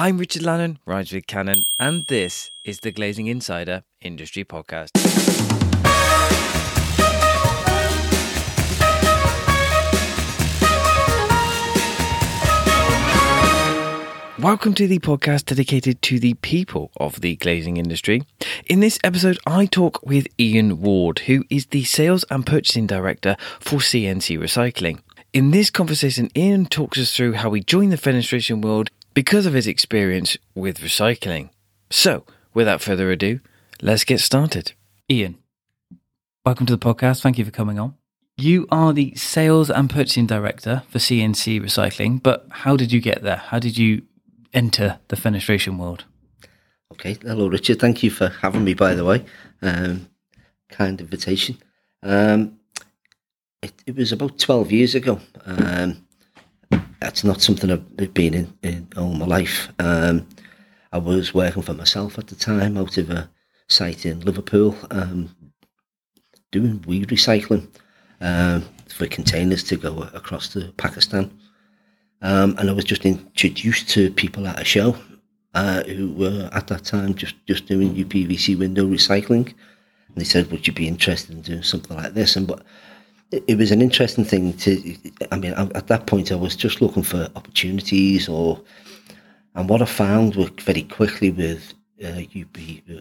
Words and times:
I'm 0.00 0.16
Richard 0.16 0.40
Lannon, 0.40 0.78
rhymes 0.86 1.12
with 1.12 1.26
Cannon, 1.26 1.66
and 1.78 2.06
this 2.06 2.50
is 2.64 2.80
the 2.80 2.90
Glazing 2.90 3.26
Insider 3.26 3.82
Industry 4.00 4.46
Podcast. 4.46 4.88
Welcome 14.38 14.72
to 14.72 14.86
the 14.88 15.00
podcast 15.00 15.44
dedicated 15.44 16.00
to 16.00 16.18
the 16.18 16.32
people 16.32 16.90
of 16.96 17.20
the 17.20 17.36
glazing 17.36 17.76
industry. 17.76 18.22
In 18.64 18.80
this 18.80 18.98
episode, 19.04 19.38
I 19.46 19.66
talk 19.66 20.00
with 20.02 20.28
Ian 20.40 20.80
Ward, 20.80 21.18
who 21.18 21.44
is 21.50 21.66
the 21.66 21.84
Sales 21.84 22.24
and 22.30 22.46
Purchasing 22.46 22.86
Director 22.86 23.36
for 23.60 23.80
CNC 23.80 24.38
Recycling. 24.38 25.00
In 25.34 25.50
this 25.50 25.68
conversation, 25.68 26.30
Ian 26.34 26.64
talks 26.64 26.98
us 26.98 27.14
through 27.14 27.34
how 27.34 27.52
he 27.52 27.60
joined 27.62 27.92
the 27.92 27.98
fenestration 27.98 28.62
world 28.62 28.90
because 29.14 29.46
of 29.46 29.54
his 29.54 29.66
experience 29.66 30.36
with 30.54 30.78
recycling. 30.78 31.50
So, 31.90 32.24
without 32.54 32.80
further 32.80 33.10
ado, 33.10 33.40
let's 33.82 34.04
get 34.04 34.20
started. 34.20 34.72
Ian, 35.10 35.38
welcome 36.44 36.66
to 36.66 36.76
the 36.76 36.84
podcast. 36.84 37.22
Thank 37.22 37.38
you 37.38 37.44
for 37.44 37.50
coming 37.50 37.78
on. 37.78 37.94
You 38.36 38.66
are 38.70 38.92
the 38.92 39.14
Sales 39.16 39.70
and 39.70 39.90
Purchasing 39.90 40.26
Director 40.26 40.82
for 40.88 40.98
CNC 40.98 41.60
Recycling, 41.60 42.22
but 42.22 42.46
how 42.50 42.76
did 42.76 42.92
you 42.92 43.00
get 43.00 43.22
there? 43.22 43.36
How 43.36 43.58
did 43.58 43.76
you 43.76 44.02
enter 44.54 44.98
the 45.08 45.16
fenestration 45.16 45.78
world? 45.78 46.04
Okay, 46.92 47.18
hello 47.22 47.48
Richard. 47.48 47.78
Thank 47.78 48.02
you 48.02 48.10
for 48.10 48.28
having 48.28 48.64
me. 48.64 48.74
By 48.74 48.94
the 48.94 49.04
way, 49.04 49.24
um, 49.62 50.08
kind 50.70 51.00
invitation. 51.00 51.58
Um, 52.02 52.58
it, 53.62 53.72
it, 53.86 53.94
was 53.94 54.10
about 54.12 54.38
twelve 54.38 54.72
years 54.72 54.94
ago. 54.94 55.20
Um, 55.44 56.06
that's 57.00 57.24
not 57.24 57.40
something 57.40 57.70
I've 57.70 58.14
been 58.14 58.34
in, 58.34 58.58
in 58.62 58.88
all 58.96 59.14
my 59.14 59.26
life. 59.26 59.68
Um, 59.78 60.26
I 60.92 60.98
was 60.98 61.34
working 61.34 61.62
for 61.62 61.74
myself 61.74 62.18
at 62.18 62.26
the 62.26 62.34
time 62.34 62.76
out 62.76 62.98
of 62.98 63.10
a 63.10 63.30
site 63.68 64.04
in 64.04 64.20
Liverpool, 64.20 64.76
um, 64.90 65.34
doing 66.50 66.80
WEEE 66.80 67.06
recycling 67.06 67.68
um, 68.20 68.64
for 68.88 69.06
containers 69.06 69.62
to 69.64 69.76
go 69.76 70.08
across 70.14 70.48
to 70.50 70.72
Pakistan. 70.76 71.30
Um, 72.22 72.54
and 72.58 72.68
I 72.68 72.72
was 72.72 72.84
just 72.84 73.06
introduced 73.06 73.88
to 73.90 74.10
people 74.10 74.46
at 74.46 74.60
a 74.60 74.64
show 74.64 74.96
uh, 75.54 75.82
who 75.84 76.12
were 76.12 76.50
at 76.52 76.66
that 76.66 76.84
time 76.84 77.14
just, 77.14 77.34
just 77.46 77.66
doing 77.66 77.94
UPVC 77.94 78.58
window 78.58 78.86
recycling. 78.86 79.46
And 79.46 80.16
they 80.16 80.24
said, 80.24 80.50
Would 80.50 80.66
you 80.66 80.72
be 80.72 80.88
interested 80.88 81.34
in 81.34 81.42
doing 81.42 81.62
something 81.62 81.96
like 81.96 82.14
this? 82.14 82.36
And 82.36 82.46
but 82.46 82.62
it, 83.32 83.56
was 83.56 83.70
an 83.70 83.80
interesting 83.80 84.24
thing 84.24 84.54
to, 84.54 84.96
I 85.30 85.36
mean, 85.36 85.52
at 85.52 85.86
that 85.86 86.06
point, 86.06 86.32
I 86.32 86.36
was 86.36 86.56
just 86.56 86.80
looking 86.80 87.02
for 87.02 87.28
opportunities 87.36 88.28
or, 88.28 88.60
and 89.54 89.68
what 89.68 89.82
I 89.82 89.84
found 89.84 90.34
very 90.60 90.82
quickly 90.82 91.30
with 91.30 91.74
uh, 92.04 92.22
UP 92.38 92.56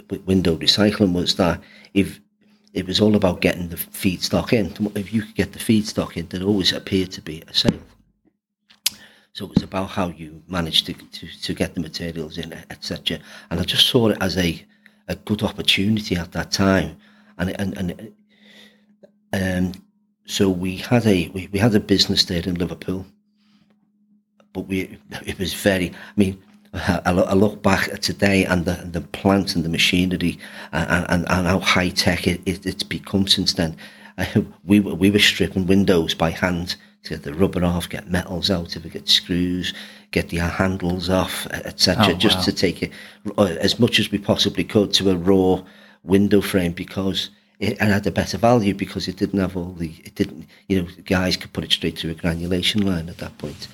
with 0.10 0.22
window 0.26 0.58
recycling 0.58 1.14
was 1.14 1.36
that 1.36 1.62
if 1.94 2.20
it 2.74 2.86
was 2.86 3.00
all 3.00 3.16
about 3.16 3.42
getting 3.42 3.70
the 3.70 3.76
feedstock 3.76 4.54
in, 4.54 4.92
if 4.96 5.14
you 5.14 5.24
could 5.24 5.36
get 5.36 5.54
the 5.54 5.60
feedstock 5.60 6.18
in, 6.18 6.28
there 6.28 6.44
always 6.44 6.74
appeared 6.74 7.12
to 7.12 7.22
be 7.22 7.42
a 7.48 7.54
sale. 7.54 7.80
So 9.34 9.46
it 9.46 9.54
was 9.56 9.64
about 9.64 9.90
how 9.90 10.10
you 10.10 10.44
managed 10.48 10.86
to, 10.88 10.94
to, 10.94 11.28
to 11.44 11.54
get 11.54 11.74
the 11.74 11.80
materials 11.80 12.38
in, 12.38 12.54
etc. 12.70 13.20
And 13.50 13.60
I 13.60 13.64
just 13.64 13.88
saw 13.88 14.10
it 14.10 14.18
as 14.22 14.38
a, 14.38 14.64
a 15.08 15.16
good 15.16 15.44
opportunity 15.44 16.16
at 16.16 16.32
that 16.34 16.52
time. 16.52 16.98
And, 17.38 17.60
and, 17.60 18.12
and 19.32 19.76
um, 19.76 19.82
so 20.30 20.48
we 20.48 20.78
had 20.78 21.08
a 21.08 21.28
we, 21.30 21.50
we 21.52 21.58
had 21.58 21.74
a 21.74 21.80
business 21.80 22.26
there 22.26 22.44
in 22.44 22.54
Liverpool, 22.54 23.04
but 24.54 24.68
we 24.68 25.00
it 25.26 25.40
was 25.40 25.56
very. 25.56 25.90
I 25.90 26.14
mean, 26.18 26.44
I 26.72 27.12
look, 27.12 27.28
I 27.28 27.34
look 27.34 27.64
back 27.64 27.90
at 27.90 28.04
today 28.04 28.46
and 28.46 28.64
the 28.64 28.76
the 28.92 29.02
plant 29.02 29.56
and 29.56 29.66
the 29.66 29.70
machinery 29.70 30.38
and, 30.72 31.06
and, 31.10 31.26
and 31.28 31.48
how 31.48 31.60
high 31.60 31.90
tech 31.90 32.28
it, 32.28 32.42
it, 32.46 32.64
it's 32.64 32.84
become 32.84 33.28
since 33.28 33.54
then. 33.54 33.76
we 34.66 34.80
were 34.80 34.94
we 34.94 35.10
were 35.10 35.18
stripping 35.18 35.66
windows 35.66 36.14
by 36.14 36.30
hand 36.30 36.76
to 37.04 37.10
get 37.10 37.24
the 37.24 37.34
rubber 37.34 37.66
off, 37.66 37.90
get 37.90 38.12
metals 38.12 38.52
out, 38.52 38.76
if 38.76 38.84
we 38.84 38.92
get 38.92 39.10
screws, 39.10 39.74
get 40.12 40.30
the 40.30 40.38
handles 40.38 41.10
off, 41.10 41.48
etc. 41.48 42.10
Oh, 42.10 42.14
just 42.14 42.38
wow. 42.38 42.44
to 42.44 42.52
take 42.52 42.84
it 42.84 42.92
uh, 43.40 43.46
as 43.46 43.80
much 43.80 44.00
as 44.00 44.12
we 44.12 44.20
possibly 44.20 44.64
could 44.64 44.94
to 44.94 45.10
a 45.10 45.16
raw 45.16 45.64
window 46.04 46.40
frame 46.40 46.74
because 46.74 47.32
it 47.60 47.80
had 47.80 48.08
a 48.08 48.12
better 48.12 48.38
value 48.38 48.74
because 48.74 49.08
it 49.08 49.18
didn't 49.18 49.40
have 49.40 49.58
all 49.58 49.74
the 49.74 49.94
it 50.04 50.16
didn't 50.16 50.48
you 50.68 50.82
know 50.82 50.88
guys 51.06 51.38
could 51.38 51.54
put 51.54 51.64
it 51.64 51.72
straight 51.72 51.98
to 51.98 52.10
a 52.10 52.14
granulation 52.14 52.86
line 52.86 53.10
at 53.10 53.18
that 53.18 53.38
point. 53.38 53.68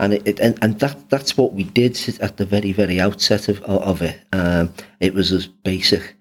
And 0.00 0.12
it, 0.12 0.26
it 0.26 0.40
and, 0.40 0.58
and 0.62 0.80
that 0.80 1.08
that's 1.10 1.36
what 1.36 1.52
we 1.52 1.64
did 1.64 1.98
at 2.20 2.36
the 2.36 2.44
very 2.44 2.72
very 2.72 3.00
outset 3.00 3.48
of 3.48 3.62
of 3.62 4.02
it. 4.02 4.20
Um, 4.32 4.72
it 5.00 5.14
was 5.14 5.32
as 5.32 5.46
basic 5.46 6.14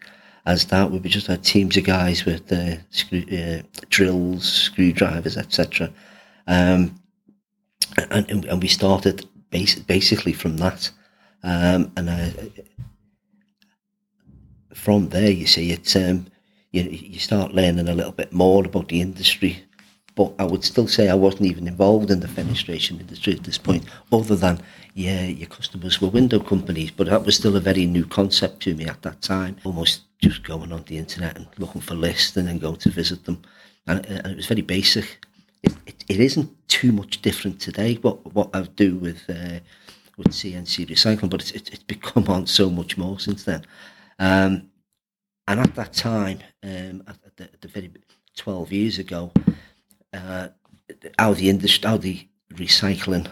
as 0.45 0.65
that. 0.65 0.91
We 0.91 0.99
just 0.99 1.27
had 1.27 1.43
teams 1.43 1.77
of 1.77 1.85
guys 1.85 2.25
with 2.25 2.51
uh, 2.51 2.75
screw, 2.89 3.23
uh, 3.31 3.61
drills 3.89 4.51
screwdrivers 4.51 5.37
etc 5.37 5.89
um, 6.47 6.99
and, 8.11 8.45
and 8.45 8.61
we 8.61 8.67
started 8.67 9.27
bas- 9.49 9.75
basically 9.75 10.33
from 10.33 10.57
that. 10.57 10.89
Um, 11.43 11.91
and 11.95 12.09
I, 12.09 12.33
from 14.73 15.09
there, 15.09 15.31
you 15.31 15.45
see, 15.45 15.71
it's 15.71 15.95
um, 15.95 16.25
you, 16.73 16.83
you 16.83 17.19
start 17.19 17.53
learning 17.53 17.87
a 17.87 17.93
little 17.93 18.11
bit 18.11 18.33
more 18.33 18.65
about 18.65 18.89
the 18.89 18.99
industry. 18.99 19.63
But 20.15 20.33
I 20.37 20.43
would 20.43 20.63
still 20.63 20.87
say 20.87 21.07
I 21.07 21.15
wasn't 21.15 21.45
even 21.45 21.67
involved 21.67 22.11
in 22.11 22.19
the 22.19 22.27
fenestration 22.27 22.99
industry 22.99 23.33
at 23.33 23.45
this 23.45 23.57
point, 23.57 23.85
other 24.11 24.35
than, 24.35 24.59
yeah, 24.93 25.23
your 25.23 25.47
customers 25.47 26.01
were 26.01 26.09
window 26.09 26.39
companies. 26.39 26.91
But 26.91 27.07
that 27.07 27.25
was 27.25 27.37
still 27.37 27.55
a 27.55 27.61
very 27.61 27.85
new 27.85 28.05
concept 28.05 28.59
to 28.63 28.75
me 28.75 28.85
at 28.85 29.01
that 29.03 29.21
time. 29.21 29.55
Almost 29.63 30.01
just 30.21 30.43
going 30.43 30.73
on 30.73 30.83
the 30.83 30.97
internet 30.97 31.37
and 31.37 31.47
looking 31.57 31.81
for 31.81 31.95
lists 31.95 32.35
and 32.35 32.47
then 32.47 32.59
going 32.59 32.75
to 32.75 32.89
visit 32.91 33.25
them. 33.25 33.41
And, 33.87 34.05
and 34.05 34.27
it 34.27 34.35
was 34.35 34.45
very 34.45 34.61
basic 34.61 35.25
it, 35.63 35.73
it, 35.85 36.03
it 36.07 36.19
isn't 36.19 36.51
too 36.67 36.91
much 36.91 37.21
different 37.21 37.59
today. 37.59 37.95
What 37.95 38.33
what 38.33 38.49
I 38.53 38.61
do 38.63 38.95
with 38.97 39.23
uh, 39.29 39.59
with 40.17 40.27
CNC 40.27 40.87
recycling, 40.89 41.29
but 41.29 41.41
it's 41.41 41.51
it, 41.51 41.69
it's 41.73 41.83
become 41.83 42.27
on 42.27 42.45
so 42.45 42.69
much 42.69 42.97
more 42.97 43.19
since 43.19 43.45
then. 43.45 43.65
Um, 44.19 44.69
and 45.47 45.59
at 45.59 45.75
that 45.75 45.93
time, 45.93 46.39
um, 46.63 47.03
at, 47.07 47.37
the, 47.37 47.43
at 47.43 47.61
the 47.61 47.67
very 47.67 47.91
twelve 48.35 48.71
years 48.71 48.97
ago, 48.99 49.31
uh, 50.13 50.49
how 51.19 51.33
the 51.33 51.49
industry, 51.49 51.89
how 51.89 51.97
the 51.97 52.27
recycling 52.53 53.27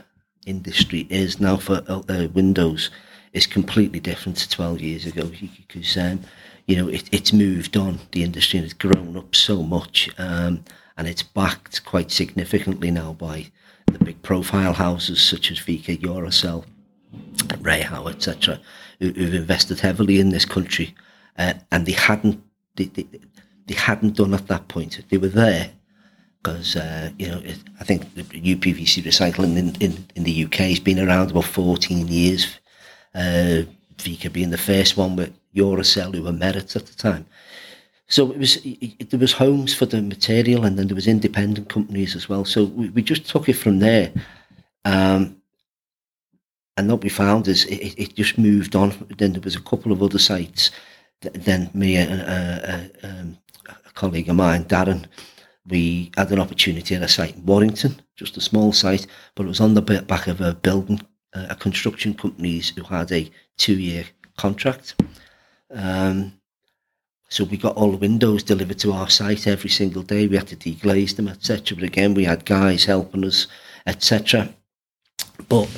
industry 0.46 1.08
is 1.10 1.40
now 1.40 1.58
for 1.58 1.84
uh, 1.88 2.28
Windows 2.34 2.90
is 3.34 3.48
completely 3.48 4.00
different 4.00 4.38
to 4.38 4.50
12 4.50 4.82
years 4.82 5.06
ago 5.06 5.30
because 5.58 5.96
um, 5.98 6.20
you 6.66 6.76
know 6.76 6.88
it, 6.88 7.08
it's 7.14 7.32
moved 7.32 7.78
on 7.78 8.00
the 8.12 8.24
industry 8.24 8.60
has 8.60 8.74
grown 8.74 9.16
up 9.16 9.36
so 9.36 9.62
much 9.62 10.10
um, 10.18 10.64
and 10.98 11.08
it's 11.08 11.24
backed 11.24 11.86
quite 11.86 12.12
significantly 12.12 12.92
now 12.92 13.14
by 13.14 13.46
the 13.88 14.04
big 14.04 14.22
profile 14.22 14.74
houses 14.74 15.22
such 15.22 15.52
as 15.52 15.60
VEKA, 15.60 16.00
Eurocell, 16.00 16.66
REHAU, 17.62 18.10
etc., 18.10 18.60
who, 19.00 19.08
have 19.08 19.34
invested 19.34 19.80
heavily 19.80 20.20
in 20.20 20.30
this 20.30 20.46
country, 20.46 20.96
uh, 21.42 21.54
and 21.72 21.86
they 21.86 21.94
hadn't 21.94 22.42
they, 22.76 22.86
they, 22.86 23.06
they, 23.68 23.74
hadn't 23.74 24.16
done 24.16 24.34
at 24.34 24.48
that 24.48 24.68
point. 24.68 25.02
They 25.10 25.18
were 25.18 25.28
there 25.28 25.72
because 26.42 26.76
uh, 26.76 27.10
you 27.18 27.28
know 27.30 27.40
it, 27.40 27.60
I 27.80 27.84
think 27.84 28.14
the 28.16 28.24
UPVC 28.24 29.04
recycling 29.04 29.58
in, 29.58 29.76
in, 29.82 30.06
in 30.16 30.24
the 30.24 30.46
UK 30.46 30.58
has 30.74 30.80
been 30.80 31.00
around 31.00 31.32
about 31.32 31.46
14 31.46 32.08
years. 32.08 32.60
Uh, 33.14 33.64
VEKA 33.98 34.32
being 34.32 34.50
the 34.50 34.58
first 34.58 34.98
one 34.98 35.16
with 35.16 35.34
Eurocell, 35.56 36.16
who 36.16 36.24
were 36.24 36.32
Merits 36.32 36.76
at 36.76 36.86
the 36.86 36.96
time. 36.96 37.26
So 38.08 38.32
it 38.32 38.40
was 38.40 38.58
it, 38.64 39.10
there 39.10 39.20
was 39.20 39.34
homes 39.34 39.74
for 39.74 39.86
the 39.86 40.02
material, 40.02 40.66
and 40.66 40.78
then 40.78 40.88
there 40.88 40.96
was 40.96 41.08
independent 41.08 41.70
companies 41.70 42.16
as 42.16 42.28
well. 42.28 42.46
So 42.46 42.66
we, 42.66 42.90
we 42.90 43.02
just 43.02 43.26
took 43.26 43.48
it 43.48 43.54
from 43.54 43.80
there, 43.80 44.12
um, 44.86 45.42
and 46.78 46.90
what 46.90 47.04
we 47.04 47.10
found 47.10 47.48
is 47.48 47.66
it, 47.66 47.96
it 47.98 48.16
just 48.16 48.38
moved 48.38 48.76
on. 48.76 48.94
Then 49.18 49.34
there 49.34 49.42
was 49.42 49.56
a 49.56 49.62
couple 49.62 49.92
of 49.92 50.04
other 50.04 50.20
sites. 50.20 50.72
Then 51.22 51.70
me 51.74 51.96
and 51.98 52.22
a, 52.22 52.92
a, 53.04 53.08
um, 53.08 53.38
a 53.68 53.92
colleague 53.94 54.30
of 54.30 54.36
mine, 54.36 54.66
Darren, 54.66 55.06
we 55.68 56.12
had 56.18 56.32
an 56.32 56.40
opportunity 56.40 56.96
at 56.96 57.04
a 57.04 57.08
site 57.08 57.36
in 57.36 57.46
Warrington, 57.46 58.02
just 58.16 58.38
a 58.38 58.42
small 58.42 58.74
site, 58.74 59.06
but 59.36 59.46
it 59.46 59.50
was 59.50 59.60
on 59.60 59.76
the 59.76 59.82
back 59.82 60.28
of 60.28 60.42
a 60.42 60.54
building, 60.56 61.02
uh, 61.34 61.48
a 61.50 61.56
construction 61.56 62.14
companies 62.16 62.70
who 62.70 62.84
had 62.84 63.12
a 63.12 63.30
two-year 63.58 64.06
contract. 64.38 64.96
Um, 65.70 66.34
so 67.30 67.46
we 67.46 67.56
got 67.56 67.78
all 67.78 67.92
the 67.92 67.98
windows 67.98 68.44
delivered 68.44 68.80
to 68.80 68.92
our 68.92 69.10
site 69.10 69.48
every 69.48 69.70
single 69.70 70.04
day. 70.04 70.28
We 70.28 70.36
had 70.36 70.48
to 70.48 70.56
deglaze 70.58 71.16
them, 71.16 71.30
etc. 71.30 71.78
But 71.78 71.86
again, 71.86 72.14
we 72.14 72.26
had 72.26 72.44
guys 72.44 72.84
helping 72.84 73.24
us, 73.24 73.48
etc. 73.86 74.54
But 75.48 75.70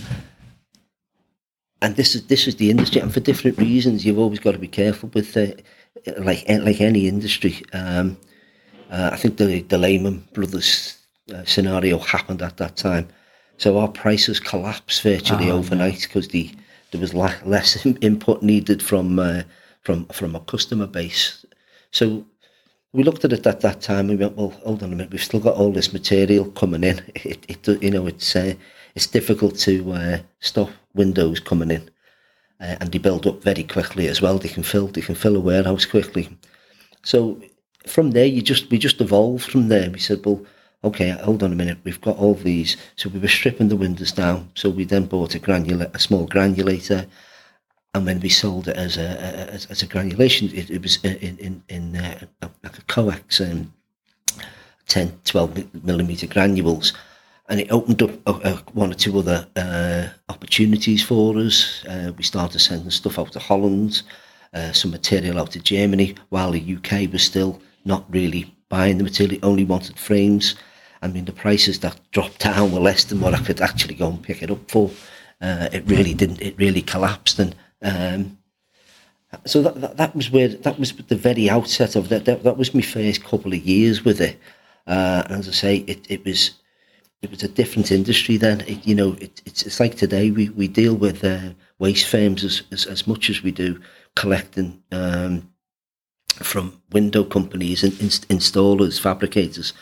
and 1.83 1.97
this 1.97 2.15
is 2.15 2.27
this 2.27 2.47
is 2.47 2.55
the 2.55 2.69
industry, 2.69 3.01
and 3.01 3.13
for 3.13 3.19
different 3.19 3.57
reasons, 3.57 4.05
you've 4.05 4.17
always 4.17 4.39
got 4.39 4.53
to 4.53 4.57
be 4.57 4.69
careful 4.69 5.09
with 5.13 5.35
uh, 5.35 5.47
like 6.17 6.47
like 6.47 6.79
any 6.79 7.07
industry. 7.07 7.61
Um, 7.73 8.17
uh, 8.89 9.09
I 9.11 9.17
think 9.17 9.37
the 9.37 9.61
the 9.63 9.77
Lehman 9.77 10.25
Brothers 10.33 10.97
uh, 11.33 11.43
scenario 11.43 11.99
happened 11.99 12.41
at 12.41 12.57
that 12.57 12.77
time, 12.77 13.09
so 13.57 13.77
our 13.77 13.89
prices 13.89 14.39
collapsed 14.39 15.03
virtually 15.03 15.51
oh, 15.51 15.57
overnight 15.57 16.01
because 16.03 16.29
the 16.29 16.49
there 16.91 17.01
was 17.01 17.13
la- 17.13 17.43
less 17.45 17.85
input 18.01 18.41
needed 18.41 18.81
from 18.81 19.19
uh, 19.19 19.43
from 19.81 20.05
from 20.05 20.35
a 20.35 20.39
customer 20.39 20.87
base. 20.87 21.45
So 21.91 22.25
we 22.93 23.03
looked 23.03 23.25
at 23.25 23.33
it 23.33 23.45
at 23.45 23.59
that 23.59 23.81
time. 23.81 24.07
We 24.07 24.15
went, 24.15 24.37
well, 24.37 24.51
hold 24.63 24.83
on 24.83 24.93
a 24.93 24.95
minute. 24.95 25.11
We've 25.11 25.23
still 25.23 25.41
got 25.41 25.55
all 25.55 25.73
this 25.73 25.91
material 25.91 26.45
coming 26.51 26.83
in. 26.85 27.01
It, 27.15 27.45
it 27.49 27.83
you 27.83 27.91
know, 27.91 28.07
it's 28.07 28.35
uh, 28.37 28.53
it's 28.95 29.07
difficult 29.07 29.57
to 29.59 29.91
uh, 29.91 30.17
stop 30.39 30.69
windows 30.93 31.39
coming 31.39 31.71
in, 31.71 31.89
uh, 32.59 32.75
and 32.79 32.91
they 32.91 32.97
build 32.97 33.27
up 33.27 33.43
very 33.43 33.63
quickly 33.63 34.07
as 34.07 34.21
well. 34.21 34.37
They 34.37 34.49
can 34.49 34.63
fill 34.63 34.87
they 34.87 35.01
can 35.01 35.15
fill 35.15 35.35
a 35.35 35.39
warehouse 35.39 35.85
quickly. 35.85 36.29
So 37.03 37.41
from 37.87 38.11
there, 38.11 38.25
you 38.25 38.41
just 38.41 38.69
we 38.69 38.77
just 38.77 39.01
evolved 39.01 39.49
from 39.49 39.67
there. 39.67 39.89
We 39.89 39.99
said, 39.99 40.25
well, 40.25 40.45
okay, 40.83 41.09
hold 41.09 41.43
on 41.43 41.51
a 41.51 41.55
minute. 41.55 41.79
We've 41.83 42.01
got 42.01 42.17
all 42.17 42.35
these. 42.35 42.77
So 42.95 43.09
we 43.09 43.19
were 43.19 43.27
stripping 43.27 43.69
the 43.69 43.75
windows 43.75 44.11
down. 44.11 44.49
So 44.55 44.69
we 44.69 44.85
then 44.85 45.05
bought 45.05 45.35
a 45.35 45.39
granula 45.39 45.93
a 45.93 45.99
small 45.99 46.27
granulator 46.27 47.07
and 47.95 48.05
when 48.05 48.19
we 48.19 48.29
sold 48.29 48.67
it 48.67 48.75
as 48.75 48.97
a 48.97 49.21
as, 49.51 49.67
as 49.67 49.83
a 49.83 49.85
granulation, 49.85 50.49
it, 50.53 50.69
it 50.69 50.81
was 50.81 51.03
in 51.03 51.37
in, 51.37 51.63
in 51.69 51.95
uh, 51.95 52.25
like 52.63 52.77
a 52.77 52.81
coax 52.83 53.39
um, 53.39 53.71
10, 54.87 55.19
12 55.25 55.83
millimeter 55.83 56.27
granules, 56.27 56.93
and 57.49 57.59
it 57.59 57.71
opened 57.71 58.01
up 58.01 58.11
uh, 58.25 58.39
uh, 58.43 58.57
one 58.73 58.91
or 58.91 58.95
two 58.95 59.17
other 59.19 59.47
uh, 59.55 60.07
opportunities 60.29 61.03
for 61.03 61.37
us. 61.37 61.83
Uh, 61.85 62.11
we 62.17 62.23
started 62.23 62.59
sending 62.59 62.89
stuff 62.89 63.19
out 63.19 63.31
to 63.33 63.39
Holland, 63.39 64.01
uh, 64.53 64.71
some 64.71 64.91
material 64.91 65.39
out 65.39 65.51
to 65.51 65.59
Germany, 65.59 66.15
while 66.29 66.51
the 66.51 66.77
UK 66.77 67.11
was 67.11 67.23
still 67.23 67.61
not 67.85 68.05
really 68.09 68.53
buying 68.69 68.97
the 68.97 69.03
material, 69.03 69.39
only 69.43 69.65
wanted 69.65 69.99
frames. 69.99 70.55
I 71.01 71.07
mean, 71.07 71.25
the 71.25 71.33
prices 71.33 71.79
that 71.79 71.99
dropped 72.11 72.39
down 72.39 72.71
were 72.71 72.79
less 72.79 73.03
than 73.03 73.19
what 73.19 73.33
I 73.33 73.39
could 73.39 73.59
actually 73.59 73.95
go 73.95 74.09
and 74.09 74.23
pick 74.23 74.41
it 74.41 74.51
up 74.51 74.71
for. 74.71 74.89
it 75.41 75.83
really 75.85 76.13
didn't. 76.13 76.41
It 76.41 76.57
really 76.57 76.81
collapsed, 76.81 77.39
and 77.39 77.55
um, 77.81 78.37
so 79.45 79.61
that, 79.63 79.81
that, 79.81 79.97
that 79.97 80.15
was 80.15 80.31
where 80.31 80.47
that 80.47 80.79
was 80.79 80.93
the 80.93 81.15
very 81.15 81.49
outset 81.49 81.97
of 81.97 82.07
that. 82.07 82.23
That, 82.23 82.43
that 82.43 82.57
was 82.57 82.73
my 82.73 82.81
first 82.81 83.23
couple 83.23 83.51
of 83.53 83.59
years 83.59 84.05
with 84.05 84.21
it. 84.21 84.39
Uh, 84.87 85.23
and 85.25 85.39
as 85.39 85.49
I 85.49 85.51
say, 85.51 85.75
it, 85.87 86.05
it 86.09 86.25
was 86.25 86.51
it 87.23 87.31
was 87.31 87.41
a 87.41 87.47
different 87.47 87.91
industry 87.91 88.37
then. 88.37 88.61
It, 88.61 88.85
you 88.85 88.93
know, 88.93 89.13
it, 89.13 89.41
it's 89.45 89.63
it's 89.63 89.79
like 89.79 89.95
today 89.95 90.29
we, 90.29 90.49
we 90.49 90.67
deal 90.67 90.93
with 90.93 91.23
uh, 91.23 91.53
waste 91.79 92.07
firms 92.07 92.43
as, 92.43 92.63
as, 92.71 92.85
as 92.85 93.07
much 93.07 93.29
as 93.29 93.41
we 93.41 93.51
do 93.51 93.81
collecting 94.15 94.83
um, 94.91 95.49
from 96.35 96.81
window 96.91 97.23
companies 97.23 97.83
and 97.83 97.99
inst- 98.01 98.27
installers, 98.27 98.99
fabricators. 98.99 99.73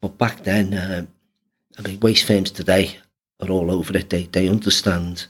But 0.00 0.16
back 0.16 0.44
then, 0.44 0.74
uh, 0.74 1.06
I 1.78 1.82
mean, 1.82 2.00
waste 2.00 2.24
firms 2.26 2.52
today 2.52 2.96
are 3.40 3.50
all 3.50 3.70
over 3.72 3.96
it. 3.96 4.10
They 4.10 4.24
they 4.24 4.48
understand 4.48 5.26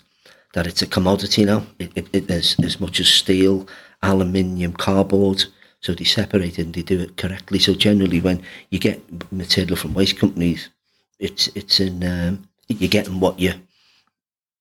that 0.52 0.66
it's 0.66 0.82
a 0.82 0.86
commodity 0.86 1.46
now. 1.46 1.66
It, 1.78 2.08
it, 2.12 2.28
there's 2.28 2.58
as 2.60 2.80
much 2.80 3.00
as 3.00 3.08
steel, 3.08 3.66
aluminium, 4.02 4.74
cardboard. 4.74 5.44
So 5.80 5.94
they 5.94 6.04
separate 6.04 6.58
it 6.58 6.66
and 6.66 6.74
they 6.74 6.82
do 6.82 7.00
it 7.00 7.16
correctly. 7.16 7.58
So 7.60 7.74
generally, 7.74 8.20
when 8.20 8.42
you 8.70 8.78
get 8.78 9.00
material 9.32 9.76
from 9.76 9.94
waste 9.94 10.18
companies, 10.18 10.68
it's 11.18 11.48
it's 11.48 11.80
in 11.80 12.02
um, 12.04 12.48
you're 12.68 12.88
getting 12.88 13.20
what 13.20 13.38
you 13.38 13.54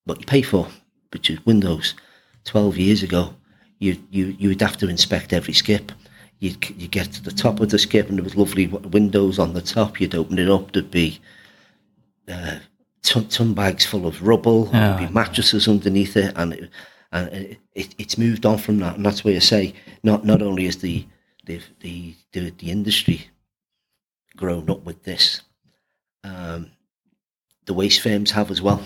what 0.06 0.20
you 0.20 0.26
pay 0.26 0.42
for, 0.42 0.68
which 1.12 1.30
is 1.30 1.46
windows. 1.46 1.96
Twelve 2.44 2.78
years 2.78 3.04
ago, 3.04 3.34
you 3.80 3.98
you 4.12 4.36
you 4.38 4.50
would 4.50 4.62
have 4.62 4.78
to 4.78 4.90
inspect 4.90 5.34
every 5.34 5.54
skip. 5.54 5.92
You 6.40 6.56
you 6.78 6.88
get 6.88 7.12
to 7.14 7.24
the 7.24 7.32
top 7.32 7.60
of 7.60 7.70
the 7.70 7.80
skip 7.80 8.10
and 8.10 8.18
there 8.18 8.24
was 8.24 8.36
lovely 8.36 8.68
windows 8.68 9.40
on 9.40 9.54
the 9.54 9.62
top. 9.62 10.00
You'd 10.00 10.16
open 10.16 10.38
it 10.40 10.50
up, 10.50 10.72
there'd 10.72 10.92
be 10.92 11.20
uh, 12.28 12.60
ton, 13.02 13.28
ton 13.28 13.54
bags 13.54 13.86
full 13.86 14.06
of 14.06 14.22
rubble, 14.22 14.70
oh, 14.74 14.98
be 14.98 15.08
mattresses 15.08 15.68
underneath 15.68 16.18
it, 16.18 16.34
and 16.36 16.54
it, 16.54 16.70
and 17.12 17.30
it, 17.30 17.58
it, 17.74 17.96
it's 17.98 18.18
moved 18.18 18.46
on 18.46 18.58
from 18.58 18.80
that. 18.80 18.96
And 18.96 19.06
that's 19.06 19.24
why 19.24 19.32
I 19.32 19.40
say 19.40 19.74
not 20.04 20.26
not 20.26 20.42
only 20.42 20.66
is 20.66 20.78
the 20.78 21.06
the 21.46 21.62
the 21.80 22.16
the, 22.34 22.50
the 22.52 22.72
industry 22.72 23.28
grown 24.36 24.70
up 24.70 24.84
with 24.84 25.04
this, 25.04 25.42
um, 26.26 26.72
the 27.66 27.74
waste 27.74 28.02
firms 28.02 28.32
have 28.32 28.52
as 28.52 28.62
well. 28.62 28.82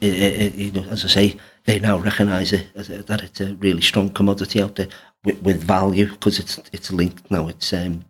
It, 0.00 0.54
you 0.54 0.72
know, 0.72 0.84
as 0.90 1.04
I 1.04 1.08
say, 1.08 1.36
they 1.64 1.78
now 1.78 1.98
recognise 1.98 2.52
it 2.52 2.66
a, 2.74 2.82
that 3.04 3.22
it's 3.22 3.40
a 3.40 3.54
really 3.54 3.82
strong 3.82 4.10
commodity 4.10 4.60
out 4.60 4.74
there 4.74 4.88
with, 5.24 5.40
with 5.42 5.62
value 5.62 6.10
because 6.10 6.38
it's 6.38 6.58
it's 6.72 6.92
linked 6.92 7.30
now. 7.30 7.48
It's 7.48 7.72
um, 7.72 8.04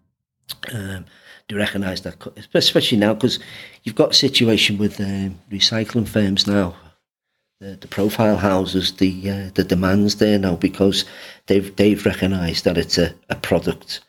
um, 0.73 1.05
to 1.49 1.56
recognise 1.56 2.00
that, 2.03 2.17
especially 2.55 2.99
now 2.99 3.15
because 3.15 3.39
you've 3.83 3.94
got 3.94 4.12
a 4.12 4.15
situation 4.15 4.79
with 4.79 5.00
um, 5.00 5.38
recycling 5.50 6.09
firms 6.09 6.47
now. 6.47 6.75
The, 7.61 7.77
the 7.77 7.88
profile 7.88 8.38
houses, 8.38 8.93
the 8.93 9.31
uh, 9.31 9.50
the 9.55 9.65
demands 9.65 10.17
there 10.17 10.38
now 10.38 10.56
because 10.56 11.05
they've 11.47 11.75
they've 11.77 12.06
recognised 12.06 12.65
that 12.65 12.79
it's 12.79 12.99
a, 12.99 13.15
a 13.29 13.37
product 13.37 14.00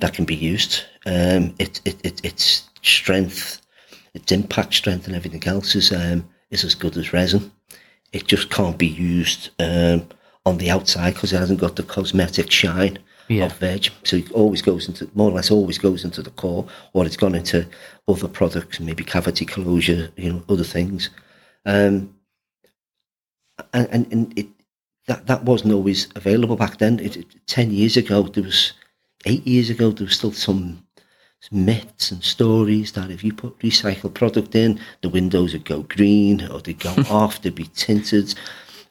that 0.00 0.14
can 0.14 0.24
be 0.24 0.34
used. 0.34 0.82
Um, 1.06 1.54
it, 1.58 1.80
it, 1.84 1.96
it 2.04 2.24
its 2.24 2.68
strength, 2.82 3.59
its 4.14 4.32
impact 4.32 4.74
strength, 4.74 5.06
and 5.06 5.16
everything 5.16 5.46
else 5.46 5.74
is 5.74 5.92
um, 5.92 6.28
is 6.50 6.64
as 6.64 6.74
good 6.74 6.96
as 6.96 7.12
resin. 7.12 7.52
It 8.12 8.26
just 8.26 8.50
can't 8.50 8.78
be 8.78 8.88
used 8.88 9.50
um, 9.58 10.08
on 10.44 10.58
the 10.58 10.70
outside 10.70 11.14
because 11.14 11.32
it 11.32 11.38
hasn't 11.38 11.60
got 11.60 11.76
the 11.76 11.82
cosmetic 11.82 12.50
shine 12.50 12.98
yeah. 13.28 13.46
of 13.46 13.56
veg. 13.58 13.88
So 14.04 14.16
it 14.16 14.30
always 14.32 14.62
goes 14.62 14.88
into 14.88 15.08
more 15.14 15.30
or 15.30 15.34
less 15.34 15.50
always 15.50 15.78
goes 15.78 16.04
into 16.04 16.22
the 16.22 16.30
core, 16.30 16.66
or 16.92 17.06
it's 17.06 17.16
gone 17.16 17.34
into 17.34 17.66
other 18.08 18.28
products, 18.28 18.80
maybe 18.80 19.04
cavity 19.04 19.46
closure, 19.46 20.10
you 20.16 20.32
know, 20.32 20.42
other 20.48 20.64
things. 20.64 21.10
Um, 21.64 22.14
and, 23.72 23.88
and, 23.90 24.12
and 24.12 24.38
it 24.38 24.48
that 25.06 25.26
that 25.26 25.44
wasn't 25.44 25.72
always 25.72 26.08
available 26.16 26.56
back 26.56 26.78
then. 26.78 26.98
It, 26.98 27.16
it, 27.16 27.26
Ten 27.46 27.70
years 27.70 27.96
ago, 27.96 28.22
there 28.22 28.44
was 28.44 28.72
eight 29.26 29.46
years 29.46 29.70
ago, 29.70 29.90
there 29.90 30.06
was 30.06 30.16
still 30.16 30.32
some 30.32 30.84
myths 31.50 32.10
and 32.10 32.22
stories 32.22 32.92
that 32.92 33.10
if 33.10 33.24
you 33.24 33.32
put 33.32 33.58
recycled 33.60 34.14
product 34.14 34.54
in, 34.54 34.78
the 35.00 35.08
windows 35.08 35.52
would 35.52 35.64
go 35.64 35.82
green 35.82 36.46
or 36.48 36.60
they'd 36.60 36.78
go 36.78 36.94
off, 37.10 37.40
they'd 37.40 37.54
be 37.54 37.70
tinted. 37.74 38.34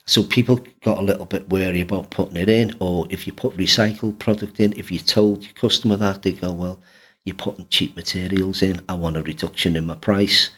So 0.06 0.24
people 0.24 0.60
got 0.84 0.98
a 0.98 1.04
little 1.04 1.26
bit 1.26 1.50
wary 1.50 1.82
about 1.82 2.10
putting 2.10 2.38
it 2.38 2.50
in, 2.50 2.76
or 2.80 3.06
if 3.12 3.28
you 3.28 3.34
put 3.34 3.56
recycled 3.56 4.18
product 4.18 4.60
in, 4.60 4.74
if 4.74 4.92
you 4.92 4.98
told 4.98 5.44
your 5.44 5.54
customer 5.54 5.96
that, 5.98 6.24
they 6.24 6.32
go, 6.32 6.52
well, 6.52 6.80
you're 7.26 7.36
putting 7.36 7.68
cheap 7.68 7.96
materials 7.96 8.64
in, 8.64 8.82
I 8.90 8.96
want 8.96 9.18
a 9.18 9.22
reduction 9.22 9.76
in 9.76 9.86
my 9.86 9.96
price. 9.96 10.50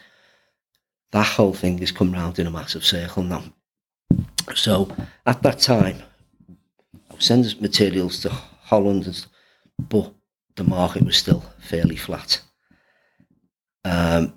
That 1.10 1.26
whole 1.26 1.52
thing 1.52 1.78
has 1.78 1.92
come 1.92 2.12
round 2.12 2.38
in 2.38 2.46
a 2.46 2.50
massive 2.50 2.84
circle 2.84 3.22
now. 3.22 3.44
So 4.54 4.88
at 5.26 5.42
that 5.42 5.58
time, 5.58 6.02
I 7.10 7.14
was 7.14 7.26
sending 7.26 7.60
materials 7.60 8.20
to 8.20 8.30
Holland, 8.30 9.26
but 9.78 10.14
the 10.56 10.64
market 10.64 11.04
was 11.04 11.16
still 11.16 11.44
fairly 11.60 11.96
flat. 11.96 12.40
Um, 13.84 14.34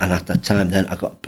and 0.00 0.12
at 0.12 0.26
that 0.26 0.44
time, 0.44 0.70
then 0.70 0.86
I 0.86 0.96
got 0.96 1.26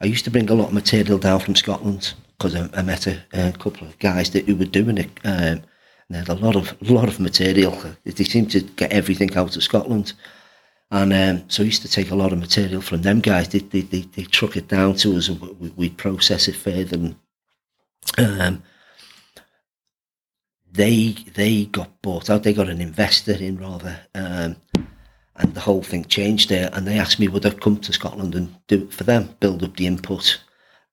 I 0.00 0.06
used 0.06 0.24
to 0.24 0.30
bring 0.30 0.50
a 0.50 0.54
lot 0.54 0.68
of 0.68 0.74
material 0.74 1.18
down 1.18 1.40
from 1.40 1.54
Scotland 1.54 2.14
because 2.36 2.54
I, 2.54 2.68
I, 2.74 2.82
met 2.82 3.06
a, 3.06 3.22
a, 3.32 3.52
couple 3.52 3.86
of 3.86 3.98
guys 4.00 4.30
that 4.30 4.46
who 4.46 4.56
were 4.56 4.64
doing 4.64 4.98
it. 4.98 5.10
Um, 5.24 5.62
and 5.62 5.64
they 6.10 6.18
had 6.18 6.28
a 6.28 6.34
lot 6.34 6.56
of 6.56 6.74
lot 6.82 7.08
of 7.08 7.20
material. 7.20 7.80
They 8.04 8.24
seemed 8.24 8.50
to 8.52 8.60
get 8.60 8.92
everything 8.92 9.34
out 9.36 9.56
of 9.56 9.62
Scotland. 9.62 10.12
And 10.90 11.12
um, 11.12 11.48
so 11.48 11.62
I 11.62 11.66
used 11.66 11.82
to 11.82 11.88
take 11.88 12.10
a 12.10 12.16
lot 12.16 12.32
of 12.32 12.38
material 12.38 12.82
from 12.82 13.02
them 13.02 13.20
guys. 13.20 13.48
They, 13.48 13.60
they, 13.60 13.80
they, 13.80 14.00
they 14.02 14.24
truck 14.24 14.56
it 14.56 14.68
down 14.68 14.96
to 14.96 15.16
us 15.16 15.28
and 15.28 15.40
we, 15.58 15.70
would 15.70 15.96
process 15.96 16.48
it 16.48 16.56
further. 16.56 16.96
And, 16.96 17.16
um, 18.18 18.62
they 20.72 21.12
they 21.34 21.66
got 21.66 22.02
bought 22.02 22.30
out. 22.30 22.42
They 22.42 22.54
got 22.54 22.68
an 22.68 22.80
investor 22.80 23.34
in 23.34 23.58
rather. 23.58 24.00
Um, 24.14 24.56
and 25.36 25.54
the 25.54 25.60
whole 25.60 25.82
thing 25.82 26.04
changed 26.04 26.48
there. 26.48 26.70
And 26.72 26.86
they 26.86 26.98
asked 26.98 27.18
me 27.18 27.28
would 27.28 27.46
I 27.46 27.50
come 27.50 27.78
to 27.78 27.92
Scotland 27.92 28.34
and 28.34 28.54
do 28.66 28.82
it 28.82 28.92
for 28.92 29.04
them, 29.04 29.34
build 29.40 29.62
up 29.62 29.76
the 29.76 29.86
input. 29.86 30.40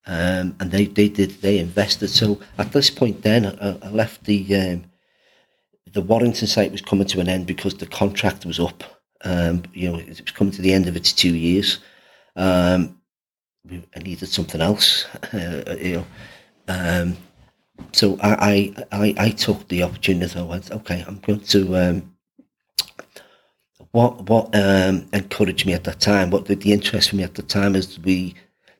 Um, 0.05 0.55
and 0.59 0.71
they, 0.71 0.85
they 0.85 1.09
did, 1.09 1.41
they 1.41 1.59
invested. 1.59 2.09
So 2.09 2.39
at 2.57 2.71
this 2.71 2.89
point 2.89 3.21
then, 3.21 3.45
I, 3.45 3.77
I 3.85 3.89
left 3.89 4.23
the, 4.23 4.55
um, 4.55 4.85
the 5.91 6.01
Warrington 6.01 6.47
site 6.47 6.71
was 6.71 6.81
coming 6.81 7.07
to 7.07 7.19
an 7.19 7.29
end 7.29 7.45
because 7.45 7.75
the 7.75 7.85
contract 7.85 8.45
was 8.45 8.59
up. 8.59 8.83
Um, 9.23 9.63
you 9.73 9.91
know, 9.91 9.99
it 9.99 10.07
was 10.07 10.31
coming 10.31 10.53
to 10.53 10.61
the 10.61 10.73
end 10.73 10.87
of 10.87 10.95
its 10.95 11.13
two 11.13 11.35
years. 11.35 11.79
Um, 12.35 13.01
I 13.69 13.99
needed 13.99 14.29
something 14.29 14.61
else, 14.61 15.05
uh, 15.33 15.75
you 15.79 16.05
know. 16.67 17.15
So 17.91 18.17
I, 18.21 18.73
I, 18.91 18.97
I, 19.03 19.15
I 19.17 19.29
took 19.31 19.67
the 19.67 19.83
opportunity. 19.83 20.39
I 20.39 20.43
went, 20.43 20.71
okay, 20.71 21.03
I'm 21.07 21.19
going 21.19 21.39
to 21.41 21.75
um, 21.77 22.15
what 23.91 24.29
what 24.29 24.55
um, 24.55 25.07
encouraged 25.13 25.65
me 25.65 25.73
at 25.73 25.83
that 25.85 25.99
time, 25.99 26.29
what 26.29 26.45
the, 26.45 26.55
the, 26.55 26.73
interest 26.73 27.09
for 27.09 27.15
me 27.15 27.23
at 27.23 27.35
the 27.35 27.41
time 27.41 27.75
is 27.75 27.99
we 27.99 28.35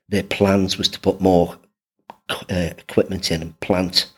their 0.08 0.24
plans 0.24 0.78
was 0.78 0.90
to 0.90 1.00
put 1.00 1.22
more 1.22 1.58
uh, 2.30 2.36
equipment 2.78 3.32
in 3.32 3.42
and 3.42 3.60
plant, 3.60 4.12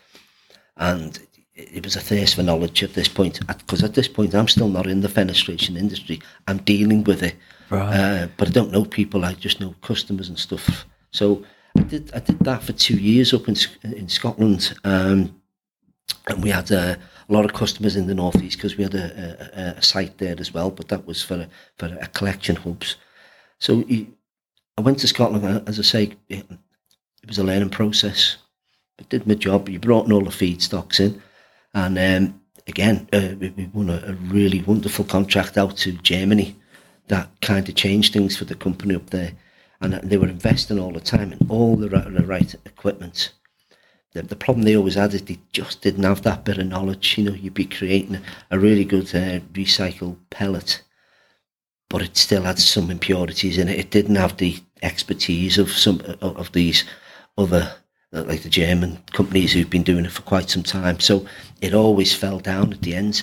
and 0.76 1.18
it 1.54 1.84
was 1.84 1.96
a 1.96 2.00
thirst 2.00 2.34
for 2.34 2.42
knowledge 2.42 2.82
at 2.82 2.94
this 2.94 3.08
point. 3.08 3.40
Because 3.46 3.82
at 3.82 3.94
this 3.94 4.08
point, 4.08 4.34
I'm 4.34 4.48
still 4.48 4.68
not 4.68 4.86
in 4.86 5.00
the 5.00 5.08
fenestration 5.08 5.76
industry. 5.76 6.20
I'm 6.46 6.58
dealing 6.58 7.04
with 7.04 7.22
it, 7.22 7.36
right. 7.70 7.94
uh, 7.94 8.28
but 8.36 8.48
I 8.48 8.50
don't 8.50 8.72
know 8.72 8.84
people. 8.84 9.24
I 9.24 9.34
just 9.34 9.60
know 9.60 9.74
customers 9.82 10.28
and 10.28 10.38
stuff. 10.38 10.86
So 11.10 11.42
I 11.76 11.82
did 11.82 12.12
I 12.14 12.20
did 12.20 12.38
that 12.40 12.62
for 12.62 12.72
two 12.72 12.96
years 12.96 13.32
up 13.32 13.48
in 13.48 13.56
in 13.82 14.08
Scotland, 14.08 14.74
um, 14.84 15.40
and 16.28 16.42
we 16.42 16.50
had 16.50 16.70
a, 16.70 16.98
a, 17.28 17.32
lot 17.32 17.44
of 17.44 17.54
customers 17.54 17.96
in 17.96 18.06
the 18.06 18.14
northeast 18.14 18.58
because 18.58 18.76
we 18.76 18.84
had 18.84 18.94
a, 18.94 19.50
a, 19.54 19.78
a, 19.78 19.82
site 19.82 20.18
there 20.18 20.36
as 20.38 20.52
well. 20.52 20.70
But 20.70 20.88
that 20.88 21.06
was 21.06 21.22
for 21.22 21.48
for 21.78 21.86
a 22.00 22.06
collection 22.08 22.56
hubs. 22.56 22.96
So 23.58 23.84
I 23.88 24.80
went 24.80 24.98
to 25.00 25.08
Scotland, 25.08 25.68
as 25.68 25.78
I 25.78 25.82
say, 25.82 26.02
it, 26.28 26.46
it 27.22 27.28
was 27.28 27.38
a 27.38 27.44
learning 27.44 27.70
process. 27.70 28.36
I 28.98 29.04
did 29.08 29.26
my 29.26 29.34
job. 29.34 29.68
You 29.68 29.78
brought 29.78 30.06
in 30.06 30.12
all 30.12 30.24
the 30.24 30.30
feedstocks 30.30 31.00
in, 31.00 31.22
and 31.74 31.98
um, 31.98 32.40
again, 32.66 33.08
uh, 33.12 33.34
we, 33.38 33.50
we, 33.50 33.66
won 33.72 33.90
a, 33.90 34.02
a, 34.06 34.12
really 34.14 34.62
wonderful 34.62 35.04
contract 35.04 35.56
out 35.56 35.76
to 35.78 35.92
Germany 35.92 36.56
that 37.08 37.28
kind 37.40 37.68
of 37.68 37.74
changed 37.74 38.12
things 38.12 38.36
for 38.36 38.44
the 38.44 38.54
company 38.54 38.94
up 38.94 39.10
there. 39.10 39.32
And 39.82 39.94
they 39.94 40.16
were 40.16 40.28
investing 40.28 40.78
all 40.78 40.92
the 40.92 41.00
time 41.00 41.32
in 41.32 41.48
all 41.48 41.76
the 41.76 41.90
right, 41.90 42.04
the 42.04 42.24
right 42.24 42.54
equipment. 42.64 43.32
The, 44.12 44.22
the 44.22 44.36
problem 44.36 44.62
they 44.62 44.76
always 44.76 44.94
had 44.94 45.12
is 45.12 45.22
they 45.22 45.38
just 45.52 45.82
didn't 45.82 46.04
have 46.04 46.22
that 46.22 46.44
bit 46.44 46.58
of 46.58 46.66
knowledge. 46.66 47.18
You 47.18 47.24
know, 47.24 47.34
you'd 47.34 47.54
be 47.54 47.64
creating 47.64 48.20
a, 48.50 48.58
really 48.58 48.84
good 48.84 49.06
uh, 49.14 49.40
recycled 49.52 50.16
pellet, 50.30 50.82
but 51.90 52.02
it 52.02 52.16
still 52.16 52.42
had 52.42 52.58
some 52.58 52.90
impurities 52.90 53.58
in 53.58 53.68
it. 53.68 53.78
It 53.78 53.90
didn't 53.90 54.16
have 54.16 54.36
the 54.36 54.56
expertise 54.82 55.58
of 55.58 55.70
some 55.72 56.00
of, 56.00 56.36
of 56.36 56.52
these 56.52 56.84
other 57.36 57.74
like 58.12 58.42
the 58.42 58.50
German 58.50 59.02
companies 59.12 59.52
who've 59.52 59.70
been 59.70 59.82
doing 59.82 60.04
it 60.04 60.12
for 60.12 60.22
quite 60.22 60.50
some 60.50 60.62
time. 60.62 61.00
So 61.00 61.26
it 61.62 61.72
always 61.72 62.14
fell 62.14 62.40
down 62.40 62.72
at 62.72 62.82
the 62.82 62.94
end. 62.94 63.22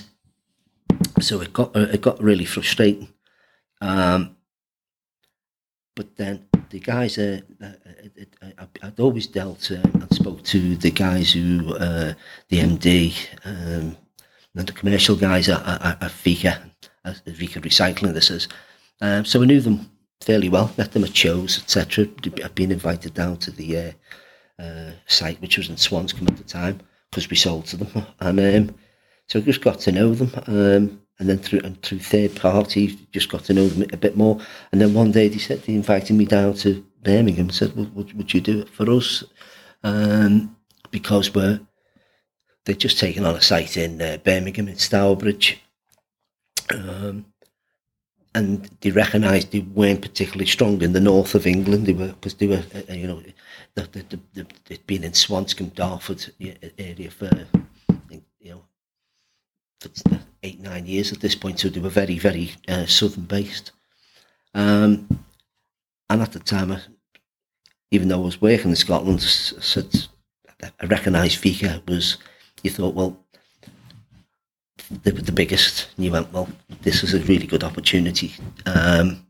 So 1.20 1.40
it 1.40 1.52
got 1.52 1.74
it 1.76 2.00
got 2.00 2.20
really 2.20 2.44
frustrating. 2.44 3.08
Um, 3.80 4.36
but 5.94 6.16
then 6.16 6.48
the 6.70 6.80
guys, 6.80 7.18
uh, 7.18 7.40
uh, 7.62 7.72
uh, 8.42 8.66
I'd 8.82 9.00
always 9.00 9.26
dealt 9.26 9.70
um, 9.70 9.90
and 9.94 10.14
spoke 10.14 10.42
to 10.44 10.76
the 10.76 10.90
guys 10.90 11.32
who, 11.32 11.74
uh, 11.74 12.14
the 12.48 12.58
MD, 12.58 13.14
um, 13.44 13.96
and 14.54 14.66
the 14.66 14.72
commercial 14.72 15.16
guys 15.16 15.48
at, 15.48 15.60
at, 15.66 16.02
at 16.02 16.10
VEKA, 16.10 16.58
at 17.04 17.24
VEKA 17.26 17.60
Recycling, 17.60 18.14
this 18.14 18.30
is. 18.30 18.48
Um, 19.00 19.24
so 19.24 19.42
I 19.42 19.46
knew 19.46 19.60
them 19.60 19.90
fairly 20.20 20.48
well, 20.48 20.72
met 20.76 20.92
them 20.92 21.04
at 21.04 21.16
shows, 21.16 21.58
etc. 21.58 22.06
I'd 22.44 22.54
been 22.54 22.72
invited 22.72 23.14
down 23.14 23.38
to 23.38 23.50
the 23.50 23.78
uh, 23.78 24.62
uh, 24.62 24.90
site, 25.06 25.40
which 25.40 25.58
was 25.58 25.68
in 25.68 25.76
Swanscombe 25.76 26.30
at 26.30 26.36
the 26.36 26.44
time, 26.44 26.80
because 27.10 27.28
we 27.28 27.36
sold 27.36 27.66
to 27.66 27.78
them. 27.78 28.06
And 28.20 28.70
um, 28.70 28.76
so 29.28 29.38
I 29.38 29.42
just 29.42 29.62
got 29.62 29.80
to 29.80 29.92
know 29.92 30.14
them. 30.14 31.00
And 31.20 31.28
then 31.28 31.38
through 31.38 31.60
and 31.60 31.80
through 31.82 32.00
third 32.00 32.34
party, 32.34 32.98
just 33.12 33.28
got 33.28 33.44
to 33.44 33.54
know 33.54 33.68
them 33.68 33.88
a 33.92 33.96
bit 33.96 34.16
more. 34.16 34.40
And 34.72 34.80
then 34.80 34.94
one 34.94 35.12
day 35.12 35.28
they 35.28 35.38
said 35.38 35.62
they 35.62 35.74
invited 35.74 36.16
me 36.16 36.24
down 36.24 36.54
to 36.54 36.84
Birmingham 37.04 37.46
and 37.46 37.54
said, 37.54 37.76
well, 37.76 37.90
would, 37.94 38.16
would 38.16 38.34
you 38.34 38.40
do 38.40 38.60
it 38.60 38.68
for 38.68 38.90
us? 38.90 39.22
Um, 39.84 40.56
because 40.90 41.32
we're 41.34 41.60
they'd 42.64 42.80
just 42.80 42.98
taken 42.98 43.24
on 43.24 43.36
a 43.36 43.40
site 43.40 43.76
in 43.76 44.00
uh, 44.02 44.18
Birmingham 44.24 44.68
in 44.68 44.76
Stourbridge. 44.76 45.60
Um, 46.74 47.26
and 48.34 48.70
they 48.80 48.90
recognised 48.90 49.50
they 49.50 49.60
weren't 49.60 50.02
particularly 50.02 50.46
strong 50.46 50.80
in 50.82 50.92
the 50.92 51.00
north 51.00 51.34
of 51.34 51.46
England. 51.46 51.86
They 51.86 51.92
were 51.92 52.08
because 52.08 52.34
they 52.34 52.46
were, 52.46 52.62
uh, 52.74 52.92
you 52.92 53.06
know, 53.06 53.22
the, 53.74 53.82
the, 53.92 54.20
the, 54.34 54.46
they'd 54.66 54.86
been 54.86 55.04
in 55.04 55.12
Swanscombe, 55.12 55.74
Dartford 55.74 56.32
area 56.78 57.10
for 57.10 57.30
you 58.40 58.52
know 58.52 58.62
for 59.80 60.20
eight 60.42 60.60
nine 60.60 60.86
years 60.86 61.12
at 61.12 61.20
this 61.20 61.34
point. 61.34 61.60
So 61.60 61.68
they 61.68 61.80
were 61.80 61.88
very 61.88 62.18
very 62.18 62.52
uh, 62.68 62.86
southern 62.86 63.24
based. 63.24 63.72
Um, 64.54 65.06
and 66.08 66.22
at 66.22 66.32
the 66.32 66.40
time, 66.40 66.72
I, 66.72 66.80
even 67.90 68.08
though 68.08 68.20
I 68.20 68.24
was 68.24 68.40
working 68.40 68.70
in 68.70 68.76
Scotland, 68.76 69.18
I 69.20 69.60
said 69.60 70.08
I 70.62 70.86
recognised 70.86 71.42
VEKA 71.42 71.88
was. 71.88 72.18
You 72.62 72.70
thought, 72.70 72.94
well, 72.94 73.18
they 75.02 75.12
were 75.12 75.22
the 75.22 75.32
biggest. 75.32 75.88
And 75.96 76.04
you 76.04 76.12
went, 76.12 76.30
well, 76.30 76.46
this 76.82 77.02
is 77.02 77.14
a 77.14 77.20
really 77.20 77.46
good 77.46 77.64
opportunity. 77.64 78.34
Um, 78.66 79.26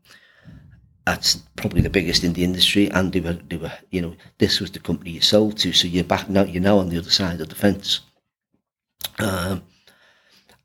that's 1.05 1.35
probably 1.55 1.81
the 1.81 1.89
biggest 1.89 2.23
in 2.23 2.33
the 2.33 2.43
industry, 2.43 2.91
and 2.91 3.11
they 3.11 3.21
were, 3.21 3.33
they 3.33 3.57
were, 3.57 3.71
you 3.89 4.01
know, 4.01 4.15
this 4.37 4.59
was 4.59 4.71
the 4.71 4.79
company 4.79 5.11
you 5.11 5.21
sold 5.21 5.57
to, 5.59 5.73
so 5.73 5.87
you're 5.87 6.03
back 6.03 6.29
now. 6.29 6.43
You're 6.43 6.61
now 6.61 6.77
on 6.77 6.89
the 6.89 6.97
other 6.97 7.09
side 7.09 7.41
of 7.41 7.49
the 7.49 7.55
fence. 7.55 8.01
Um, 9.19 9.63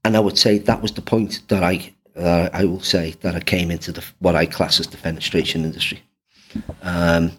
and 0.06 0.16
I 0.16 0.20
would 0.20 0.38
say 0.38 0.58
that 0.58 0.82
was 0.82 0.92
the 0.92 1.02
point 1.02 1.42
that 1.48 1.64
I, 1.64 1.92
uh, 2.16 2.48
I 2.52 2.64
will 2.64 2.80
say 2.80 3.16
that 3.22 3.34
I 3.34 3.40
came 3.40 3.72
into 3.72 3.90
the 3.90 4.04
what 4.20 4.36
I 4.36 4.46
class 4.46 4.78
as 4.78 4.86
the 4.86 4.96
fenestration 4.96 5.64
industry. 5.64 6.00
Um, 6.82 7.32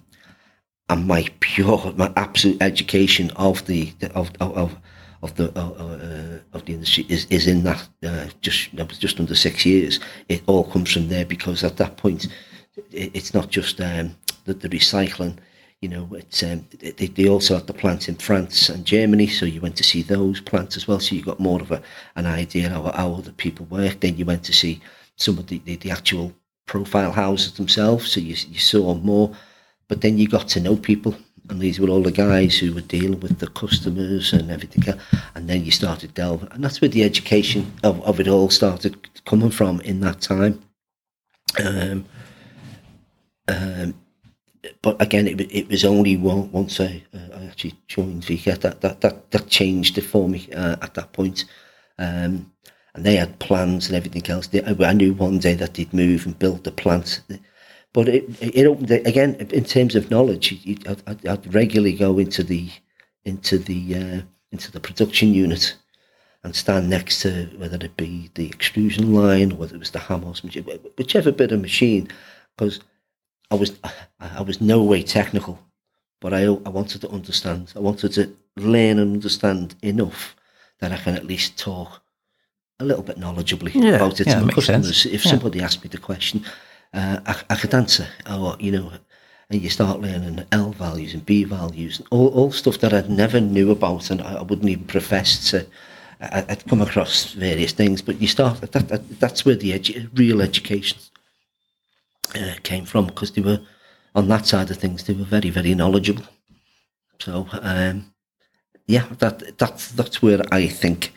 and 0.90 1.08
my 1.08 1.30
pure, 1.40 1.94
my 1.96 2.12
absolute 2.18 2.62
education 2.62 3.32
of 3.38 3.66
the 3.68 3.94
of 4.14 4.32
of, 4.42 4.76
of 5.24 5.36
the 5.36 5.46
uh, 5.58 6.40
of 6.56 6.66
the 6.66 6.74
industry 6.74 7.06
is, 7.08 7.26
is 7.30 7.48
in 7.48 7.64
that 7.64 7.88
uh, 8.04 8.26
just 8.42 8.76
that 8.76 8.90
was 8.90 9.00
just 9.00 9.18
under 9.22 9.36
six 9.36 9.66
years. 9.66 10.02
It 10.28 10.44
all 10.46 10.66
comes 10.66 10.92
from 10.92 11.08
there 11.08 11.26
because 11.26 11.64
at 11.64 11.78
that 11.78 11.96
point, 11.96 12.28
it, 12.92 13.12
it's 13.16 13.34
not 13.34 13.50
just 13.50 13.80
um, 13.80 14.14
the, 14.44 14.54
the 14.54 14.68
recycling. 14.70 15.38
You 15.88 15.96
know, 15.96 16.15
it's 16.15 16.44
um, 16.44 16.67
they, 16.82 16.91
they 16.91 17.29
also 17.29 17.56
had 17.56 17.67
the 17.67 17.74
plants 17.74 18.10
in 18.10 18.15
France 18.15 18.67
and 18.67 18.84
Germany, 18.84 19.25
so 19.25 19.46
you 19.46 19.62
went 19.62 19.77
to 19.77 19.86
see 19.86 20.01
those 20.01 20.41
plants 20.41 20.75
as 20.75 20.86
well. 20.86 21.00
So 21.00 21.15
you 21.15 21.22
got 21.22 21.39
more 21.39 21.62
of 21.62 21.72
a, 21.72 21.82
an 22.17 22.25
idea 22.25 22.74
of 22.74 22.94
how 22.94 23.13
other 23.13 23.32
people 23.32 23.65
work. 23.67 24.01
Then 24.01 24.17
you 24.17 24.25
went 24.25 24.44
to 24.44 24.53
see 24.53 24.82
some 25.15 25.38
of 25.38 25.48
the, 25.48 25.62
the, 25.63 25.77
the 25.77 25.91
actual 25.91 26.34
profile 26.65 27.13
houses 27.13 27.53
themselves, 27.53 28.12
so 28.12 28.20
you 28.20 28.36
you 28.50 28.60
saw 28.60 28.96
more. 28.96 29.34
But 29.88 30.01
then 30.01 30.17
you 30.17 30.27
got 30.27 30.50
to 30.50 30.60
know 30.60 30.75
people 30.75 31.15
and 31.50 31.62
these 31.62 31.79
were 31.79 31.88
all 31.88 32.03
the 32.03 32.12
guys 32.12 32.58
who 32.58 32.74
were 32.74 32.82
dealing 32.82 33.22
with 33.22 33.39
the 33.39 33.48
customers 33.48 34.34
and 34.34 34.51
everything. 34.51 34.94
And 35.36 35.50
then 35.50 35.63
you 35.63 35.72
started 35.72 36.13
delving, 36.13 36.50
and 36.51 36.62
that's 36.62 36.82
where 36.82 36.89
the 36.89 37.06
education 37.06 37.72
of, 37.82 38.03
of 38.03 38.20
it 38.20 38.27
all 38.27 38.50
started 38.50 38.98
coming 39.24 39.51
from 39.51 39.79
in 39.82 40.01
that 40.01 40.20
time. 40.20 40.62
Um, 41.63 42.06
um, 43.48 43.94
but 44.82 45.02
again, 45.02 45.28
it, 45.28 45.40
it 45.42 45.70
was 45.70 45.86
only 45.86 46.18
once 46.18 46.80
I, 46.80 47.04
uh, 47.14 47.36
I 47.36 47.46
actually 47.46 47.76
joined 47.88 48.24
VEKA 48.24 48.60
that 48.62 48.82
that 48.82 49.02
that, 49.02 49.32
that 49.32 49.48
changed 49.48 49.98
it 49.98 50.02
for 50.02 50.28
me 50.28 50.50
uh, 50.54 50.78
at 50.82 50.94
that 50.96 51.14
point. 51.14 51.46
Um, 51.98 52.52
and 52.94 53.06
they 53.06 53.16
had 53.16 53.40
plans 53.40 53.88
and 53.88 53.96
everything 53.96 54.28
else. 54.28 54.48
They, 54.48 54.64
I 54.64 54.94
knew 54.94 55.14
one 55.14 55.38
day 55.38 55.54
that 55.54 55.76
they'd 55.76 55.94
move 55.94 56.26
and 56.26 56.38
build 56.38 56.64
the 56.64 56.72
plant 56.72 57.22
but 57.98 58.08
it, 58.08 58.26
it 58.42 58.68
opened 58.68 58.92
again 58.92 59.34
in 59.36 59.64
terms 59.64 59.96
of 59.96 60.12
knowledge. 60.12 60.54
I'd, 60.88 61.28
I'd, 61.28 61.52
regularly 61.52 61.94
go 61.94 62.20
into 62.20 62.44
the 62.44 62.70
into 63.26 63.58
the 63.58 63.96
uh, 63.96 64.22
into 64.52 64.72
the 64.72 64.80
production 64.80 65.34
unit 65.34 65.76
and 66.44 66.56
stand 66.56 66.92
next 66.92 67.24
to 67.24 67.46
whether 67.58 67.84
it 67.84 67.98
be 67.98 68.30
the 68.36 68.46
extrusion 68.46 69.16
line 69.16 69.58
whether 69.58 69.76
it 69.76 69.80
was 69.80 69.90
the 69.90 70.00
hammer, 70.00 70.32
whichever 70.98 71.32
bit 71.32 71.52
of 71.52 71.60
machine, 71.60 72.08
because 72.56 72.80
I 73.51 73.56
was 73.56 73.74
I 74.20 74.42
was 74.42 74.60
no 74.62 74.84
way 74.84 75.04
technical, 75.04 75.60
but 76.20 76.34
I 76.34 76.44
I 76.44 76.70
wanted 76.70 77.01
to 77.01 77.10
understand. 77.10 77.74
I 77.75 77.80
wanted 77.80 78.13
to 78.13 78.36
learn 78.58 79.00
and 79.00 79.13
understand 79.13 79.75
enough 79.82 80.36
that 80.80 80.92
I 80.92 80.98
can 80.98 81.16
at 81.16 81.25
least 81.25 81.58
talk 81.58 82.01
a 82.80 82.86
little 82.86 83.04
bit 83.04 83.18
knowledgeably 83.18 83.74
yeah, 83.74 83.96
about 83.96 84.20
it 84.20 84.27
yeah, 84.27 84.39
to 84.39 84.46
my 84.46 84.54
customers. 84.54 85.01
Sense. 85.01 85.13
If 85.13 85.25
yeah. 85.25 85.32
somebody 85.32 85.62
asked 85.62 85.84
me 85.84 85.89
the 85.89 85.98
question, 85.98 86.46
uh, 86.94 87.20
I, 87.25 87.36
I 87.50 87.56
could 87.56 87.74
answer, 87.74 88.08
or 88.30 88.56
you 88.60 88.72
know, 88.72 88.92
and 89.50 89.62
you 89.62 89.70
start 89.70 90.01
learning 90.01 90.46
L 90.51 90.72
values 90.72 91.13
and 91.13 91.25
B 91.25 91.44
values, 91.44 92.00
and 92.00 92.08
all, 92.12 92.27
all 92.30 92.51
stuff 92.51 92.80
that 92.80 92.94
I 92.94 93.01
never 93.08 93.39
knew 93.39 93.72
about, 93.72 94.12
and 94.12 94.22
I, 94.22 94.42
wouldn't 94.42 94.70
even 94.70 94.86
profess 94.86 95.51
to. 95.51 95.66
I, 96.20 96.42
would 96.50 96.66
come 96.68 96.82
across 96.82 97.34
various 97.34 97.72
things, 97.72 98.01
but 98.01 98.20
you 98.20 98.27
start 98.27 98.60
that, 98.62 98.72
that 98.74 99.20
that's 99.20 99.46
where 99.46 99.56
the 99.56 99.72
edu- 99.72 100.10
real 100.18 100.42
education 100.42 100.98
uh, 102.36 102.55
came 102.63 102.86
from 102.86 103.07
because 103.07 103.31
they 103.31 103.41
were 103.41 103.60
on 104.15 104.27
that 104.27 104.46
side 104.46 104.69
of 104.72 104.77
things. 104.77 105.03
They 105.03 105.13
were 105.13 105.24
very 105.24 105.50
very 105.50 105.75
knowledgeable. 105.75 106.25
So 107.19 107.48
um, 107.51 108.13
yeah, 108.88 109.07
that 109.19 109.57
that's 109.57 109.91
that's 109.91 110.22
where 110.22 110.41
I 110.51 110.67
think 110.67 111.13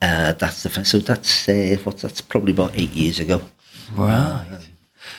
uh, 0.00 0.32
that's 0.32 0.62
the 0.62 0.84
so 0.84 0.98
that's 0.98 1.48
uh, 1.48 1.76
what 1.84 1.98
that's 1.98 2.20
probably 2.20 2.52
about 2.52 2.76
eight 2.76 2.92
years 2.92 3.20
ago. 3.20 3.42
Right. 3.94 4.46
Um, 4.50 4.58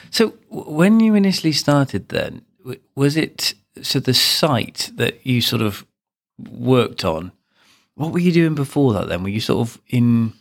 so 0.09 0.33
when 0.49 0.99
you 0.99 1.15
initially 1.15 1.53
started, 1.53 2.09
then 2.09 2.41
was 2.95 3.15
it 3.17 3.53
so 3.81 3.99
the 3.99 4.13
site 4.13 4.91
that 4.95 5.25
you 5.25 5.41
sort 5.41 5.61
of 5.61 5.85
worked 6.37 7.05
on? 7.05 7.31
What 7.95 8.11
were 8.11 8.19
you 8.19 8.31
doing 8.31 8.55
before 8.55 8.93
that? 8.93 9.07
Then 9.07 9.23
were 9.23 9.29
you 9.29 9.39
sort 9.39 9.67
of 9.67 9.81
in 9.87 10.33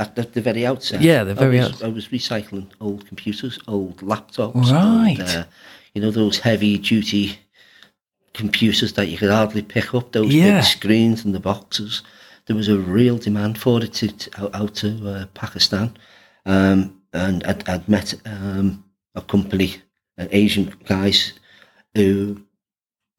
at 0.00 0.16
the, 0.16 0.22
the 0.22 0.40
very 0.40 0.66
outset? 0.66 1.00
Yeah, 1.00 1.22
the 1.24 1.34
very 1.34 1.58
I 1.58 1.64
was, 1.64 1.72
outset. 1.72 1.88
I 1.88 1.92
was 1.92 2.08
recycling 2.08 2.66
old 2.80 3.06
computers, 3.06 3.58
old 3.68 3.98
laptops, 3.98 4.72
right? 4.72 5.16
Old, 5.20 5.28
uh, 5.28 5.44
you 5.94 6.02
know 6.02 6.10
those 6.10 6.38
heavy 6.38 6.78
duty 6.78 7.38
computers 8.32 8.92
that 8.94 9.08
you 9.08 9.18
could 9.18 9.30
hardly 9.30 9.62
pick 9.62 9.94
up. 9.94 10.12
Those 10.12 10.34
yeah. 10.34 10.60
big 10.60 10.64
screens 10.64 11.24
and 11.24 11.34
the 11.34 11.40
boxes. 11.40 12.02
There 12.46 12.56
was 12.56 12.68
a 12.68 12.78
real 12.78 13.18
demand 13.18 13.58
for 13.58 13.82
it 13.82 13.92
to, 13.94 14.08
to 14.08 14.42
out, 14.42 14.54
out 14.54 14.74
to 14.76 14.88
uh, 15.08 15.26
Pakistan. 15.34 15.96
Um, 16.46 17.00
and 17.12 17.44
I'd, 17.44 17.68
I'd 17.68 17.88
met 17.88 18.14
um, 18.24 18.84
a 19.14 19.22
company, 19.22 19.76
an 20.16 20.28
Asian 20.32 20.74
guys, 20.86 21.34
who 21.94 22.40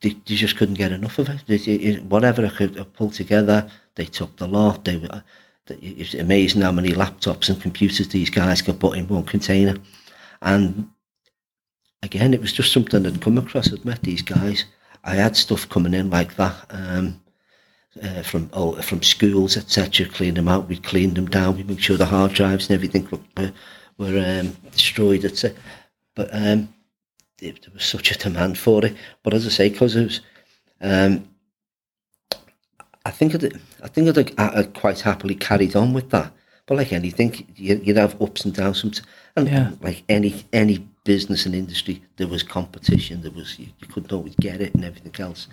they, 0.02 0.10
they 0.10 0.36
just 0.36 0.58
couldn't 0.58 0.76
get 0.76 0.92
enough 0.92 1.20
of 1.20 1.30
it. 1.30 1.44
They, 1.48 1.58
they, 1.58 1.96
whatever 2.00 2.46
I 2.46 2.50
could 2.50 2.94
pull 2.94 3.12
together, 3.12 3.70
they 3.96 4.06
took 4.06 4.38
the 4.38 4.48
lot. 4.48 4.86
They 4.86 4.98
were, 4.98 5.24
it's 5.70 6.14
amazing 6.14 6.62
how 6.62 6.72
many 6.72 6.90
laptops 6.90 7.50
and 7.50 7.62
computers 7.62 8.08
these 8.08 8.30
guys 8.30 8.62
could 8.62 8.80
put 8.80 8.98
in 8.98 9.08
one 9.08 9.24
container. 9.24 9.76
And 10.42 10.90
again, 12.04 12.34
it 12.34 12.42
was 12.42 12.54
just 12.54 12.74
something 12.74 13.06
I'd 13.06 13.22
come 13.22 13.38
across. 13.38 13.72
I'd 13.72 13.86
met 13.86 14.02
these 14.02 14.22
guys. 14.22 14.66
I 15.04 15.16
had 15.16 15.36
stuff 15.36 15.70
coming 15.70 15.94
in 15.94 16.10
like 16.10 16.36
that 16.36 16.56
um, 16.70 17.22
uh, 18.02 18.22
from 18.22 18.50
oh, 18.54 18.82
from 18.82 19.02
schools, 19.02 19.58
etc. 19.58 20.08
Clean 20.08 20.34
them 20.34 20.48
out. 20.48 20.68
We 20.68 20.78
cleaned 20.78 21.16
them 21.16 21.28
down. 21.28 21.58
We 21.58 21.64
made 21.64 21.82
sure 21.82 21.98
the 21.98 22.06
hard 22.06 22.34
drives 22.34 22.70
and 22.70 22.76
everything 22.76 23.08
were 23.38 23.52
were 23.98 24.40
um, 24.40 24.56
destroyed, 24.72 25.26
etc. 25.26 25.58
But 26.16 26.30
um, 26.32 26.74
there 27.40 27.54
was 27.74 27.86
such 27.86 28.12
a 28.12 28.18
demand 28.18 28.58
for 28.58 28.86
it. 28.86 28.96
But 29.24 29.34
as 29.34 29.46
I 29.46 29.50
say, 29.50 29.70
because 29.70 29.96
it 29.96 30.04
was, 30.04 30.22
um, 30.82 31.28
I 33.06 33.12
think 33.12 33.36
I'd, 33.36 33.60
I 33.84 33.88
think 33.88 34.18
I'd, 34.18 34.40
I'd, 34.40 34.74
quite 34.74 35.02
happily 35.02 35.36
carried 35.36 35.76
on 35.76 35.94
with 35.94 36.10
that. 36.12 36.32
But 36.66 36.78
like 36.78 36.94
anything, 36.94 37.48
you'd 37.56 37.98
have 37.98 38.22
ups 38.22 38.46
and 38.46 38.54
downs. 38.54 38.84
And 39.36 39.48
yeah. 39.48 39.72
like 39.82 40.04
any 40.08 40.46
any 40.54 40.88
business 41.04 41.46
and 41.46 41.56
industry, 41.56 42.04
there 42.18 42.28
was 42.28 42.44
competition. 42.44 43.22
There 43.22 43.32
was 43.32 43.58
you, 43.60 43.68
you 43.80 43.88
couldn't 43.88 44.14
always 44.14 44.36
get 44.36 44.62
it 44.62 44.74
and 44.76 44.86
everything 44.86 45.16
else. 45.20 45.48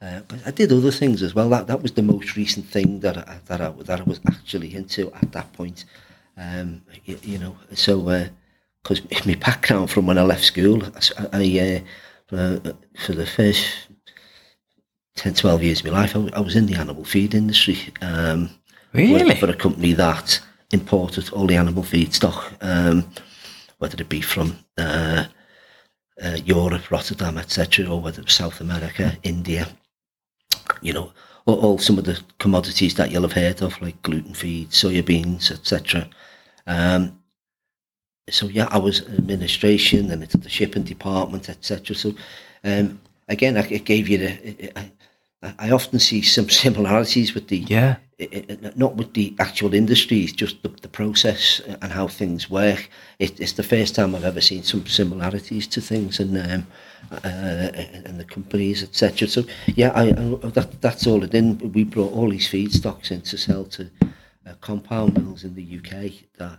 Uh, 0.00 0.20
but 0.28 0.38
I 0.46 0.50
did 0.52 0.72
other 0.72 0.90
things 0.90 1.22
as 1.22 1.34
well. 1.34 1.48
That 1.50 1.66
that 1.66 1.82
was 1.82 1.92
the 1.92 2.02
most 2.02 2.36
recent 2.36 2.66
thing 2.66 3.00
that 3.00 3.18
I, 3.18 3.38
that 3.46 3.60
I, 3.60 3.70
that 3.70 4.00
I 4.00 4.04
was 4.04 4.20
actually 4.26 4.74
into 4.74 5.12
at 5.14 5.32
that 5.32 5.52
point. 5.52 5.84
Um, 6.36 6.82
you, 7.04 7.18
you 7.22 7.38
know, 7.38 7.56
so 7.74 8.28
because 8.82 9.00
uh, 9.00 9.20
my 9.26 9.34
background 9.34 9.90
from 9.90 10.06
when 10.06 10.18
I 10.18 10.22
left 10.22 10.44
school, 10.44 10.82
I, 10.84 11.28
I 11.32 11.84
uh, 12.30 12.58
for 13.04 13.12
the 13.12 13.26
first 13.26 13.87
10, 15.18 15.34
12 15.34 15.62
years 15.62 15.80
of 15.80 15.86
my 15.86 15.92
life, 15.92 16.16
I, 16.16 16.30
I 16.34 16.40
was 16.40 16.54
in 16.54 16.66
the 16.66 16.76
animal 16.76 17.04
feed 17.04 17.34
industry. 17.34 17.76
Um, 18.00 18.50
really? 18.92 19.34
For 19.34 19.50
a 19.50 19.54
company 19.54 19.92
that 19.94 20.40
imported 20.72 21.30
all 21.30 21.46
the 21.46 21.56
animal 21.56 21.82
feed 21.82 22.14
stock, 22.14 22.52
um, 22.60 23.04
whether 23.78 24.00
it 24.00 24.08
be 24.08 24.20
from 24.20 24.56
uh, 24.78 25.24
uh, 26.22 26.38
Europe, 26.44 26.90
Rotterdam, 26.90 27.36
etc., 27.36 27.86
or 27.86 28.00
whether 28.00 28.20
it 28.20 28.26
was 28.26 28.34
South 28.34 28.60
America, 28.60 29.16
India, 29.24 29.66
you 30.82 30.92
know, 30.92 31.12
all, 31.46 31.60
all, 31.60 31.78
some 31.78 31.98
of 31.98 32.04
the 32.04 32.20
commodities 32.38 32.94
that 32.94 33.10
you'll 33.10 33.22
have 33.22 33.32
heard 33.32 33.60
of, 33.60 33.80
like 33.82 34.00
gluten 34.02 34.34
feed, 34.34 34.70
soya 34.70 35.04
beans, 35.04 35.50
etc. 35.50 36.08
Um, 36.66 37.18
so 38.30 38.46
yeah, 38.46 38.68
I 38.70 38.78
was 38.78 39.00
administration 39.00 40.10
and 40.10 40.22
into 40.22 40.36
the 40.36 40.48
shipping 40.48 40.84
department, 40.84 41.48
etc. 41.48 41.96
So 41.96 42.14
um, 42.62 43.00
again, 43.28 43.56
it 43.56 43.84
gave 43.84 44.08
you 44.08 44.18
the. 44.18 44.90
I 45.42 45.70
often 45.70 46.00
see 46.00 46.22
some 46.22 46.48
similarities 46.50 47.32
with 47.32 47.46
the 47.48 47.58
yeah, 47.58 47.96
not 48.74 48.96
with 48.96 49.14
the 49.14 49.36
actual 49.38 49.72
industries, 49.72 50.32
just 50.32 50.62
the, 50.64 50.68
the 50.68 50.88
process 50.88 51.60
and 51.80 51.92
how 51.92 52.08
things 52.08 52.50
work. 52.50 52.90
It, 53.20 53.38
it's 53.38 53.52
the 53.52 53.62
first 53.62 53.94
time 53.94 54.16
I've 54.16 54.24
ever 54.24 54.40
seen 54.40 54.64
some 54.64 54.84
similarities 54.86 55.68
to 55.68 55.80
things 55.80 56.18
and 56.18 56.36
um, 56.36 56.66
uh, 57.12 57.70
and 58.04 58.18
the 58.18 58.24
companies, 58.24 58.82
etc. 58.82 59.28
So 59.28 59.44
yeah, 59.66 59.92
I, 59.94 60.08
I, 60.08 60.48
that 60.50 60.80
that's 60.80 61.06
all 61.06 61.22
it 61.22 61.30
did. 61.30 61.72
We 61.74 61.84
brought 61.84 62.12
all 62.12 62.30
these 62.30 62.48
feedstocks 62.48 63.12
in 63.12 63.20
to 63.22 63.38
sell 63.38 63.64
to 63.66 63.88
uh, 64.44 64.54
compound 64.60 65.16
mills 65.16 65.44
in 65.44 65.54
the 65.54 65.78
UK 65.78 66.12
that 66.38 66.58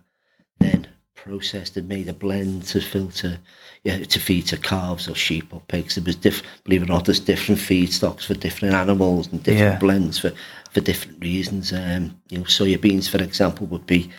then 0.60 0.89
processed 1.24 1.78
and 1.78 1.88
made 1.88 2.08
a 2.08 2.14
blend 2.14 2.64
to 2.64 2.82
filter, 2.82 3.40
yeah, 3.84 4.04
to 4.04 4.20
feed 4.20 4.48
to 4.48 4.58
calves 4.58 5.08
or 5.08 5.16
sheep 5.16 5.54
or 5.54 5.62
pigs. 5.68 5.96
There 5.96 6.04
was 6.04 6.16
different, 6.16 6.48
believe 6.64 6.84
it 6.84 6.90
or 6.90 6.94
not, 6.94 7.06
there's 7.06 7.20
different 7.20 7.60
feedstocks 7.60 8.26
for 8.26 8.34
different 8.34 8.74
animals 8.74 9.28
and 9.28 9.42
different 9.44 9.74
yeah. 9.74 9.80
blends 9.80 10.20
for, 10.20 10.32
for 10.72 10.82
different 10.82 11.22
reasons. 11.22 11.74
Um, 11.74 12.20
you 12.30 12.40
know, 12.40 12.46
soya 12.46 12.80
beans, 12.80 13.08
for 13.08 13.22
example, 13.22 13.68
would 13.68 13.86
be 13.86 14.12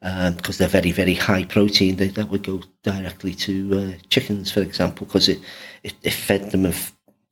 because 0.00 0.28
um, 0.28 0.56
they're 0.58 0.68
very, 0.68 0.90
very 0.90 1.14
high 1.14 1.44
protein. 1.44 1.96
They, 1.96 2.08
that 2.08 2.28
would 2.28 2.42
go 2.42 2.62
directly 2.82 3.34
to 3.34 3.78
uh, 3.78 4.02
chickens, 4.08 4.50
for 4.50 4.60
example, 4.60 5.06
because 5.06 5.28
it, 5.28 5.38
it, 5.84 5.94
it 6.02 6.12
fed 6.12 6.50
them 6.50 6.66
and 6.66 6.74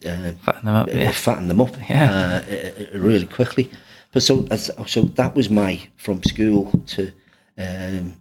uh, 0.07 0.33
fatten 0.45 0.65
them 0.65 0.75
up, 0.77 0.89
yeah. 0.89 1.11
fatten 1.11 1.49
them 1.49 1.61
up, 1.61 1.77
yeah. 1.89 2.43
Uh, 2.49 2.99
really 2.99 3.27
quickly. 3.27 3.71
But 4.13 4.23
so, 4.23 4.47
so 4.87 5.03
that 5.03 5.35
was 5.35 5.51
my 5.51 5.81
from 5.97 6.23
school 6.23 6.73
to 6.89 7.13
um, 7.59 8.20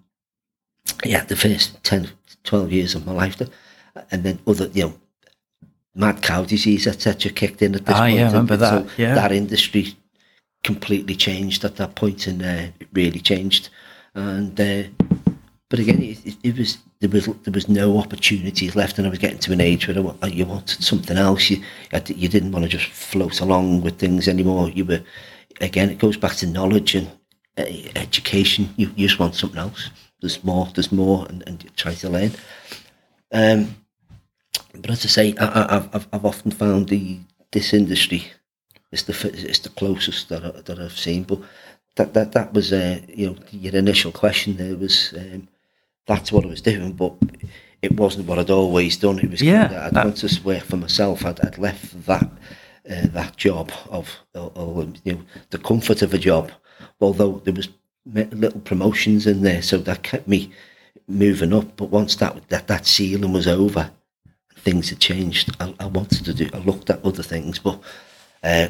yeah, 1.05 1.23
the 1.23 1.35
first 1.35 1.83
10, 1.83 2.09
12 2.43 2.71
years 2.71 2.95
of 2.95 3.05
my 3.05 3.13
life. 3.13 3.41
And 4.11 4.23
then 4.23 4.39
other, 4.47 4.67
you 4.67 4.83
know, 4.83 4.93
mad 5.95 6.21
cow 6.21 6.43
disease, 6.43 6.87
etc., 6.87 7.31
kicked 7.31 7.61
in 7.61 7.75
at 7.75 7.85
this 7.85 7.95
ah, 7.95 7.99
point. 7.99 8.15
yeah, 8.15 8.23
I 8.23 8.27
remember 8.27 8.57
that. 8.57 8.87
So 8.87 8.91
yeah. 8.97 9.15
that 9.15 9.31
industry 9.31 9.95
completely 10.63 11.15
changed 11.15 11.63
at 11.65 11.75
that 11.77 11.95
point, 11.95 12.27
and 12.27 12.41
uh, 12.41 12.71
it 12.79 12.87
really 12.93 13.19
changed. 13.19 13.69
And 14.15 14.59
uh, 14.59 14.83
but 15.69 15.79
again, 15.79 16.01
it, 16.01 16.37
it, 16.43 16.57
was 16.57 16.77
there 16.99 17.09
was 17.09 17.25
there 17.25 17.53
was 17.53 17.67
no 17.67 17.97
opportunities 17.97 18.75
left, 18.75 18.97
and 18.97 19.05
I 19.05 19.09
was 19.09 19.19
getting 19.19 19.39
to 19.39 19.53
an 19.53 19.61
age 19.61 19.87
where 19.87 20.13
I, 20.21 20.27
you 20.27 20.45
wanted 20.45 20.83
something 20.83 21.17
else. 21.17 21.49
You 21.49 21.61
you 22.07 22.27
didn't 22.27 22.51
want 22.51 22.63
to 22.63 22.69
just 22.69 22.87
float 22.87 23.41
along 23.41 23.81
with 23.81 23.99
things 23.99 24.27
anymore. 24.27 24.69
You 24.69 24.85
were 24.85 25.01
again, 25.61 25.89
it 25.89 25.99
goes 25.99 26.17
back 26.17 26.35
to 26.37 26.47
knowledge 26.47 26.95
and 26.95 27.07
uh, 27.57 27.65
education. 27.95 28.69
You, 28.77 28.91
you 28.95 29.07
just 29.07 29.19
want 29.19 29.35
something 29.35 29.59
else 29.59 29.89
there's 30.21 30.43
more, 30.43 30.67
there's 30.73 30.91
more, 30.91 31.25
and, 31.29 31.43
and 31.47 31.75
try 31.75 31.93
to 31.95 32.09
learn. 32.09 32.31
Um, 33.31 33.75
but 34.73 34.91
as 34.91 35.05
I 35.05 35.07
say, 35.07 35.35
I, 35.39 35.79
have 35.93 36.07
I've 36.11 36.25
often 36.25 36.51
found 36.51 36.89
the 36.89 37.19
this 37.51 37.73
industry 37.73 38.31
is 38.91 39.03
the 39.03 39.31
it's 39.33 39.59
the 39.59 39.69
closest 39.69 40.29
that 40.29 40.43
I, 40.43 40.51
that 40.61 40.79
I've 40.79 40.97
seen. 40.97 41.23
But 41.23 41.39
that 41.95 42.13
that 42.13 42.31
that 42.33 42.53
was 42.53 42.71
uh, 42.73 42.99
you 43.07 43.27
know 43.27 43.35
your 43.51 43.75
initial 43.75 44.11
question 44.11 44.57
there 44.57 44.75
was 44.75 45.13
um, 45.17 45.47
that's 46.07 46.31
what 46.31 46.45
I 46.45 46.49
was 46.49 46.61
doing, 46.61 46.93
but 46.93 47.13
it 47.81 47.93
wasn't 47.93 48.27
what 48.27 48.39
I'd 48.39 48.49
always 48.49 48.97
done. 48.97 49.19
It 49.19 49.31
was 49.31 49.41
yeah, 49.41 49.67
kind 49.67 49.75
of, 49.75 49.83
I'd 49.85 50.15
that... 50.15 50.27
to 50.27 50.43
work 50.43 50.63
for 50.63 50.77
myself. 50.77 51.25
I'd, 51.25 51.39
I'd 51.41 51.57
left 51.57 52.05
that 52.05 52.29
uh, 52.89 53.07
that 53.07 53.37
job 53.37 53.71
of 53.89 54.17
or, 54.33 54.51
or, 54.55 54.87
you 55.03 55.13
know 55.13 55.21
the 55.49 55.59
comfort 55.59 56.01
of 56.01 56.13
a 56.13 56.17
job, 56.17 56.51
although 56.99 57.41
there 57.43 57.53
was 57.53 57.69
little 58.13 58.61
promotions 58.61 59.27
in 59.27 59.41
there, 59.41 59.61
so 59.61 59.77
that 59.77 60.03
kept 60.03 60.27
me 60.27 60.51
moving 61.07 61.53
up. 61.53 61.75
But 61.77 61.89
once 61.89 62.15
that 62.17 62.49
that, 62.49 62.67
that 62.67 62.85
ceiling 62.85 63.33
was 63.33 63.47
over, 63.47 63.91
things 64.55 64.89
had 64.89 64.99
changed. 64.99 65.55
I, 65.59 65.73
I 65.79 65.85
wanted 65.85 66.25
to 66.25 66.33
do. 66.33 66.49
I 66.53 66.57
looked 66.59 66.89
at 66.89 67.03
other 67.03 67.23
things, 67.23 67.59
but 67.59 67.79
uh, 68.43 68.69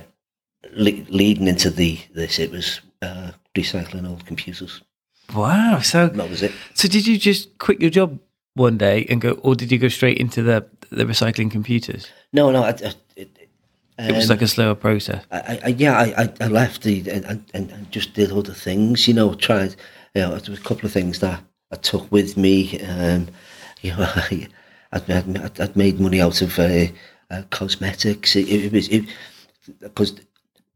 le- 0.73 1.05
leading 1.09 1.47
into 1.47 1.69
the 1.69 1.99
this, 2.13 2.39
it 2.39 2.51
was 2.51 2.81
uh, 3.01 3.31
recycling 3.55 4.07
old 4.09 4.25
computers. 4.25 4.81
Wow! 5.35 5.79
So 5.79 6.07
that 6.07 6.29
was 6.29 6.43
it. 6.43 6.51
So 6.73 6.87
did 6.87 7.05
you 7.07 7.17
just 7.17 7.57
quit 7.59 7.81
your 7.81 7.91
job 7.91 8.19
one 8.55 8.77
day 8.77 9.05
and 9.09 9.21
go, 9.21 9.31
or 9.43 9.55
did 9.55 9.71
you 9.71 9.77
go 9.77 9.87
straight 9.87 10.17
into 10.17 10.41
the 10.43 10.65
the 10.89 11.05
recycling 11.05 11.51
computers? 11.51 12.07
No, 12.33 12.51
no. 12.51 12.63
I, 12.63 12.69
I, 12.69 12.93
it, 13.15 13.29
it 13.99 14.15
was 14.15 14.29
like 14.29 14.41
a 14.41 14.47
slower 14.47 14.75
process. 14.75 15.25
I, 15.31 15.59
I 15.65 15.67
yeah, 15.69 15.97
I, 15.97 16.31
I 16.39 16.47
left 16.47 16.85
and, 16.85 17.07
and, 17.07 17.43
and 17.53 17.91
just 17.91 18.13
did 18.13 18.31
other 18.31 18.53
things. 18.53 19.07
You 19.07 19.13
know, 19.13 19.33
tried. 19.33 19.75
You 20.15 20.21
know, 20.21 20.29
there 20.37 20.51
was 20.51 20.59
a 20.59 20.63
couple 20.63 20.85
of 20.85 20.91
things 20.91 21.19
that 21.19 21.41
I 21.71 21.75
took 21.75 22.11
with 22.11 22.37
me. 22.37 22.81
Um, 22.81 23.27
you 23.81 23.91
know, 23.91 23.97
I, 24.15 24.47
I'd, 24.91 25.09
I'd, 25.09 25.61
I'd 25.61 25.75
made 25.75 25.99
money 25.99 26.21
out 26.21 26.41
of 26.41 26.57
uh, 26.57 26.87
uh, 27.29 27.43
cosmetics. 27.49 28.35
It, 28.35 28.49
it 28.49 28.71
was 28.71 28.89
because 29.79 30.19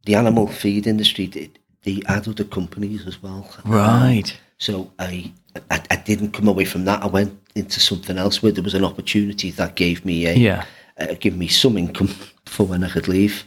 the 0.05 0.15
animal 0.15 0.47
feed 0.47 0.87
industry, 0.87 1.27
the, 1.27 1.49
the 1.83 2.03
other 2.07 2.43
companies 2.43 3.07
as 3.07 3.21
well. 3.21 3.49
Right. 3.65 4.31
Um, 4.31 4.37
so 4.57 4.91
I, 4.99 5.31
I, 5.71 5.81
I 5.91 5.95
didn't 5.97 6.31
come 6.31 6.47
away 6.47 6.65
from 6.65 6.85
that. 6.85 7.03
I 7.03 7.07
went 7.07 7.37
into 7.55 7.79
something 7.79 8.17
else 8.17 8.41
where 8.41 8.51
there 8.51 8.63
was 8.63 8.73
an 8.73 8.85
opportunity 8.85 9.51
that 9.51 9.75
gave 9.75 10.05
me 10.05 10.25
a 10.25 10.33
yeah. 10.33 10.65
Uh, 10.99 11.15
give 11.19 11.35
me 11.35 11.47
some 11.47 11.75
income 11.75 12.09
for 12.45 12.65
when 12.65 12.83
I 12.83 12.89
could 12.89 13.07
leave. 13.07 13.43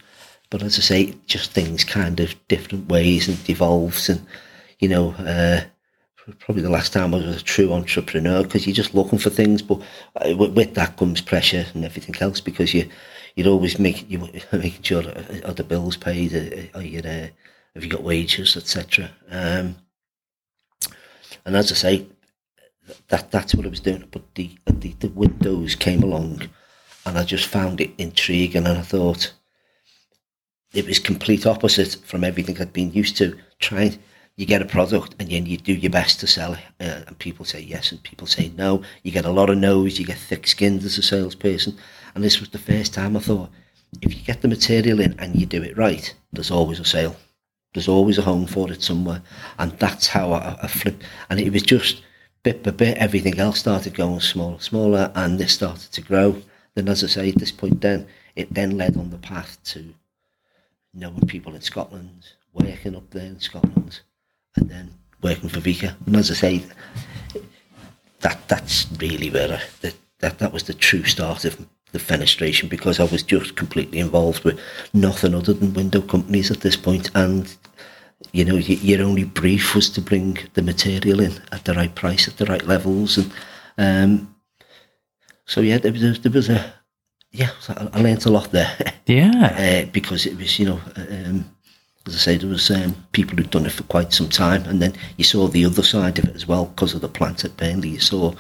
But 0.51 0.63
as 0.63 0.79
I 0.79 0.83
say, 0.83 1.15
just 1.27 1.53
things 1.53 1.85
kind 1.85 2.21
of 2.21 2.35
different 2.49 2.89
ways 2.89 3.29
and 3.29 3.43
devolves. 3.45 4.09
And, 4.09 4.25
you 4.79 4.89
know, 4.89 5.11
uh, 5.13 5.63
probably 6.39 6.63
the 6.63 6.71
last 6.71 6.93
time 6.93 7.15
I 7.15 7.19
was 7.19 7.41
a 7.41 7.45
true 7.45 7.73
entrepreneur 7.73 8.43
because 8.43 8.67
you're 8.67 8.75
just 8.75 8.95
looking 8.95 9.19
for 9.19 9.31
things. 9.31 9.63
But 9.63 9.83
uh, 10.17 10.37
with 10.37 10.75
that 10.75 10.97
comes 10.97 11.21
pressure 11.21 11.67
and 11.75 11.85
everything 11.85 12.15
else 12.21 12.41
because 12.41 12.75
you, 12.75 12.89
you're 13.35 13.49
always 13.49 13.79
making, 13.79 14.11
you 14.11 14.19
making 14.53 14.83
sure 14.83 15.03
are 15.03 15.53
the 15.53 15.65
bills 15.65 15.97
paid, 15.97 16.71
are 16.75 16.83
you, 16.83 17.01
uh, 17.01 17.29
have 17.75 17.85
you 17.85 17.91
got 17.91 18.03
wages, 18.03 18.57
etc. 18.57 19.11
Um, 19.31 19.77
and 21.45 21.57
as 21.57 21.71
I 21.71 21.75
say, 21.75 22.07
that 23.09 23.31
that's 23.31 23.55
what 23.55 23.67
I 23.67 23.71
was 23.71 23.81
doing. 23.81 24.07
But 24.11 24.35
the, 24.37 24.57
the, 24.67 24.93
the 25.01 25.09
windows 25.09 25.75
came 25.75 26.03
along 26.03 26.49
and 27.07 27.17
I 27.17 27.25
just 27.25 27.47
found 27.47 27.81
it 27.81 27.93
intriguing 27.97 28.67
and 28.67 28.79
I 28.79 28.83
thought 28.83 29.33
it 30.75 30.87
was 30.87 30.99
complete 30.99 31.47
opposite 31.47 31.97
from 32.05 32.25
everything 32.25 32.61
I'd 32.61 32.73
been 32.73 32.93
used 32.93 33.17
to. 33.19 33.39
Trying, 33.61 33.99
you 34.37 34.45
get 34.45 34.61
a 34.61 34.67
product 34.67 35.15
and 35.19 35.31
then 35.31 35.47
you 35.47 35.57
do 35.57 35.73
your 35.73 35.91
best 35.91 36.21
to 36.21 36.27
sell 36.27 36.55
it, 36.55 36.61
uh, 36.81 37.05
and 37.07 37.19
people 37.19 37.47
say 37.47 37.61
yes 37.61 37.93
and 37.93 38.03
people 38.03 38.27
say 38.27 38.53
no. 38.57 38.83
You 39.03 39.13
get 39.13 39.25
a 39.25 39.31
lot 39.31 39.49
of 39.49 39.57
no's, 39.57 39.99
you 39.99 40.05
get 40.05 40.19
thick 40.19 40.47
skinned 40.47 40.83
as 40.83 40.99
a 40.99 41.03
salesperson, 41.03 41.79
and 42.15 42.23
this 42.23 42.41
was 42.41 42.51
the 42.51 42.59
first 42.59 42.93
time 42.93 43.17
I 43.17 43.21
thought 43.21 43.51
if 44.03 44.15
you 44.15 44.23
get 44.23 44.43
the 44.43 44.49
material 44.49 45.01
in 45.01 45.19
and 45.19 45.37
you 45.37 45.47
do 45.47 45.63
it 45.63 45.79
right, 45.79 46.13
there's 46.33 46.51
always 46.51 46.81
a 46.81 46.85
sale. 46.85 47.17
There's 47.73 47.89
always 47.89 48.19
a 48.19 48.23
home 48.23 48.47
for 48.47 48.71
it 48.73 48.83
somewhere, 48.83 49.23
and 49.59 49.73
that's 49.79 50.09
how 50.09 50.33
I, 50.33 50.59
I 50.63 50.67
flipped. 50.67 51.05
And 51.31 51.39
it 51.39 51.53
was 51.53 51.63
just 51.63 52.03
bit 52.43 52.63
by 52.63 52.73
bit, 52.73 52.99
everything 52.99 53.39
else 53.39 53.61
started 53.61 53.95
going 53.95 54.21
smaller, 54.21 54.59
smaller, 54.61 55.13
and 55.15 55.39
this 55.39 55.55
started 55.55 55.93
to 55.93 56.01
grow. 56.01 56.43
Then, 56.77 56.89
as 56.89 57.03
I 57.03 57.07
say, 57.07 57.31
at 57.31 57.39
this 57.39 57.51
point, 57.51 57.81
then 57.81 58.07
it 58.37 58.53
then 58.53 58.77
led 58.77 58.99
on 58.99 59.09
the 59.09 59.17
path 59.17 59.59
to 59.65 59.95
knowing 60.93 61.27
people 61.27 61.55
in 61.55 61.63
Scotland, 61.63 62.29
working 62.53 62.95
up 62.95 63.09
there 63.11 63.25
in 63.25 63.41
Scotland, 63.41 64.01
and 64.57 64.69
then 64.69 64.91
working 65.23 65.49
for 65.49 65.61
VEKA. 65.61 65.97
And 66.07 66.15
as 66.17 66.31
I 66.31 66.35
say, 66.35 66.65
that 68.21 68.47
that's 68.47 68.87
really 69.01 69.31
where 69.31 69.59
that, 69.81 69.95
that 70.19 70.39
that 70.39 70.53
was 70.53 70.65
the 70.65 70.75
true 70.75 71.05
start 71.05 71.47
of 71.47 71.67
the 71.93 71.99
fenestration 71.99 72.69
because 72.69 73.01
I 73.01 73.05
was 73.05 73.23
just 73.23 73.57
completely 73.57 73.99
involved 73.99 74.45
with 74.45 74.61
nothing 74.93 75.35
other 75.35 75.55
than 75.55 75.73
window 75.73 76.03
companies 76.03 76.51
at 76.51 76.61
this 76.61 76.77
point, 76.77 77.09
and 77.15 77.57
you 78.33 78.45
know, 78.45 78.57
your 78.57 79.03
only 79.03 79.25
brief 79.25 79.75
was 79.75 79.89
to 79.91 80.03
bring 80.03 80.39
the 80.53 80.63
material 80.63 81.21
in 81.21 81.41
at 81.53 81.65
the 81.65 81.73
right 81.73 81.95
price, 81.95 82.29
at 82.29 82.37
the 82.37 82.45
right 82.45 82.67
levels, 82.67 83.17
and 83.79 84.21
um, 84.21 84.36
so 85.47 85.61
yeah, 85.61 85.79
there 85.79 85.93
was 85.93 86.21
there 86.21 86.33
was 86.33 86.49
a 86.49 86.73
yeah, 87.33 87.51
I, 87.69 88.01
learnt 88.01 88.27
a 88.27 88.31
lot 88.31 88.51
there. 88.51 88.77
Yeah. 89.07 89.85
uh, 89.87 89.91
because 89.93 90.27
it 90.27 90.37
was, 90.37 90.59
you 90.59 90.67
know, 90.67 90.81
um, 90.97 91.49
as 92.07 92.15
I 92.17 92.19
say, 92.19 92.37
there 92.39 92.49
was 92.49 92.73
um, 92.73 92.97
people 93.13 93.37
who'd 93.37 93.51
done 93.51 93.67
it 93.67 93.71
for 93.71 93.85
quite 93.85 94.13
some 94.13 94.29
time, 94.29 94.65
and 94.65 94.83
then 94.83 94.95
you 95.17 95.23
saw 95.23 95.47
the 95.47 95.65
other 95.65 95.85
side 95.85 96.19
of 96.19 96.25
it 96.25 96.35
as 96.35 96.49
well 96.49 96.67
because 96.67 96.93
of 96.93 97.03
the 97.03 97.09
plant 97.09 97.45
at 97.45 97.57
Burnley. 97.57 97.91
You 97.91 98.01
saw 98.01 98.35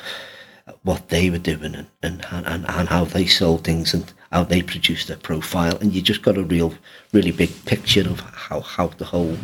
what 0.83 1.09
they 1.09 1.31
were 1.31 1.39
doing 1.39 1.77
and, 1.77 1.87
and, 2.03 2.27
and, 2.31 2.67
and 2.69 2.89
how 2.89 3.05
they 3.05 3.27
sold 3.27 3.63
things 3.63 3.95
and 3.95 4.13
how 4.33 4.43
they 4.43 4.61
produced 4.61 5.07
their 5.07 5.19
profile, 5.19 5.77
and 5.79 5.93
you 5.93 6.03
just 6.03 6.23
got 6.23 6.37
a 6.37 6.43
real, 6.43 6.75
really 7.13 7.31
big 7.31 7.53
picture 7.65 8.09
of 8.11 8.19
how, 8.19 8.61
how 8.61 8.89
the 8.89 9.05
whole 9.05 9.37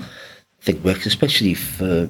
thing 0.60 0.82
works, 0.82 1.06
especially 1.06 1.54
for 1.54 2.08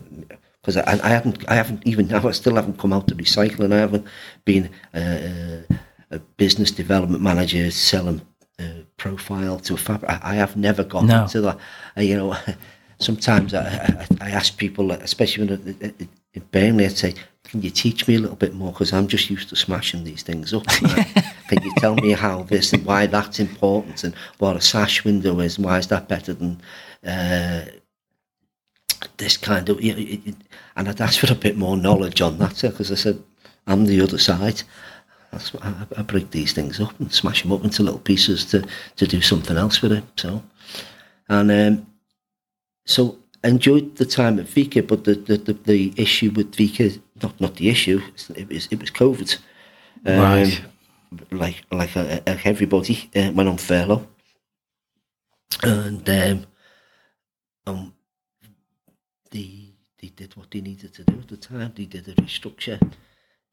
because 0.62 0.77
I, 0.77 0.92
I 1.03 1.09
haven't, 1.09 1.44
I 1.51 1.55
haven't 1.55 1.85
even 1.87 2.07
now, 2.09 2.27
I 2.27 2.31
still 2.31 2.55
haven't 2.55 2.79
come 2.79 2.92
out 2.92 3.09
to 3.09 3.14
recycling. 3.16 3.72
I 3.72 3.79
haven't 3.79 4.07
been 4.44 4.70
uh, 4.94 5.62
a 6.11 6.18
business 6.37 6.70
development 6.70 7.20
manager 7.22 7.68
selling 7.72 8.20
uh, 8.61 8.64
profile 8.96 9.59
to 9.61 9.75
a 9.75 9.77
fabric. 9.77 10.11
I, 10.11 10.20
I 10.22 10.35
have 10.35 10.57
never 10.57 10.85
got 10.85 11.05
No. 11.05 11.25
into 11.25 11.40
that. 11.40 11.59
Uh, 11.96 12.01
you 12.03 12.16
know, 12.16 12.37
sometimes 13.01 13.55
I, 13.55 14.07
I, 14.20 14.27
I 14.27 14.31
ask 14.31 14.57
people, 14.57 14.92
especially 14.92 15.46
when 15.48 15.77
I- 15.83 15.87
I- 15.87 16.09
in 16.35 16.42
Burnley, 16.51 16.87
I'd 16.87 16.96
say, 16.96 17.14
"Can 17.44 17.61
you 17.61 17.68
teach 17.68 18.09
me 18.09 18.14
a 18.14 18.18
little 18.18 18.37
bit 18.37 18.55
more? 18.55 18.72
Because 18.72 18.94
I'm 18.94 19.07
just 19.07 19.29
used 19.29 19.51
to 19.51 19.57
smashing 19.57 20.05
these 20.05 20.22
things 20.22 20.55
up. 20.55 20.62
Uh, 20.83 21.05
Can 21.48 21.62
you 21.62 21.72
tell 21.77 21.94
me 21.96 22.12
how 22.12 22.44
this 22.44 22.72
and 22.72 22.87
why 22.87 23.05
that's 23.05 23.38
important, 23.38 24.03
and 24.05 24.14
what 24.38 24.57
a 24.57 24.61
sash 24.62 25.05
window 25.05 25.40
is, 25.40 25.59
and 25.59 25.66
why 25.66 25.77
is 25.77 25.88
that 25.88 26.09
better 26.09 26.33
than?" 26.33 26.62
Uh, 27.07 27.64
this 29.17 29.37
kind 29.37 29.69
of, 29.69 29.83
you 29.83 29.93
know, 29.93 30.01
it, 30.01 30.27
it, 30.27 30.35
and 30.77 30.88
I'd 30.88 31.01
ask 31.01 31.21
for 31.21 31.33
a 31.33 31.37
bit 31.37 31.57
more 31.57 31.77
knowledge 31.77 32.21
on 32.21 32.38
that 32.38 32.61
because 32.61 32.91
I 32.91 32.97
said, 32.97 33.23
I'm 33.67 33.87
the 33.87 34.01
other 34.01 34.19
side. 34.19 34.62
That's 35.31 35.55
what 35.55 35.65
I, 35.65 35.87
I 35.97 36.03
break 36.03 36.31
these 36.31 36.53
things 36.53 36.81
up 36.81 36.99
and 37.01 37.12
smash 37.12 37.43
them 37.43 37.53
up 37.53 37.65
into 37.65 37.83
little 37.83 38.01
pieces 38.01 38.45
to, 38.47 38.67
to 38.97 39.07
do 39.07 39.21
something 39.21 39.57
else 39.57 39.81
with 39.81 39.93
it. 39.93 40.05
So, 40.17 40.43
and 41.29 41.51
um, 41.51 41.87
so 42.85 43.19
I 43.45 43.49
enjoyed 43.49 43.97
the 43.97 44.05
time 44.05 44.38
at 44.38 44.47
VEKA, 44.47 44.87
but 44.87 45.05
the, 45.05 45.15
the, 45.15 45.37
the, 45.37 45.53
the 45.53 45.95
issue 45.97 46.31
with 46.31 46.53
VEKA, 46.55 47.01
not 47.23 47.41
not 47.41 47.57
the 47.57 47.69
issue, 47.71 48.01
it 48.37 48.49
was 48.49 48.69
it 48.71 48.81
was 48.81 48.91
COVID. 48.91 49.38
Um, 50.07 50.21
Right. 50.21 50.65
Like 51.31 51.62
like, 51.71 51.97
uh, 51.97 52.21
like 52.27 52.47
everybody 52.47 53.11
uh, 53.15 53.33
went 53.35 53.49
on 53.49 53.59
furlough, 53.59 54.07
and 55.62 56.09
um, 56.09 56.47
um, 57.67 57.95
they 59.33 59.71
they 60.01 60.09
did 60.09 60.37
what 60.37 60.51
they 60.53 60.62
needed 60.62 60.95
to 60.95 61.05
do 61.05 61.14
at 61.14 61.29
the 61.29 61.38
time. 61.38 61.73
They 61.77 61.87
did 61.87 62.09
a 62.09 62.14
restructure. 62.14 62.81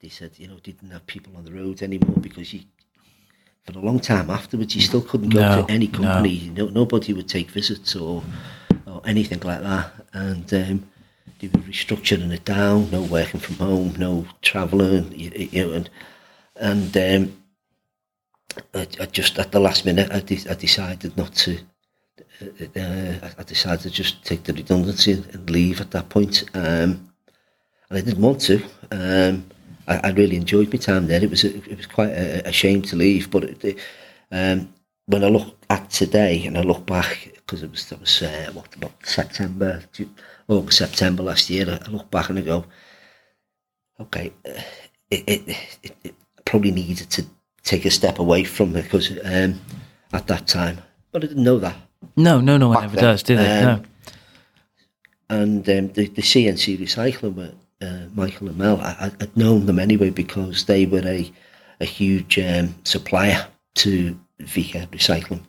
They 0.01 0.09
said, 0.09 0.31
you 0.37 0.47
know, 0.47 0.55
they 0.55 0.73
didn't 0.73 0.91
have 0.91 1.07
people 1.07 1.35
on 1.37 1.45
the 1.45 1.53
road 1.53 1.81
anymore 1.83 2.17
because 2.21 2.53
you, 2.53 2.61
for 3.65 3.77
a 3.77 3.81
long 3.81 3.99
time 3.99 4.29
afterwards, 4.29 4.75
you 4.75 4.81
still 4.81 5.01
couldn't 5.01 5.29
go 5.29 5.41
No, 5.41 5.65
to 5.65 5.71
any 5.71 5.87
no. 5.87 5.99
company. 5.99 6.51
No, 6.55 6.67
nobody 6.67 7.13
would 7.13 7.29
take 7.29 7.51
visits 7.51 7.95
or 7.95 8.23
or 8.87 9.01
anything 9.05 9.41
like 9.41 9.61
that. 9.63 9.91
And 10.13 10.53
um, 10.53 10.89
they 11.39 11.47
were 11.49 11.61
restructuring 11.61 12.31
it 12.33 12.45
down. 12.45 12.91
No 12.91 13.03
working 13.03 13.39
from 13.41 13.57
home. 13.57 13.95
No 13.97 14.25
travelling. 14.41 15.11
You, 15.17 15.31
you 15.35 15.67
know, 15.67 15.73
and 15.73 15.89
and 16.57 16.97
um, 16.97 17.43
I, 18.75 18.87
I 19.01 19.05
just 19.07 19.39
at 19.39 19.51
the 19.51 19.59
last 19.59 19.85
minute, 19.85 20.11
I, 20.11 20.21
de- 20.21 20.49
I 20.49 20.55
decided 20.55 21.17
not 21.17 21.33
to 21.45 21.59
uh, 22.41 23.29
I 23.37 23.43
decided 23.43 23.81
to 23.81 23.89
just 23.89 24.23
take 24.23 24.43
the 24.43 24.53
redundancy 24.53 25.11
and, 25.13 25.49
leave 25.49 25.81
at 25.81 25.91
that 25.91 26.09
point. 26.09 26.43
Um, 26.53 27.11
and 27.89 27.97
I 27.97 28.01
didn't 28.01 28.21
want 28.21 28.41
to. 28.41 28.63
Um, 28.91 29.45
I, 29.87 29.97
I 29.97 30.09
really 30.11 30.37
enjoyed 30.37 30.71
my 30.71 30.77
time 30.77 31.07
there. 31.07 31.23
It 31.23 31.29
was 31.29 31.43
a, 31.43 31.55
it 31.55 31.77
was 31.77 31.87
quite 31.87 32.11
a, 32.11 32.47
a 32.47 32.51
shame 32.51 32.81
to 32.83 32.95
leave, 32.95 33.29
but 33.31 33.43
it, 33.43 33.65
it, 33.65 33.79
um, 34.31 34.73
when 35.07 35.23
I 35.23 35.27
look 35.27 35.57
at 35.69 35.89
today 35.89 36.45
and 36.45 36.57
I 36.57 36.61
look 36.61 36.85
back 36.85 37.31
because 37.33 37.63
it 37.63 37.71
was 37.71 37.89
that 37.89 37.99
was 37.99 38.21
uh, 38.21 38.51
what 38.53 38.73
about 38.75 38.93
September, 39.03 39.83
August, 40.47 40.77
September 40.77 41.23
last 41.23 41.49
year. 41.49 41.79
I, 41.83 41.89
look 41.89 42.11
back 42.11 42.29
and 42.29 42.39
I 42.39 42.43
go, 42.43 42.65
okay, 43.99 44.31
uh, 44.47 44.61
it, 45.09 45.23
it, 45.27 45.57
it, 45.83 45.95
it 46.03 46.15
probably 46.45 46.71
needed 46.71 47.09
to 47.09 47.25
take 47.63 47.85
a 47.85 47.91
step 47.91 48.19
away 48.19 48.43
from 48.43 48.75
it 48.75 48.83
because 48.83 49.11
um, 49.23 49.59
at 50.13 50.27
that 50.27 50.47
time, 50.47 50.77
but 51.11 51.23
I 51.23 51.27
didn't 51.27 51.43
know 51.43 51.57
that 51.57 51.75
No, 52.15 52.39
no, 52.39 52.57
no 52.57 52.69
one 52.69 52.83
ever 52.83 52.95
then. 52.95 53.03
does, 53.03 53.23
do 53.23 53.35
they? 53.35 53.43
no. 53.43 53.71
Um, 53.71 53.85
and 55.29 55.69
um, 55.69 55.87
the, 55.93 56.07
the 56.07 56.21
CNC 56.21 56.79
recycling 56.79 57.35
with 57.35 57.55
uh, 57.81 58.07
Michael 58.13 58.49
and 58.49 58.57
Mel, 58.57 58.79
I, 58.81 59.11
I'd 59.19 59.37
known 59.37 59.65
them 59.65 59.79
anyway 59.79 60.09
because 60.09 60.65
they 60.65 60.85
were 60.85 61.05
a, 61.05 61.31
a 61.79 61.85
huge 61.85 62.39
um, 62.39 62.75
supplier 62.83 63.47
to 63.75 64.19
VEKA 64.41 64.87
Recycling 64.87 65.41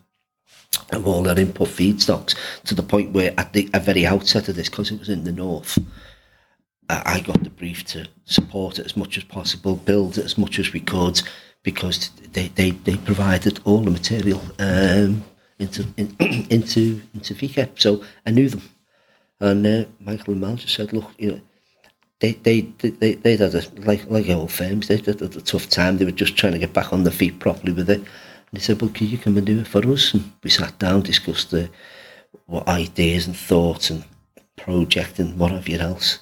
of 0.92 1.06
all 1.06 1.22
their 1.22 1.38
input 1.38 1.68
feedstocks 1.68 2.36
to 2.64 2.74
the 2.74 2.82
point 2.82 3.12
where 3.12 3.32
at 3.38 3.52
the 3.52 3.68
at 3.74 3.84
very 3.84 4.06
outset 4.06 4.48
of 4.48 4.56
this, 4.56 4.68
because 4.68 4.90
it 4.90 4.98
was 4.98 5.08
in 5.08 5.24
the 5.24 5.32
north, 5.32 5.78
I, 6.88 7.02
I 7.16 7.20
got 7.20 7.42
the 7.42 7.50
brief 7.50 7.84
to 7.86 8.06
support 8.24 8.78
it 8.78 8.86
as 8.86 8.96
much 8.96 9.16
as 9.16 9.24
possible, 9.24 9.76
build 9.76 10.18
it 10.18 10.24
as 10.24 10.38
much 10.38 10.58
as 10.58 10.72
we 10.72 10.80
could, 10.80 11.22
because 11.62 12.10
they, 12.32 12.48
they, 12.48 12.70
they 12.70 12.96
provided 12.96 13.60
all 13.64 13.80
the 13.80 13.90
material 13.90 14.42
um, 14.58 15.24
into 15.60 15.86
in, 15.96 16.16
into 16.50 17.00
into 17.14 17.34
VEKA. 17.34 17.70
So 17.76 18.02
I 18.26 18.30
knew 18.30 18.48
them, 18.48 18.62
and 19.40 19.66
uh, 19.66 19.84
Michael 20.00 20.32
and 20.32 20.40
Mel 20.40 20.56
just 20.56 20.74
said, 20.74 20.92
"Look, 20.92 21.10
you 21.18 21.32
know." 21.32 21.40
They 22.20 22.32
they 22.32 22.60
they 22.60 23.14
they 23.14 23.36
had 23.38 23.54
a 23.54 23.62
like 23.76 24.10
like 24.10 24.28
all 24.28 24.46
firms. 24.46 24.88
They 24.88 24.96
had 24.96 25.22
a, 25.22 25.28
tough 25.40 25.70
time. 25.70 25.96
They 25.96 26.04
were 26.04 26.10
just 26.10 26.36
trying 26.36 26.52
to 26.52 26.58
get 26.58 26.74
back 26.74 26.92
on 26.92 27.04
their 27.04 27.12
feet 27.14 27.38
properly 27.38 27.72
with 27.72 27.88
it. 27.88 28.00
And 28.00 28.06
they 28.52 28.60
said, 28.60 28.78
"Well, 28.78 28.90
can 28.90 29.06
you 29.06 29.16
come 29.16 29.38
and 29.38 29.46
do 29.46 29.60
it 29.60 29.66
for 29.66 29.86
us?" 29.90 30.12
And 30.12 30.30
we 30.44 30.50
sat 30.50 30.78
down, 30.78 31.00
discussed 31.00 31.50
the 31.50 31.70
what 32.44 32.68
ideas 32.68 33.26
and 33.26 33.34
thoughts 33.34 33.88
and 33.88 34.04
project 34.56 35.18
and 35.18 35.38
whatever 35.38 35.72
else. 35.80 36.18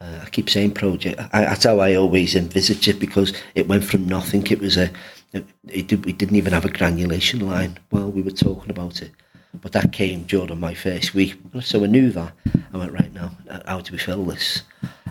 Uh, 0.00 0.20
I 0.22 0.30
keep 0.30 0.50
saying 0.50 0.72
project. 0.72 1.20
I, 1.32 1.42
that's 1.42 1.64
how 1.64 1.78
I 1.78 1.94
always 1.94 2.34
envisage 2.34 2.88
it 2.88 2.98
because 2.98 3.32
it 3.54 3.68
went 3.68 3.84
from 3.84 4.06
nothing. 4.06 4.46
It 4.46 4.60
was 4.60 4.76
a. 4.76 4.90
It, 5.32 5.46
it 5.68 5.86
did, 5.88 6.04
we 6.04 6.12
didn't 6.12 6.36
even 6.36 6.52
have 6.52 6.64
a 6.64 6.70
granulation 6.70 7.46
line 7.46 7.78
while 7.90 8.10
we 8.10 8.22
were 8.22 8.30
talking 8.30 8.70
about 8.70 9.00
it, 9.00 9.10
but 9.54 9.72
that 9.72 9.92
came 9.92 10.24
during 10.24 10.60
my 10.60 10.74
first 10.74 11.14
week. 11.14 11.38
So 11.62 11.82
I 11.82 11.86
knew 11.86 12.10
that. 12.10 12.32
I 12.72 12.76
went 12.76 12.92
right 12.92 13.12
now. 13.12 13.30
How 13.66 13.80
do 13.80 13.92
we 13.92 13.98
fill 13.98 14.24
this? 14.24 14.62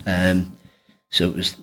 Um, 0.06 0.58
so 1.10 1.30
it 1.30 1.36
was. 1.36 1.58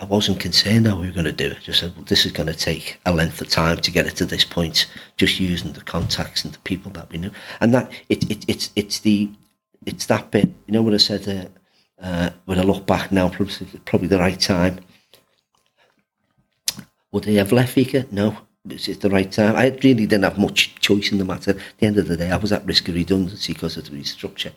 I 0.00 0.04
wasn't 0.04 0.38
concerned 0.38 0.86
how 0.86 1.00
we 1.00 1.08
were 1.08 1.12
going 1.12 1.24
to 1.24 1.32
do 1.32 1.48
it. 1.48 1.58
Just 1.60 1.80
said, 1.80 1.92
well, 1.96 2.04
this 2.04 2.24
is 2.24 2.30
going 2.30 2.46
to 2.46 2.54
take 2.54 3.00
a 3.04 3.12
length 3.12 3.40
of 3.40 3.48
time 3.48 3.78
to 3.78 3.90
get 3.90 4.06
it 4.06 4.14
to 4.16 4.26
this 4.26 4.44
point. 4.44 4.86
Just 5.16 5.40
using 5.40 5.72
the 5.72 5.80
contacts 5.80 6.44
and 6.44 6.54
the 6.54 6.60
people 6.60 6.92
that 6.92 7.10
we 7.10 7.18
knew, 7.18 7.32
and 7.60 7.74
that 7.74 7.90
it, 8.08 8.30
it 8.30 8.44
it's 8.46 8.70
it's 8.76 9.00
the 9.00 9.30
it's 9.86 10.06
that 10.06 10.30
bit. 10.30 10.46
You 10.66 10.74
know 10.74 10.82
what 10.82 10.94
I 10.94 10.98
said 10.98 11.26
uh, 11.26 12.04
uh, 12.04 12.30
when 12.44 12.58
I 12.58 12.62
look 12.62 12.86
back 12.86 13.10
now, 13.10 13.28
probably, 13.28 13.66
probably 13.86 14.08
the 14.08 14.18
right 14.18 14.38
time. 14.38 14.80
Would 17.12 17.24
they 17.24 17.34
have 17.34 17.52
left 17.52 17.74
VEKA? 17.76 18.12
No. 18.12 18.36
It's 18.68 18.98
the 18.98 19.08
right 19.08 19.30
time. 19.30 19.56
I 19.56 19.68
really 19.82 20.06
didn't 20.06 20.24
have 20.24 20.38
much 20.38 20.74
choice 20.80 21.10
in 21.10 21.18
the 21.18 21.24
matter. 21.24 21.52
At 21.52 21.78
the 21.78 21.86
end 21.86 21.96
of 21.96 22.08
the 22.08 22.16
day, 22.16 22.30
I 22.30 22.36
was 22.36 22.52
at 22.52 22.66
risk 22.66 22.88
of 22.88 22.94
redundancy 22.96 23.54
because 23.54 23.76
of 23.76 23.84
the 23.84 23.96
restructure. 23.96 24.52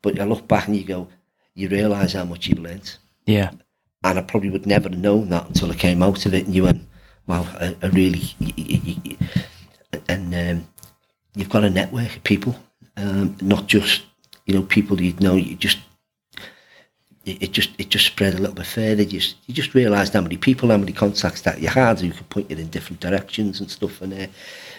But 0.00 0.18
I 0.18 0.24
look 0.24 0.48
back 0.48 0.66
and 0.66 0.76
you 0.76 0.84
go, 0.84 1.08
you 1.54 1.68
realise 1.68 2.14
how 2.14 2.24
much 2.24 2.48
you've 2.48 2.58
learnt. 2.58 2.98
Yeah. 3.26 3.50
And 4.02 4.18
I 4.18 4.22
probably 4.22 4.50
would 4.50 4.66
never 4.66 4.88
have 4.88 4.98
known 4.98 5.28
that 5.28 5.46
until 5.46 5.70
I 5.70 5.74
came 5.74 6.02
out 6.02 6.26
of 6.26 6.34
it 6.34 6.46
and 6.46 6.54
you 6.54 6.64
went, 6.64 6.82
well, 7.26 7.46
I, 7.60 7.76
I 7.82 7.86
really, 7.88 8.22
and 10.08 10.34
um, 10.34 10.68
you've 11.36 11.50
got 11.50 11.62
a 11.62 11.70
network 11.70 12.16
of 12.16 12.24
people, 12.24 12.56
um, 12.96 13.36
not 13.40 13.68
just, 13.68 14.02
you 14.46 14.54
know, 14.54 14.62
people 14.62 15.00
you 15.00 15.12
know, 15.20 15.36
you 15.36 15.54
just, 15.54 15.78
it, 17.24 17.42
it 17.42 17.52
just 17.52 17.70
it 17.78 17.88
just 17.88 18.06
spread 18.06 18.34
a 18.34 18.38
little 18.38 18.54
bit 18.54 18.66
further. 18.66 19.02
You 19.02 19.20
just, 19.20 19.36
you 19.46 19.54
just 19.54 19.74
realised 19.74 20.12
how 20.12 20.20
many 20.20 20.36
people, 20.36 20.70
how 20.70 20.76
many 20.76 20.92
contacts 20.92 21.42
that 21.42 21.60
you 21.60 21.68
had 21.68 22.00
who 22.00 22.10
could 22.10 22.28
point 22.30 22.50
you 22.50 22.56
in 22.56 22.68
different 22.68 23.00
directions 23.00 23.60
and 23.60 23.70
stuff. 23.70 24.00
And 24.02 24.12
uh, 24.12 24.26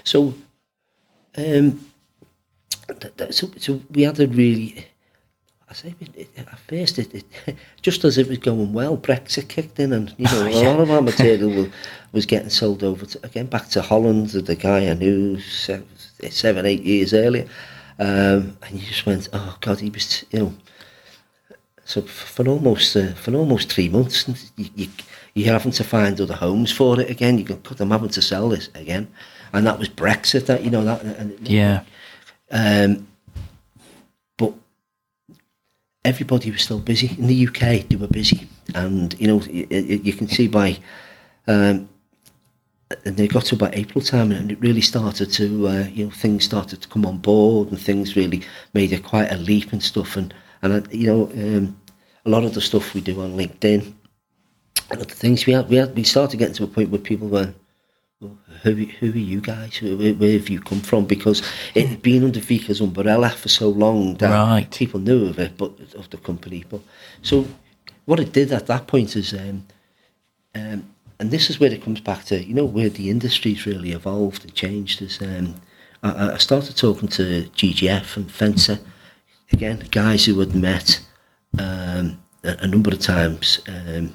so, 0.03 0.33
um, 1.37 1.79
th- 2.99 3.15
th- 3.17 3.33
so, 3.33 3.49
so 3.57 3.81
we 3.91 4.03
had 4.03 4.19
a 4.19 4.27
really. 4.27 4.87
I 5.69 5.73
say 5.73 5.95
it, 6.15 6.29
at 6.37 6.59
first, 6.67 6.99
it, 6.99 7.23
it, 7.47 7.55
just 7.81 8.03
as 8.03 8.17
it 8.19 8.27
was 8.27 8.37
going 8.37 8.73
well, 8.73 8.95
Brexit 8.97 9.47
kicked 9.47 9.79
in, 9.79 9.93
and 9.93 10.13
you 10.17 10.25
know 10.25 10.41
Oh, 10.43 10.45
a 10.45 10.49
yeah. 10.51 10.69
lot 10.69 10.79
of 10.81 10.91
our 10.91 11.01
material 11.11 11.49
was, 11.49 11.69
was 12.11 12.25
getting 12.27 12.49
sold 12.49 12.83
over 12.83 13.05
to, 13.07 13.19
again 13.25 13.47
back 13.47 13.69
to 13.69 13.81
Holland. 13.81 14.29
The 14.29 14.55
guy 14.55 14.87
I 14.87 14.93
knew 14.93 15.39
seven, 15.39 15.87
seven 16.29 16.65
eight 16.65 16.83
years 16.83 17.13
earlier, 17.13 17.47
um, 17.97 18.55
and 18.61 18.71
you 18.71 18.85
just 18.85 19.05
went, 19.05 19.29
oh 19.33 19.57
God, 19.61 19.79
he 19.79 19.89
was 19.89 20.25
you 20.31 20.39
know. 20.39 20.53
So 21.85 22.01
for 22.01 22.47
almost 22.47 22.95
uh, 22.95 23.13
for 23.13 23.33
almost 23.35 23.71
three 23.71 23.89
months, 23.89 24.27
you, 24.55 24.69
you 24.75 24.87
you're 25.33 25.51
having 25.53 25.71
to 25.73 25.83
find 25.83 26.19
other 26.21 26.35
homes 26.35 26.71
for 26.71 26.99
it 26.99 27.09
again. 27.09 27.37
You 27.37 27.43
go, 27.43 27.55
God, 27.55 27.81
I'm 27.81 27.91
having 27.91 28.09
to 28.09 28.21
sell 28.21 28.49
this 28.49 28.69
again, 28.75 29.07
and 29.51 29.65
that 29.67 29.79
was 29.79 29.89
Brexit. 29.89 30.45
That 30.45 30.63
you 30.63 30.69
know 30.69 30.83
that. 30.85 31.01
And, 31.03 31.47
Yeah. 31.47 31.83
um, 32.51 33.07
but 34.37 34.53
everybody 36.05 36.51
was 36.51 36.61
still 36.61 36.79
busy 36.79 37.15
in 37.17 37.27
the 37.27 37.47
UK. 37.47 37.87
They 37.89 37.95
were 37.95 38.07
busy, 38.07 38.47
and 38.73 39.13
you 39.19 39.27
know 39.27 39.41
you, 39.41 39.67
you 39.69 40.13
can 40.13 40.27
see 40.27 40.47
by. 40.47 40.77
Um, 41.47 41.89
and 43.05 43.17
they 43.17 43.27
got 43.27 43.45
to 43.45 43.55
about 43.55 43.75
April 43.75 44.03
time, 44.03 44.31
and 44.31 44.51
it 44.51 44.59
really 44.59 44.81
started 44.81 45.31
to, 45.33 45.67
uh, 45.67 45.87
you 45.91 46.05
know, 46.05 46.11
things 46.11 46.45
started 46.45 46.79
to 46.81 46.87
come 46.87 47.07
on 47.07 47.17
board, 47.17 47.69
and 47.69 47.79
things 47.79 48.15
really 48.15 48.43
made 48.75 48.91
it 48.91 49.03
quite 49.03 49.31
a 49.31 49.37
leap 49.37 49.73
and 49.73 49.81
stuff. 49.81 50.15
And 50.15 50.31
and 50.63 50.87
you 50.91 51.07
know, 51.07 51.23
um, 51.33 51.77
a 52.25 52.29
lot 52.29 52.43
of 52.43 52.53
the 52.53 52.61
stuff 52.61 52.93
we 52.93 53.01
do 53.01 53.21
on 53.21 53.33
LinkedIn, 53.37 53.93
and 54.89 55.01
other 55.01 55.05
things 55.05 55.45
we 55.45 55.53
had, 55.53 55.69
we 55.69 55.75
had, 55.75 55.95
we 55.95 56.03
started 56.03 56.37
getting 56.37 56.55
to 56.55 56.63
a 56.63 56.67
point 56.67 56.89
where 56.89 57.01
people 57.01 57.27
were, 57.27 57.53
well, 58.21 58.37
who 58.63 58.73
who 58.73 59.11
are 59.11 59.17
you 59.17 59.41
guys? 59.41 59.81
Where, 59.81 59.95
where, 59.97 60.13
where 60.13 60.31
have 60.33 60.49
you 60.49 60.61
come 60.61 60.79
from? 60.81 61.05
Because 61.05 61.41
it 61.75 61.87
had 61.87 62.01
been 62.01 62.23
under 62.23 62.39
VEKA's 62.39 62.79
umbrella 62.81 63.29
for 63.29 63.49
so 63.49 63.69
long 63.69 64.15
that 64.15 64.31
Right. 64.31 64.71
people 64.71 64.99
knew 64.99 65.27
of 65.27 65.37
it, 65.39 65.57
but 65.57 65.71
of 65.95 66.09
the 66.09 66.17
company. 66.17 66.63
But 66.69 66.81
so 67.21 67.45
what 68.05 68.19
it 68.19 68.31
did 68.31 68.51
at 68.51 68.67
that 68.67 68.87
point 68.87 69.15
is, 69.15 69.33
um, 69.33 69.65
um, 70.55 70.89
and 71.19 71.31
this 71.31 71.49
is 71.49 71.59
where 71.59 71.71
it 71.71 71.83
comes 71.83 71.99
back 72.01 72.25
to, 72.25 72.43
you 72.43 72.53
know, 72.53 72.65
where 72.65 72.89
the 72.89 73.09
industry's 73.09 73.65
really 73.65 73.91
evolved 73.91 74.43
and 74.45 74.53
changed. 74.53 75.01
Is 75.01 75.21
um, 75.21 75.55
I, 76.01 76.33
I 76.33 76.37
started 76.37 76.77
talking 76.77 77.09
to 77.09 77.43
GGF 77.55 78.15
and 78.17 78.29
FENSA 78.29 78.79
again, 79.53 79.87
guys 79.91 80.25
who 80.25 80.39
had 80.39 80.55
met 80.55 80.99
um, 81.59 82.21
a, 82.43 82.57
a 82.61 82.67
number 82.67 82.91
of 82.91 82.99
times 82.99 83.61
um, 83.67 84.13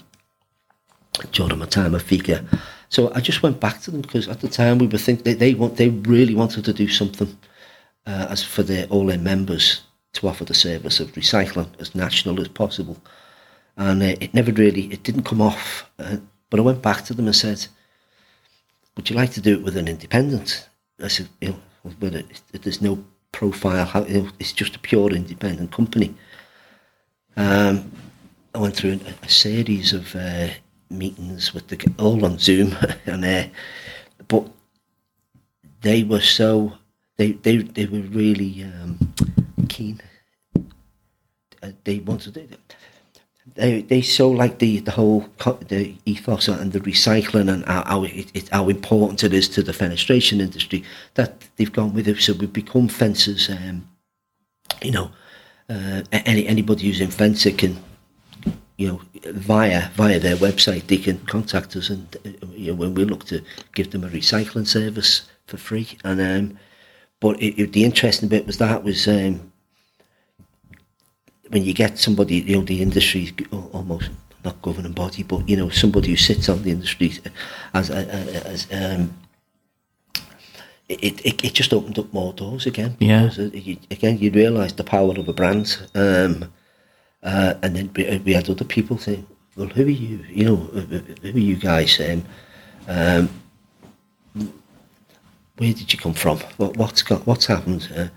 during 1.32 1.58
my 1.58 1.66
time 1.66 1.94
at 1.94 2.02
VEKA. 2.02 2.46
So 2.90 3.12
I 3.14 3.20
just 3.20 3.42
went 3.42 3.60
back 3.60 3.80
to 3.82 3.90
them 3.90 4.00
because 4.00 4.28
at 4.28 4.40
the 4.40 4.48
time 4.48 4.78
we 4.78 4.86
were 4.86 4.98
thinking 4.98 5.24
they, 5.24 5.34
they 5.34 5.54
want 5.54 5.76
they 5.76 5.90
really 5.90 6.34
wanted 6.34 6.64
to 6.64 6.72
do 6.72 6.88
something 6.88 7.36
uh, 8.06 8.26
as 8.30 8.42
for 8.42 8.62
their 8.62 8.86
all 8.86 9.06
their 9.06 9.18
members 9.18 9.82
to 10.14 10.28
offer 10.28 10.44
the 10.44 10.54
service 10.54 11.00
of 11.00 11.12
recycling 11.12 11.68
as 11.78 11.94
national 11.94 12.40
as 12.40 12.48
possible, 12.48 12.96
and 13.76 14.02
uh, 14.02 14.16
it 14.20 14.32
never 14.34 14.52
really 14.52 14.84
it 14.86 15.02
didn't 15.02 15.24
come 15.24 15.42
off. 15.42 15.90
Uh, 15.98 16.16
but 16.50 16.58
I 16.58 16.62
went 16.62 16.82
back 16.82 17.04
to 17.04 17.14
them 17.14 17.26
and 17.26 17.36
said, 17.36 17.66
"Would 18.96 19.10
you 19.10 19.16
like 19.16 19.32
to 19.32 19.40
do 19.42 19.52
it 19.52 19.62
with 19.62 19.76
an 19.76 19.86
independent?" 19.86 20.68
I 21.02 21.08
said, 21.08 21.28
"You 21.42 21.50
know, 21.50 21.58
it, 22.00 22.62
there's 22.62 22.80
no 22.80 23.04
profile. 23.32 23.84
How, 23.84 24.04
it's 24.08 24.52
just 24.52 24.76
a 24.76 24.78
pure 24.78 25.10
independent 25.10 25.72
company." 25.72 26.14
Um, 27.36 27.92
I 28.54 28.58
went 28.58 28.76
through 28.76 28.98
a, 29.22 29.28
series 29.28 29.92
of 29.92 30.14
uh, 30.16 30.48
meetings 30.90 31.54
with 31.54 31.68
the 31.68 31.94
all 31.98 32.24
on 32.24 32.38
Zoom, 32.38 32.76
and 33.06 33.24
uh, 33.24 33.44
but 34.26 34.48
they 35.82 36.02
were 36.02 36.20
so 36.20 36.72
they 37.16 37.32
they 37.32 37.58
they 37.58 37.86
were 37.86 38.00
really 38.00 38.64
um, 38.64 38.98
keen. 39.68 40.00
Uh, 41.62 41.70
they 41.84 41.98
wanted 41.98 42.36
it. 42.36 42.67
They 43.58 43.82
they 43.82 44.02
so 44.02 44.30
like 44.30 44.58
the 44.60 44.78
the 44.80 44.92
whole 44.92 45.26
the 45.68 45.94
ethos 46.04 46.48
and 46.48 46.72
the 46.72 46.80
recycling 46.80 47.52
and 47.52 47.64
how 47.64 47.84
how, 47.84 48.04
it, 48.04 48.30
it, 48.32 48.48
how 48.50 48.68
important 48.68 49.24
it 49.24 49.34
is 49.34 49.48
to 49.50 49.62
the 49.62 49.72
fenestration 49.72 50.40
industry 50.40 50.84
that 51.14 51.44
they've 51.56 51.72
gone 51.72 51.92
with 51.92 52.06
it. 52.06 52.20
So 52.20 52.34
we've 52.34 52.52
become 52.52 52.88
fencers. 52.88 53.50
Um, 53.50 53.88
you 54.80 54.92
know, 54.92 55.10
uh, 55.68 56.02
any 56.12 56.46
anybody 56.46 56.86
who's 56.86 57.00
in 57.00 57.08
FENSA 57.08 57.58
can 57.58 57.78
you 58.78 58.86
know, 58.86 59.00
via 59.32 59.90
via 59.90 60.20
their 60.20 60.36
website, 60.36 60.86
they 60.86 60.98
can 60.98 61.18
contact 61.26 61.74
us, 61.74 61.90
and 61.90 62.16
uh, 62.24 62.46
you 62.52 62.68
know, 62.68 62.74
when 62.74 62.94
we 62.94 63.04
look 63.04 63.24
to 63.24 63.42
give 63.74 63.90
them 63.90 64.04
a 64.04 64.08
recycling 64.08 64.66
service 64.66 65.28
for 65.46 65.56
free. 65.56 65.98
And 66.04 66.20
um, 66.20 66.58
but 67.20 67.42
it, 67.42 67.60
it, 67.60 67.72
the 67.72 67.84
interesting 67.84 68.28
bit 68.28 68.46
was 68.46 68.58
that 68.58 68.84
was 68.84 69.08
um, 69.08 69.52
when 71.50 71.64
you 71.64 71.74
get 71.74 71.98
somebody, 71.98 72.36
you 72.36 72.56
know, 72.56 72.64
the 72.64 72.82
industry 72.82 73.32
al- 73.52 73.70
almost 73.72 74.10
not 74.44 74.60
governing 74.62 74.92
body, 74.92 75.22
but 75.22 75.48
you 75.48 75.56
know, 75.56 75.68
somebody 75.68 76.10
who 76.10 76.16
sits 76.16 76.48
on 76.48 76.62
the 76.62 76.70
industry 76.70 77.12
as 77.74 77.90
as 77.90 78.66
um, 78.72 79.14
it, 80.88 81.24
it, 81.24 81.44
it 81.44 81.52
just 81.52 81.72
opened 81.72 81.98
up 81.98 82.12
more 82.12 82.32
doors 82.32 82.66
again. 82.66 82.96
Yeah. 82.98 83.30
Uh, 83.38 83.50
you, 83.52 83.76
again, 83.90 84.18
you 84.18 84.30
realise 84.30 84.72
the 84.72 84.84
power 84.84 85.18
of 85.18 85.28
a 85.28 85.32
brand. 85.32 85.76
Um, 85.94 86.50
uh, 87.22 87.54
and 87.62 87.76
then 87.76 87.90
we, 87.94 88.18
we 88.24 88.32
had 88.32 88.48
other 88.48 88.64
people 88.64 88.96
saying, 88.96 89.26
well, 89.56 89.68
who 89.68 89.84
are 89.84 89.90
you? 89.90 90.24
You 90.30 90.44
know, 90.44 90.56
who 90.56 90.80
who 90.80 91.36
are 91.36 91.38
you 91.38 91.56
guys? 91.56 92.00
Um, 92.00 92.24
um, 92.86 93.28
where 95.58 95.74
did 95.74 95.92
you 95.92 95.98
come 95.98 96.14
from? 96.14 96.38
What, 96.56 96.76
what's 96.76 97.02
got, 97.02 97.26
what's 97.26 97.46
happened? 97.46 97.88
Uh, 97.94 98.08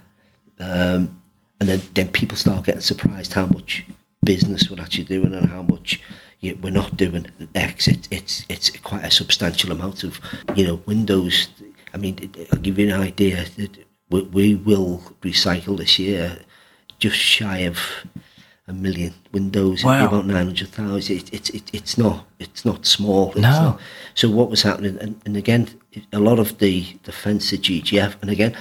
um, 0.63 1.21
and 1.62 1.69
then, 1.69 1.82
then 1.93 2.08
people 2.10 2.36
start 2.36 2.65
getting 2.65 2.82
surprised 2.82 3.34
how 3.34 3.45
much 3.45 3.86
business 4.24 4.69
we're 4.69 4.82
actually 4.82 5.04
doing 5.06 5.34
and 5.34 5.47
how 5.50 5.62
much 5.62 6.02
yeah, 6.41 6.54
we're 6.62 6.71
not 6.71 6.97
doing 6.97 7.28
X. 7.54 7.88
It, 7.88 8.08
it's 8.12 8.45
it's 8.50 8.71
quite 8.80 9.06
a 9.06 9.12
substantial 9.12 9.71
amount 9.71 10.04
of 10.04 10.19
you 10.56 10.65
know 10.67 10.82
windows. 10.88 11.47
I 11.93 11.97
mean, 11.97 12.17
it- 12.21 12.47
I'll 12.52 12.60
give 12.60 12.80
you 12.80 12.88
an 12.93 13.00
idea. 13.02 13.45
that 13.58 13.78
We, 14.10 14.21
we 14.38 14.56
will 14.56 14.93
recycle 15.21 15.78
this 15.78 16.00
year 16.00 16.39
just 16.97 17.15
shy 17.15 17.60
of 17.71 17.78
a 18.67 18.74
million 18.74 19.13
windows. 19.32 19.84
Wow. 19.84 20.08
About 20.08 20.26
nine 20.26 20.47
hundred 20.47 20.69
thousand. 20.69 21.15
It, 21.17 21.34
it's 21.38 21.50
it, 21.52 21.69
it's 21.74 21.95
not 21.97 22.26
it's 22.39 22.65
not 22.65 22.88
small. 22.88 23.30
It's 23.34 23.41
No. 23.41 23.52
not- 23.65 23.80
so 24.15 24.30
what 24.30 24.50
was 24.50 24.63
happening, 24.63 24.97
and, 25.00 25.13
and 25.26 25.38
again, 25.38 25.63
a 26.12 26.19
lot 26.19 26.39
of 26.39 26.58
the 26.58 26.76
the 27.04 27.12
fence 27.12 27.54
at 27.54 27.62
GGF, 27.62 28.13
and 28.21 28.30
again, 28.32 28.54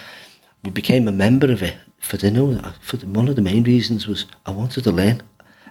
we 0.64 0.70
became 0.70 1.08
a 1.08 1.12
member 1.26 1.50
of 1.50 1.62
it 1.62 1.76
for 2.00 2.16
the 2.16 2.30
know 2.30 2.60
for 2.80 2.96
the, 2.96 3.06
one 3.06 3.28
of 3.28 3.36
the 3.36 3.42
main 3.42 3.62
reasons 3.62 4.08
was 4.08 4.26
I 4.46 4.50
wanted 4.50 4.84
to 4.84 4.90
learn. 4.90 5.22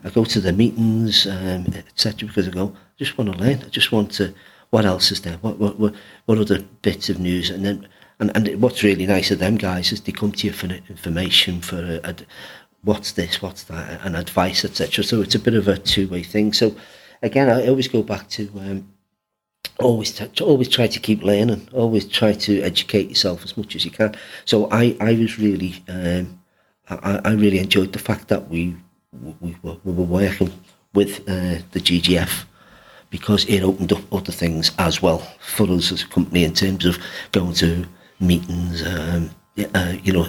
I 0.04 0.10
go 0.10 0.24
to 0.24 0.40
the 0.40 0.54
meetings, 0.54 1.28
um, 1.28 1.66
etc. 1.76 2.28
Because 2.28 2.48
I 2.48 2.52
go, 2.52 2.68
I 2.68 2.98
just 2.98 3.18
want 3.18 3.34
to 3.34 3.38
learn. 3.38 3.62
I 3.66 3.70
just 3.70 3.92
want 3.92 4.12
to. 4.14 4.34
What 4.70 4.86
else 4.86 5.12
is 5.12 5.22
there? 5.22 5.38
What 5.38 5.58
what 5.58 5.80
what, 5.80 5.94
what 6.26 6.38
other 6.38 6.62
bits 6.82 7.10
of 7.10 7.20
news? 7.20 7.50
And 7.50 7.66
then 7.66 7.88
and, 8.20 8.32
and 8.36 8.62
what's 8.62 8.84
really 8.84 9.06
nice 9.06 9.32
of 9.32 9.40
them 9.40 9.58
guys 9.58 9.92
is 9.92 10.02
they 10.02 10.12
come 10.12 10.32
to 10.32 10.48
you 10.48 10.54
for 10.54 10.68
information 10.68 11.62
for 11.62 11.78
a, 11.78 12.10
a, 12.10 12.16
what's 12.84 13.14
this, 13.14 13.42
what's 13.42 13.64
that, 13.64 14.00
and 14.06 14.16
advice, 14.16 14.64
etc. 14.64 15.04
So 15.04 15.22
it's 15.22 15.36
a 15.36 15.40
bit 15.40 15.56
of 15.56 15.68
a 15.68 15.78
two 15.78 16.08
way 16.08 16.24
thing. 16.24 16.54
So 16.54 16.76
again, 17.22 17.50
I 17.50 17.68
always 17.68 17.88
go 17.88 18.04
back 18.04 18.30
to. 18.30 18.50
Um, 18.58 18.90
always 19.80 20.12
t- 20.12 20.44
always 20.44 20.70
try 20.70 20.88
to 20.88 21.00
keep 21.00 21.24
learning. 21.24 21.68
Always 21.74 22.08
try 22.08 22.34
to 22.34 22.62
educate 22.62 23.10
yourself 23.10 23.44
as 23.44 23.56
much 23.58 23.76
as 23.76 23.86
you 23.86 23.92
can. 23.92 24.16
So 24.46 24.68
i 24.72 24.96
i 25.00 25.14
was 25.14 25.40
really 25.40 25.84
um 25.88 26.40
i 26.90 27.22
i 27.26 27.32
really 27.34 27.60
enjoyed 27.60 27.94
the 27.94 28.00
fact 28.00 28.28
that 28.28 28.50
we 28.50 28.76
we 29.42 29.56
were, 29.64 29.78
we 29.84 29.94
were 29.94 30.04
working 30.04 30.52
with 30.94 31.20
uh, 31.28 31.58
the 31.72 31.80
ggf 31.80 32.46
because 33.10 33.46
it 33.46 33.64
opened 33.64 33.92
up 33.92 34.02
other 34.14 34.32
things 34.32 34.72
as 34.78 35.02
well 35.02 35.20
for 35.40 35.68
us 35.72 35.92
as 35.92 36.04
a 36.04 36.08
company 36.08 36.44
in 36.44 36.54
terms 36.54 36.86
of 36.86 36.98
going 37.32 37.54
to 37.54 37.86
meetings 38.20 38.86
um 38.86 39.30
uh, 39.74 39.94
you 40.04 40.14
know 40.14 40.28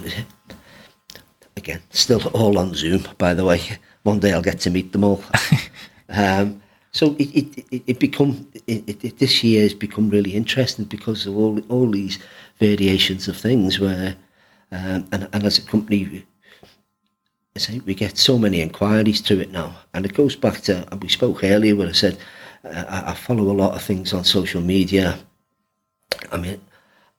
again 1.57 1.81
still 1.91 2.21
all 2.29 2.57
on 2.57 2.73
zoom 2.73 3.05
by 3.17 3.33
the 3.33 3.45
way. 3.45 3.61
One 4.03 4.19
day 4.19 4.33
i'll 4.33 4.41
get 4.41 4.59
to 4.61 4.69
meet 4.69 4.91
them 4.91 5.03
all. 5.03 5.23
Um 6.13 6.61
so 6.91 7.15
it 7.19 7.29
it, 7.35 7.65
it, 7.71 7.83
it 7.87 7.99
become 7.99 8.47
it, 8.67 9.03
it, 9.03 9.17
this 9.19 9.43
year 9.43 9.61
has 9.63 9.73
become 9.73 10.09
really 10.09 10.35
interesting 10.35 10.85
because 10.85 11.25
of 11.25 11.37
all 11.37 11.59
all 11.69 11.89
these 11.91 12.19
variations 12.59 13.27
of 13.27 13.37
things 13.37 13.79
where 13.79 14.15
um, 14.71 15.07
and 15.11 15.27
and 15.33 15.43
as 15.45 15.57
a 15.57 15.61
company 15.63 16.25
I 17.55 17.59
say 17.59 17.79
we 17.85 17.93
get 17.95 18.17
so 18.17 18.37
many 18.37 18.61
inquiries 18.61 19.21
to 19.23 19.39
it 19.41 19.51
now. 19.51 19.75
And 19.93 20.05
it 20.05 20.13
goes 20.13 20.35
back 20.35 20.61
to 20.61 20.87
and 20.91 21.01
we 21.03 21.09
spoke 21.09 21.43
earlier 21.43 21.75
when 21.75 21.89
I 21.89 21.93
said 21.93 22.17
uh, 22.63 22.85
I, 22.87 23.11
I 23.11 23.13
follow 23.15 23.51
a 23.51 23.59
lot 23.63 23.75
of 23.75 23.81
things 23.83 24.13
on 24.13 24.23
social 24.23 24.61
media. 24.61 25.19
I 26.31 26.37
mean 26.37 26.61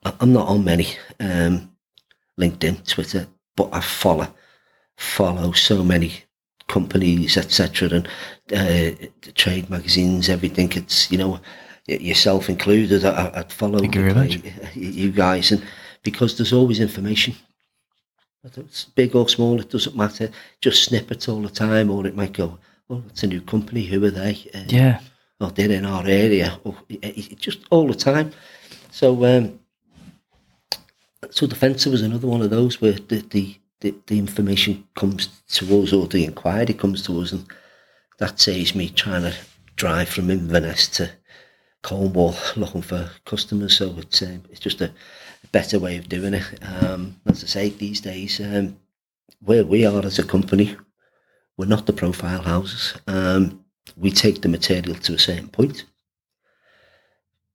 I- 0.05 0.15
I'm 0.19 0.33
not 0.33 0.47
on 0.47 0.63
many 0.63 0.87
um, 1.19 1.71
LinkedIn 2.39 2.87
Twitter 2.87 3.27
but 3.55 3.69
I 3.73 3.81
follow 3.81 4.27
follow 4.97 5.51
so 5.53 5.83
many 5.83 6.23
companies, 6.77 7.37
etc., 7.37 7.89
and 7.97 8.07
uh, 8.51 8.91
the 9.25 9.31
trade 9.43 9.69
magazines, 9.69 10.29
everything. 10.29 10.69
It's 10.81 11.11
you 11.11 11.17
know 11.17 11.39
yourself 11.87 12.49
included. 12.49 13.05
I, 13.05 13.31
I'd 13.39 13.51
follow 13.53 13.79
Thank 13.79 13.95
you 13.95 14.13
much. 14.21 14.33
you 14.75 15.11
guys, 15.11 15.51
and 15.51 15.61
because 16.03 16.31
there's 16.37 16.53
always 16.59 16.79
information. 16.79 17.33
Whether 18.41 18.61
it's 18.61 18.85
big 18.95 19.15
or 19.15 19.29
small, 19.29 19.59
it 19.61 19.69
doesn't 19.69 19.95
matter. 19.95 20.29
Just 20.65 20.83
snippets 20.83 21.29
all 21.29 21.41
the 21.41 21.49
time, 21.67 21.89
or 21.89 22.05
it 22.07 22.15
might 22.15 22.33
go, 22.33 22.57
"Oh, 22.89 23.01
it's 23.09 23.23
a 23.23 23.27
new 23.27 23.41
company. 23.41 23.83
Who 23.85 24.03
are 24.05 24.11
they?" 24.21 24.35
Uh, 24.53 24.65
Yeah. 24.67 24.99
or 25.39 25.49
they're 25.51 25.71
in 25.79 25.85
our 25.85 26.05
area, 26.25 26.49
or 26.63 26.75
it- 26.89 27.39
just 27.47 27.59
all 27.71 27.87
the 27.87 27.99
time. 28.11 28.27
So, 28.91 29.07
um, 29.25 29.59
so 31.29 31.47
the 31.47 31.55
FENSA 31.55 31.87
was 31.91 32.01
another 32.01 32.27
one 32.27 32.41
of 32.41 32.49
those 32.49 32.81
where 32.81 32.93
the, 33.09 33.17
the, 33.35 33.45
the, 33.83 33.93
the 34.07 34.17
information 34.17 34.87
comes 34.95 35.27
to 35.49 35.81
us, 35.81 35.91
or 35.91 36.07
the 36.07 36.23
inquiry 36.23 36.73
comes 36.73 37.03
to 37.03 37.19
us, 37.19 37.33
and 37.33 37.45
that 38.17 38.39
saves 38.39 38.73
me 38.73 38.89
trying 38.89 39.23
to 39.23 39.35
drive 39.75 40.07
from 40.07 40.31
Inverness 40.31 40.87
to 40.87 41.11
Cornwall 41.81 42.33
looking 42.55 42.81
for 42.81 43.11
customers. 43.25 43.77
So 43.77 43.93
it's 43.97 44.21
um, 44.21 44.43
it's 44.49 44.61
just 44.61 44.81
a, 44.81 44.91
better 45.51 45.77
way 45.77 45.97
of 45.97 46.09
doing 46.09 46.33
it. 46.33 46.43
Um, 46.63 47.19
as 47.27 47.43
I 47.43 47.47
say, 47.47 47.69
these 47.69 48.01
days, 48.01 48.39
um, 48.39 48.77
where 49.41 49.65
we 49.65 49.85
are 49.85 50.03
as 50.03 50.17
a 50.17 50.23
company, 50.23 50.75
we're 51.57 51.65
not 51.67 51.85
the 51.85 51.93
profile 51.93 52.41
houses. 52.41 52.95
Um, 53.05 53.63
we 53.97 54.09
take 54.09 54.41
the 54.41 54.49
material 54.49 54.95
to 54.95 55.13
a 55.13 55.19
certain 55.19 55.49
point 55.49 55.85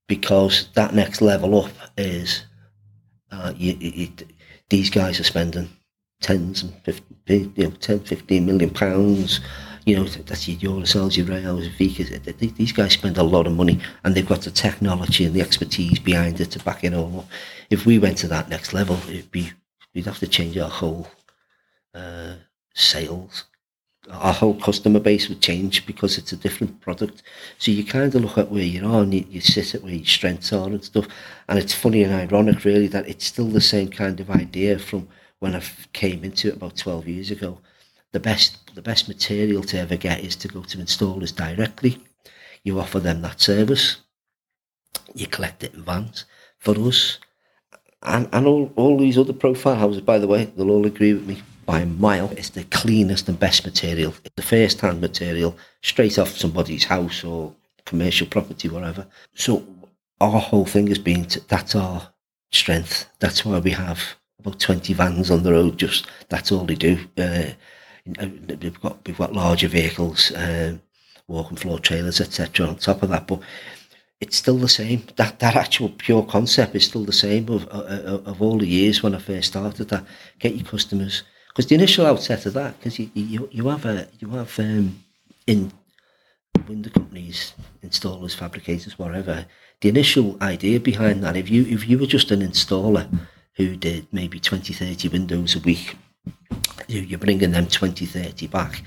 because 0.06 0.68
that 0.74 0.94
next 0.94 1.22
level 1.22 1.64
up 1.64 1.72
is 1.96 2.44
uh, 3.32 3.52
you, 3.56 3.72
you, 3.80 4.08
these 4.68 4.90
guys 4.90 5.18
are 5.18 5.24
spending 5.24 5.70
tens 6.20 6.62
and 6.62 6.74
15, 6.84 7.52
you 7.56 7.64
know, 7.64 7.70
10, 7.70 8.00
15 8.00 8.46
million 8.46 8.70
pounds. 8.70 9.40
You 9.84 9.96
know, 9.96 10.04
that's 10.04 10.46
your 10.46 10.58
Eurocells, 10.74 11.16
your 11.16 11.26
th- 11.26 12.54
These 12.54 12.72
guys 12.72 12.92
spend 12.92 13.16
a 13.16 13.22
lot 13.22 13.46
of 13.46 13.54
money 13.54 13.80
and 14.04 14.14
they've 14.14 14.28
got 14.28 14.42
the 14.42 14.50
technology 14.50 15.24
and 15.24 15.34
the 15.34 15.40
expertise 15.40 15.98
behind 15.98 16.40
it 16.40 16.50
to 16.50 16.58
back 16.62 16.84
it 16.84 16.92
all 16.92 17.20
up. 17.20 17.26
If 17.70 17.86
we 17.86 17.98
went 17.98 18.18
to 18.18 18.28
that 18.28 18.50
next 18.50 18.74
level, 18.74 18.96
it'd 19.08 19.30
be, 19.30 19.50
we'd 19.94 20.04
have 20.04 20.18
to 20.18 20.26
change 20.26 20.58
our 20.58 20.68
whole 20.68 21.08
uh, 21.94 22.34
sales 22.74 23.44
our 24.10 24.32
whole 24.32 24.54
customer 24.54 25.00
base 25.00 25.28
would 25.28 25.40
change 25.40 25.86
because 25.86 26.18
it's 26.18 26.32
a 26.32 26.36
different 26.36 26.80
product. 26.80 27.22
So 27.58 27.70
you 27.70 27.84
kind 27.84 28.14
of 28.14 28.22
look 28.22 28.38
at 28.38 28.50
where 28.50 28.62
you 28.62 28.86
are 28.86 29.02
and 29.02 29.12
you, 29.12 29.24
you 29.28 29.40
sit 29.40 29.74
at 29.74 29.82
where 29.82 29.92
your 29.92 30.06
strengths 30.06 30.52
are 30.52 30.66
and 30.66 30.82
stuff. 30.82 31.06
And 31.48 31.58
it's 31.58 31.74
funny 31.74 32.02
and 32.02 32.14
ironic, 32.14 32.64
really, 32.64 32.86
that 32.88 33.08
it's 33.08 33.26
still 33.26 33.48
the 33.48 33.60
same 33.60 33.88
kind 33.88 34.20
of 34.20 34.30
idea 34.30 34.78
from 34.78 35.08
when 35.40 35.54
I 35.54 35.62
came 35.92 36.24
into 36.24 36.48
it 36.48 36.56
about 36.56 36.76
12 36.76 37.08
years 37.08 37.30
ago. 37.30 37.58
The 38.12 38.20
best, 38.20 38.74
the 38.74 38.82
best 38.82 39.08
material 39.08 39.62
to 39.64 39.78
ever 39.78 39.96
get 39.96 40.20
is 40.20 40.36
to 40.36 40.48
go 40.48 40.62
to 40.62 40.78
installers 40.78 41.34
directly. 41.34 42.02
You 42.64 42.80
offer 42.80 43.00
them 43.00 43.22
that 43.22 43.40
service. 43.40 43.98
You 45.14 45.26
collect 45.26 45.62
it 45.62 45.74
in 45.74 45.82
vans. 45.82 46.24
For 46.58 46.74
us, 46.78 47.18
and, 48.02 48.28
and 48.32 48.46
all, 48.46 48.72
all 48.76 48.98
these 48.98 49.18
other 49.18 49.32
profile 49.32 49.76
houses, 49.76 50.00
by 50.00 50.18
the 50.18 50.26
way, 50.26 50.46
they'll 50.56 50.70
all 50.70 50.86
agree 50.86 51.14
with 51.14 51.26
me 51.26 51.42
by 51.66 51.80
a 51.80 51.86
mile. 51.86 52.30
It's 52.30 52.50
the 52.50 52.64
cleanest 52.64 53.28
and 53.28 53.38
best 53.38 53.64
material. 53.64 54.14
It's 54.24 54.34
the 54.36 54.42
first 54.42 54.80
hand 54.80 55.00
material, 55.00 55.56
straight 55.82 56.18
off 56.18 56.36
somebody's 56.36 56.84
house 56.84 57.22
or 57.22 57.54
commercial 57.84 58.26
property, 58.26 58.68
whatever. 58.68 59.06
So 59.34 59.64
our 60.20 60.40
whole 60.40 60.64
thing 60.64 60.86
has 60.88 60.98
been 60.98 61.26
to, 61.26 61.46
that's 61.48 61.74
our 61.74 62.08
strength. 62.50 63.06
That's 63.18 63.44
why 63.44 63.58
we 63.58 63.72
have 63.72 64.00
about 64.40 64.60
20 64.60 64.92
vans 64.92 65.30
on 65.30 65.42
the 65.42 65.52
road. 65.52 65.78
Just 65.78 66.06
that's 66.28 66.52
all 66.52 66.64
they 66.64 66.74
do. 66.74 66.98
Uh, 67.16 67.50
we've 68.06 68.80
got 68.80 68.98
we've 69.06 69.18
got 69.18 69.32
larger 69.32 69.68
vehicles, 69.68 70.32
um, 70.36 70.80
floor 71.56 71.78
trailers, 71.78 72.20
etc. 72.20 72.66
On 72.66 72.76
top 72.76 73.02
of 73.02 73.10
that, 73.10 73.26
but 73.26 73.40
it's 74.20 74.36
still 74.36 74.58
the 74.58 74.68
same. 74.68 75.02
That 75.16 75.38
that 75.40 75.56
actual 75.56 75.90
pure 75.90 76.22
concept 76.24 76.74
is 76.74 76.84
still 76.84 77.04
the 77.04 77.12
same 77.12 77.48
of 77.48 77.66
of, 77.68 78.26
of 78.26 78.42
all 78.42 78.58
the 78.58 78.66
years 78.66 79.02
when 79.02 79.14
I 79.14 79.18
first 79.18 79.48
started. 79.48 79.88
That 79.88 80.04
get 80.38 80.54
your 80.54 80.66
customers 80.66 81.22
because 81.48 81.66
the 81.66 81.74
initial 81.74 82.06
outset 82.06 82.46
of 82.46 82.54
that 82.54 82.78
because 82.78 82.98
you, 82.98 83.10
you 83.14 83.48
you 83.52 83.68
have 83.68 83.84
a 83.84 84.08
you 84.18 84.30
have 84.30 84.58
um, 84.58 85.02
in 85.46 85.72
window 86.68 86.90
companies, 86.90 87.54
installers, 87.82 88.34
fabricators, 88.34 88.98
whatever. 88.98 89.46
The 89.80 89.88
initial 89.88 90.36
idea 90.42 90.80
behind 90.80 91.22
that, 91.22 91.36
if 91.36 91.48
you 91.48 91.64
if 91.66 91.88
you 91.88 91.98
were 91.98 92.06
just 92.06 92.30
an 92.30 92.40
installer 92.40 93.08
who 93.58 93.74
did 93.76 94.06
maybe 94.12 94.38
20, 94.38 94.72
30 94.72 95.08
windows 95.08 95.56
a 95.56 95.58
week, 95.58 95.96
you- 96.86 97.00
you're 97.02 97.18
bringing 97.18 97.50
them 97.50 97.66
20, 97.66 98.06
30 98.06 98.46
back. 98.46 98.82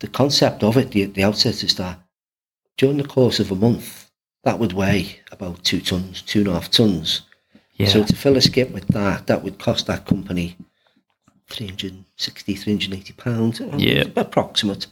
The 0.00 0.08
concept 0.08 0.62
of 0.62 0.76
it, 0.76 0.90
the, 0.90 1.06
the 1.06 1.24
outset 1.24 1.62
is 1.64 1.74
that 1.76 1.98
during 2.76 2.98
the 2.98 3.08
course 3.08 3.40
of 3.40 3.50
a 3.50 3.54
month, 3.56 4.10
that 4.44 4.58
would 4.58 4.74
weigh 4.74 5.20
about 5.32 5.64
two 5.64 5.80
tons, 5.80 6.20
two 6.20 6.40
and 6.40 6.48
a 6.48 6.52
half 6.52 6.70
tons. 6.70 7.22
Yeah. 7.76 7.88
So 7.88 8.04
to 8.04 8.14
fill 8.14 8.36
a 8.36 8.42
skip 8.42 8.70
with 8.72 8.88
that, 8.88 9.26
that 9.26 9.42
would 9.42 9.58
cost 9.58 9.86
that 9.86 10.04
company 10.06 10.56
360, 11.48 12.54
380 12.56 13.12
pounds, 13.14 13.60
um, 13.62 13.78
Yeah. 13.78 14.04
approximate. 14.16 14.86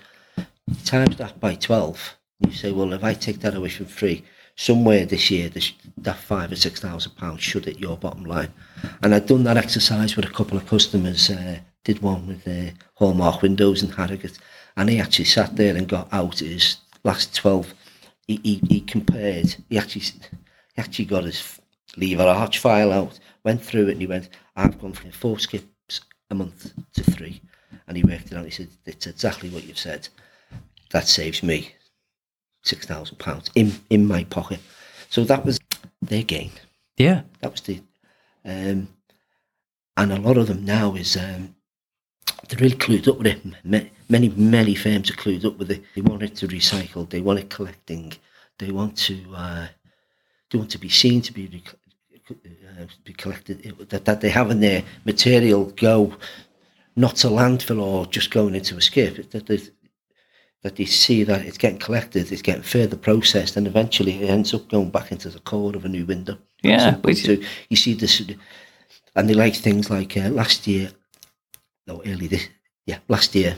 Times 0.87 1.17
that 1.19 1.39
by 1.39 1.55
12, 1.55 2.17
you 2.47 2.53
say, 2.53 2.73
well, 2.73 2.95
if 2.95 3.05
I 3.05 3.13
take 3.13 3.41
that 3.41 3.55
away 3.55 3.69
from 3.69 3.87
free, 3.87 4.25
somewhere 4.57 5.05
this 5.05 5.31
year, 5.31 5.49
this, 5.49 5.73
that 5.99 6.17
five 6.17 6.53
or 6.53 6.57
six 6.57 6.81
thousand 6.81 7.13
pounds 7.13 7.43
should 7.43 7.65
hit 7.65 7.79
your 7.79 7.97
bottom 7.97 8.25
line. 8.25 8.53
And 9.03 9.15
I'd 9.15 9.27
done 9.27 9.45
that 9.45 9.57
exercise 9.57 10.17
with 10.17 10.25
a 10.25 10.31
couple 10.31 10.57
of 10.57 10.67
customers, 10.67 11.31
uh, 11.31 11.59
did 11.85 12.03
one 12.03 12.27
with 12.27 12.45
the 12.45 12.69
uh, 12.69 12.71
Hallmark 12.95 13.43
Windows 13.43 13.83
in 13.83 13.91
Harrogate, 13.91 14.39
and 14.77 14.89
he 14.89 15.01
actually 15.01 15.27
sat 15.27 15.57
there 15.57 15.77
and 15.77 15.89
got 15.89 16.09
out 16.13 16.39
his 16.39 16.79
last 17.03 17.35
12. 17.35 17.75
He, 18.27 18.41
he, 18.43 18.61
he 18.69 18.81
compared, 18.81 19.57
he 19.69 19.79
actually, 19.79 20.03
he 20.03 20.79
actually 20.79 21.05
got 21.05 21.25
his 21.25 21.61
lever 21.97 22.23
arch 22.23 22.59
file 22.59 22.93
out, 22.93 23.19
went 23.45 23.63
through 23.63 23.89
it, 23.89 23.93
and 23.93 24.01
he 24.01 24.07
went, 24.07 24.31
I've 24.57 24.81
gone 24.81 24.93
from 24.93 25.11
four 25.11 25.39
skips 25.39 26.01
a 26.31 26.35
month 26.35 26.73
to 26.95 27.03
three. 27.03 27.41
And 27.87 27.99
he 27.99 28.03
worked 28.03 28.33
it 28.33 28.35
out. 28.35 28.47
He 28.47 28.51
said, 28.51 28.69
It's 28.87 29.07
exactly 29.07 29.51
what 29.51 29.65
you've 29.65 29.79
said. 29.79 30.09
That 30.91 31.07
saves 31.07 31.43
me 31.43 31.75
six 32.65 32.87
thousand 32.87 33.19
pounds 33.19 33.51
in 33.55 33.73
in 33.91 34.07
my 34.07 34.25
pocket. 34.25 34.61
So 35.11 35.25
that 35.25 35.45
was 35.45 35.61
their 36.03 36.23
gain. 36.23 36.51
yeah. 36.97 37.23
That 37.41 37.53
was 37.53 37.61
the, 37.63 37.81
um, 38.45 38.89
and 39.97 40.13
a 40.13 40.19
lot 40.21 40.37
of 40.39 40.49
them 40.49 40.65
now 40.65 40.95
is 40.95 41.17
um, 41.17 41.55
they're 42.49 42.59
really 42.61 42.77
clued 42.77 43.09
up 43.09 43.19
with 43.19 43.27
it. 43.29 43.41
Many 44.09 44.29
many 44.37 44.75
firms 44.75 45.11
are 45.11 45.15
clued 45.15 45.45
up 45.45 45.59
with 45.59 45.71
it. 45.71 45.85
They 45.95 46.03
want 46.03 46.23
it 46.23 46.37
to 46.37 46.49
recycle. 46.49 47.09
They 47.09 47.21
want 47.21 47.39
it 47.39 47.51
collecting. 47.51 48.13
They 48.59 48.71
want 48.71 48.97
to 48.99 49.17
uh, 49.35 49.69
they 50.51 50.59
want 50.59 50.71
to 50.73 50.79
be 50.79 50.89
seen 50.89 51.23
to 51.23 51.33
be 51.33 51.49
rec- 51.53 52.31
uh, 52.31 52.87
be 53.05 53.13
collected. 53.15 53.63
That 53.91 54.05
that 54.05 54.21
they 54.21 54.31
have 54.31 54.51
in 54.51 54.61
their 54.61 54.83
material 55.05 55.67
go 55.77 56.17
not 56.97 57.17
to 57.17 57.29
landfill 57.29 57.83
or 57.83 58.07
just 58.07 58.31
going 58.31 58.55
into 58.55 58.77
a 58.77 58.81
skip. 58.81 59.31
That 59.31 59.47
they 59.47 59.59
that 60.65 60.77
they 60.77 60.87
see 60.87 61.23
that 61.25 61.45
it's 61.45 61.59
getting 61.59 61.79
collected, 61.79 62.33
it's 62.33 62.41
getting 62.41 62.63
further 62.63 62.97
processed, 62.97 63.55
and 63.57 63.67
eventually 63.67 64.23
it 64.23 64.31
ends 64.31 64.55
up 64.55 64.67
going 64.71 64.89
back 64.89 65.13
into 65.13 65.29
the 65.29 65.39
core 65.41 65.77
of 65.77 65.85
a 65.85 65.89
new 65.91 66.07
window. 66.07 66.39
Yeah, 66.63 66.93
point 66.93 67.05
which- 67.05 67.25
too. 67.25 67.45
you 67.69 67.77
see 67.77 67.93
this, 67.93 68.23
and 69.15 69.29
they 69.29 69.35
like 69.35 69.55
things 69.55 69.91
like 69.91 70.17
uh, 70.17 70.31
last 70.31 70.67
year, 70.67 70.91
no, 71.87 72.03
early 72.07 72.27
this, 72.29 72.49
yeah, 72.87 72.99
last 73.09 73.35
year 73.35 73.57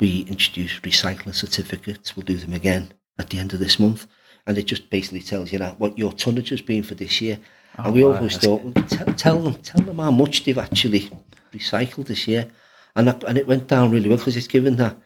we 0.00 0.22
introduced 0.22 0.82
recycling 0.82 1.34
certificates. 1.34 2.16
We'll 2.16 2.26
do 2.26 2.36
them 2.36 2.52
again 2.52 2.92
at 3.20 3.30
the 3.30 3.38
end 3.38 3.52
of 3.52 3.60
this 3.60 3.78
month, 3.78 4.08
and 4.44 4.58
it 4.58 4.64
just 4.66 4.90
basically 4.90 5.22
tells 5.22 5.52
you 5.52 5.60
that 5.60 5.78
what 5.78 5.96
your 5.96 6.12
tonnage 6.12 6.48
has 6.48 6.60
been 6.60 6.82
for 6.82 6.96
this 6.96 7.20
year. 7.20 7.38
and 7.76 7.94
we 7.94 8.02
wow, 8.02 8.16
always 8.16 8.36
thought, 8.36 8.64
well, 8.64 8.84
tell, 8.88 9.14
tell 9.14 9.38
them, 9.38 9.54
tell 9.62 9.84
them 9.84 9.98
how 9.98 10.10
much 10.10 10.42
they've 10.42 10.58
actually 10.58 11.08
recycled 11.54 12.06
this 12.06 12.26
year, 12.26 12.50
and 12.96 13.06
that, 13.06 13.22
and 13.22 13.38
it 13.38 13.46
went 13.46 13.68
down 13.68 13.92
really 13.92 14.08
well 14.08 14.18
because 14.18 14.36
it's 14.36 14.48
given 14.48 14.74
that 14.74 14.96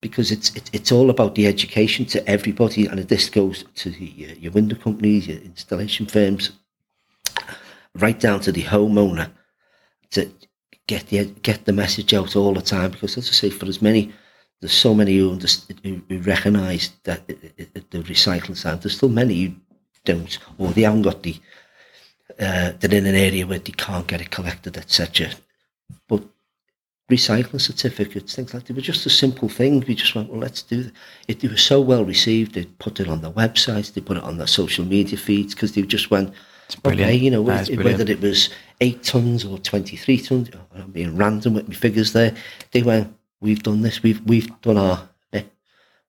because 0.00 0.30
it's 0.30 0.54
it, 0.54 0.70
it's 0.72 0.92
all 0.92 1.10
about 1.10 1.34
the 1.34 1.46
education 1.46 2.04
to 2.06 2.26
everybody, 2.28 2.86
and 2.86 2.98
this 3.00 3.28
goes 3.28 3.64
to 3.76 3.90
your, 3.90 4.30
uh, 4.30 4.34
your 4.34 4.52
window 4.52 4.76
companies, 4.76 5.26
your 5.28 5.38
installation 5.38 6.06
firms, 6.06 6.52
right 7.94 8.18
down 8.18 8.40
to 8.40 8.52
the 8.52 8.62
homeowner 8.62 9.30
to 10.10 10.30
get 10.86 11.06
the 11.08 11.24
get 11.42 11.64
the 11.64 11.72
message 11.72 12.14
out 12.14 12.36
all 12.36 12.54
the 12.54 12.62
time. 12.62 12.90
Because 12.92 13.16
as 13.18 13.28
I 13.28 13.32
say, 13.32 13.50
for 13.50 13.66
as 13.66 13.82
many, 13.82 14.12
there's 14.60 14.72
so 14.72 14.94
many 14.94 15.16
who, 15.16 15.38
who, 15.82 16.00
who 16.08 16.18
recognise 16.20 16.90
that 17.04 17.22
it, 17.28 17.54
it, 17.56 17.70
it- 17.74 17.90
the 17.90 17.98
recycling 18.00 18.56
side. 18.56 18.82
There's 18.82 18.96
still 18.96 19.08
many 19.08 19.44
who 19.44 19.54
don't, 20.04 20.38
or 20.58 20.68
they 20.68 20.82
haven't 20.82 21.02
got 21.02 21.22
the. 21.22 21.36
Uh, 22.38 22.72
they're 22.78 22.94
in 22.98 23.06
an 23.06 23.16
area 23.16 23.46
where 23.46 23.58
they 23.58 23.72
can't 23.72 24.06
get 24.06 24.20
it 24.20 24.30
collected, 24.30 24.76
etc. 24.76 25.30
But 26.06 26.22
recycling 27.10 27.60
certificates, 27.60 28.34
things 28.34 28.52
like 28.52 28.64
that. 28.64 28.72
They 28.72 28.76
were 28.76 28.82
just 28.82 29.06
a 29.06 29.10
simple 29.10 29.48
thing. 29.48 29.82
We 29.86 29.94
just 29.94 30.14
went, 30.14 30.28
well, 30.30 30.40
let's 30.40 30.62
do 30.62 30.84
that. 30.84 30.92
It, 31.26 31.42
it 31.42 31.50
was 31.50 31.62
so 31.62 31.80
well 31.80 32.04
received. 32.04 32.54
They 32.54 32.64
put 32.64 33.00
it 33.00 33.08
on 33.08 33.22
their 33.22 33.30
websites, 33.30 33.92
they 33.92 34.00
put 34.00 34.18
it 34.18 34.22
on 34.22 34.38
their 34.38 34.46
social 34.46 34.84
media 34.84 35.16
feeds 35.16 35.54
because 35.54 35.72
they 35.72 35.82
just 35.82 36.10
went, 36.10 36.32
brilliant. 36.82 37.08
okay, 37.08 37.16
you 37.16 37.30
know, 37.30 37.42
whether 37.42 37.72
it 37.72 38.20
was 38.20 38.50
eight 38.80 39.02
tons 39.02 39.44
or 39.44 39.58
23 39.58 40.18
tons, 40.20 40.50
I'm 40.74 40.90
being 40.90 41.16
random 41.16 41.54
with 41.54 41.68
my 41.68 41.74
figures 41.74 42.12
there, 42.12 42.34
they 42.72 42.82
went, 42.82 43.14
we've 43.40 43.62
done 43.62 43.82
this. 43.82 44.02
We've 44.02 44.20
we've 44.26 44.60
done 44.60 44.76
our 44.76 45.08
bit. 45.30 45.52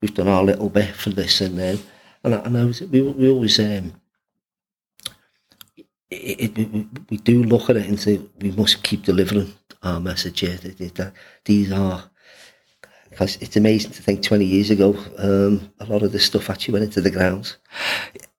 We've 0.01 0.13
done 0.13 0.27
our 0.27 0.43
little 0.43 0.69
bit 0.69 0.95
for 0.95 1.09
this, 1.09 1.41
and 1.41 1.57
then 1.57 1.79
and 2.23 2.35
I, 2.35 2.39
and 2.39 2.57
I 2.57 2.65
was, 2.65 2.81
we 2.81 3.01
we 3.01 3.29
always 3.29 3.59
um, 3.59 3.93
it, 6.09 6.57
it, 6.57 6.87
we 7.09 7.17
do 7.17 7.43
look 7.43 7.69
at 7.69 7.77
it 7.77 7.87
and 7.87 7.99
say 7.99 8.19
we 8.39 8.51
must 8.51 8.83
keep 8.83 9.03
delivering 9.03 9.53
our 9.83 9.99
message 9.99 10.39
here. 10.39 10.57
That, 10.57 10.95
that 10.95 11.13
these 11.45 11.71
are 11.71 12.09
because 13.09 13.37
it's 13.41 13.57
amazing 13.57 13.91
to 13.91 14.03
think 14.03 14.21
20 14.21 14.45
years 14.45 14.69
ago 14.69 14.95
um, 15.17 15.71
a 15.79 15.85
lot 15.85 16.03
of 16.03 16.11
this 16.11 16.25
stuff 16.25 16.49
actually 16.49 16.73
went 16.73 16.85
into 16.85 17.01
the 17.01 17.11
grounds. 17.11 17.57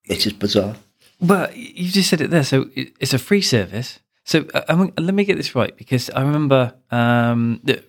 It's 0.05 0.24
just 0.24 0.38
bizarre. 0.38 0.76
Well, 1.20 1.53
you 1.53 1.91
just 1.91 2.09
said 2.09 2.20
it 2.20 2.30
there. 2.30 2.45
So 2.45 2.70
it's 2.74 3.12
a 3.12 3.18
free 3.18 3.43
service. 3.43 4.01
So 4.24 4.47
uh, 4.55 4.88
let 4.99 5.14
me 5.14 5.24
get 5.24 5.36
this 5.36 5.55
right 5.55 5.76
because 5.76 6.09
I 6.11 6.22
remember 6.22 6.74
um, 6.91 7.61
that 7.64 7.84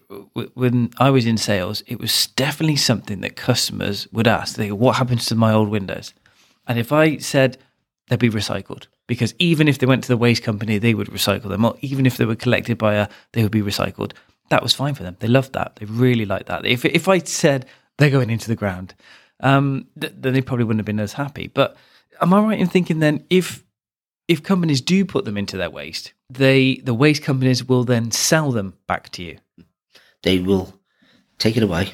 when 0.54 0.90
I 0.98 1.10
was 1.10 1.26
in 1.26 1.38
sales, 1.38 1.84
it 1.88 2.00
was 2.00 2.28
definitely 2.28 2.78
something 2.78 3.22
that 3.22 3.36
customers 3.36 4.08
would 4.12 4.28
ask. 4.28 4.56
They 4.56 4.70
go, 4.70 4.76
"What 4.76 4.96
happens 4.96 5.26
to 5.28 5.36
my 5.36 5.54
old 5.54 5.70
windows?" 5.70 6.14
And 6.68 6.80
if 6.80 6.92
I 6.92 7.18
said 7.18 7.58
they'd 8.08 8.20
be 8.20 8.30
recycled, 8.30 8.88
because 9.08 9.34
even 9.40 9.68
if 9.68 9.78
they 9.78 9.86
went 9.86 10.04
to 10.04 10.10
the 10.10 10.18
waste 10.18 10.44
company, 10.44 10.78
they 10.78 10.94
would 10.94 11.08
recycle 11.08 11.50
them, 11.50 11.66
or 11.66 11.76
even 11.82 12.06
if 12.06 12.18
they 12.18 12.26
were 12.26 12.36
collected 12.36 12.78
by 12.78 12.96
a, 12.96 13.08
they 13.34 13.44
would 13.44 13.52
be 13.52 13.62
recycled. 13.62 14.14
That 14.50 14.64
was 14.64 14.74
fine 14.74 14.96
for 14.96 15.04
them. 15.04 15.18
They 15.20 15.28
loved 15.28 15.54
that. 15.54 15.78
They 15.78 15.86
really 15.86 16.26
liked 16.26 16.48
that. 16.48 16.66
If 16.66 16.84
if 16.86 17.08
I 17.08 17.20
said 17.20 17.66
they're 17.98 18.10
going 18.10 18.30
into 18.30 18.48
the 18.48 18.56
ground, 18.56 18.94
um, 19.40 19.88
th- 20.00 20.14
then 20.18 20.34
they 20.34 20.42
probably 20.42 20.66
wouldn't 20.66 20.82
have 20.82 20.86
been 20.86 21.00
as 21.00 21.14
happy. 21.14 21.48
But 21.48 21.78
am 22.22 22.34
I 22.34 22.42
right 22.42 22.60
in 22.60 22.68
thinking 22.68 23.00
then 23.00 23.26
if 23.30 23.64
if 24.28 24.44
companies 24.44 24.82
do 24.82 25.06
put 25.06 25.26
them 25.26 25.38
into 25.38 25.58
their 25.58 25.70
waste, 25.70 26.14
they 26.30 26.76
the 26.84 26.94
waste 26.94 27.24
companies 27.24 27.64
will 27.64 27.84
then 27.84 28.12
sell 28.12 28.52
them 28.52 28.74
back 28.88 29.10
to 29.10 29.24
you. 29.24 29.38
They 30.24 30.40
will 30.40 30.80
take 31.38 31.58
it 31.58 31.64
away. 31.64 31.94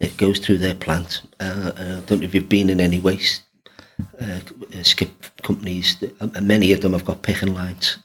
It 0.00 0.16
goes 0.16 0.40
through 0.40 0.58
their 0.58 0.74
plant. 0.74 1.22
Uh, 1.38 1.72
I 1.76 1.82
don't 2.06 2.20
know 2.20 2.24
if 2.24 2.34
you've 2.34 2.48
been 2.48 2.70
in 2.70 2.80
any 2.80 2.98
waste 2.98 3.42
uh, 4.20 4.82
skip 4.82 5.10
companies. 5.42 6.02
Many 6.40 6.72
of 6.72 6.80
them 6.80 6.92
have 6.92 7.04
got 7.04 7.22
picking 7.22 7.54
lines 7.54 7.98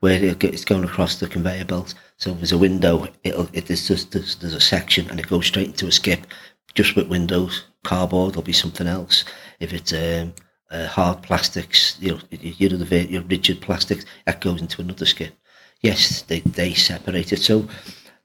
where 0.00 0.22
it's 0.22 0.66
going 0.66 0.84
across 0.84 1.18
the 1.18 1.26
conveyor 1.26 1.64
belt. 1.64 1.94
So 2.18 2.32
if 2.32 2.36
there's 2.36 2.52
a 2.52 2.58
window, 2.58 3.06
it'll 3.22 3.48
it, 3.54 3.66
there's 3.66 3.88
just 3.88 4.12
there's, 4.12 4.36
there's 4.36 4.54
a 4.54 4.60
section 4.60 5.08
and 5.08 5.18
it 5.18 5.28
goes 5.28 5.46
straight 5.46 5.68
into 5.68 5.86
a 5.86 5.92
skip, 5.92 6.26
just 6.74 6.94
with 6.94 7.08
windows. 7.08 7.64
Cardboard, 7.84 8.32
there'll 8.32 8.42
be 8.42 8.52
something 8.52 8.86
else. 8.86 9.24
If 9.60 9.72
it's 9.72 9.92
um, 9.92 10.34
uh, 10.70 10.86
hard 10.88 11.22
plastics, 11.22 11.96
you 12.00 12.12
know, 12.12 12.20
you 12.30 12.68
know 12.68 12.76
the 12.76 13.06
your 13.06 13.22
rigid 13.22 13.60
plastics, 13.60 14.04
that 14.26 14.40
goes 14.40 14.60
into 14.60 14.82
another 14.82 15.06
skip. 15.06 15.34
Yes, 15.80 16.22
they 16.22 16.40
they 16.40 16.74
separate 16.74 17.32
it. 17.32 17.40
So 17.40 17.66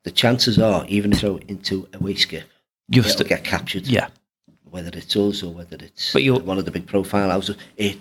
the 0.04 0.12
chances 0.12 0.60
are, 0.60 0.86
even 0.88 1.14
throw 1.14 1.38
into 1.48 1.88
a 1.94 2.00
waste 2.00 2.24
skip, 2.24 2.46
you'll 2.90 3.04
st- 3.04 3.30
get 3.30 3.44
captured. 3.44 3.88
Yeah. 3.88 4.10
Whether 4.72 4.92
it's 4.98 5.16
us 5.16 5.44
or 5.44 5.54
whether 5.54 5.78
it's 5.80 6.14
but 6.14 6.24
you're, 6.24 6.40
one 6.40 6.58
of 6.58 6.66
the 6.66 6.72
big 6.72 6.88
profile 6.88 7.30
houses, 7.30 7.58
it 7.78 7.98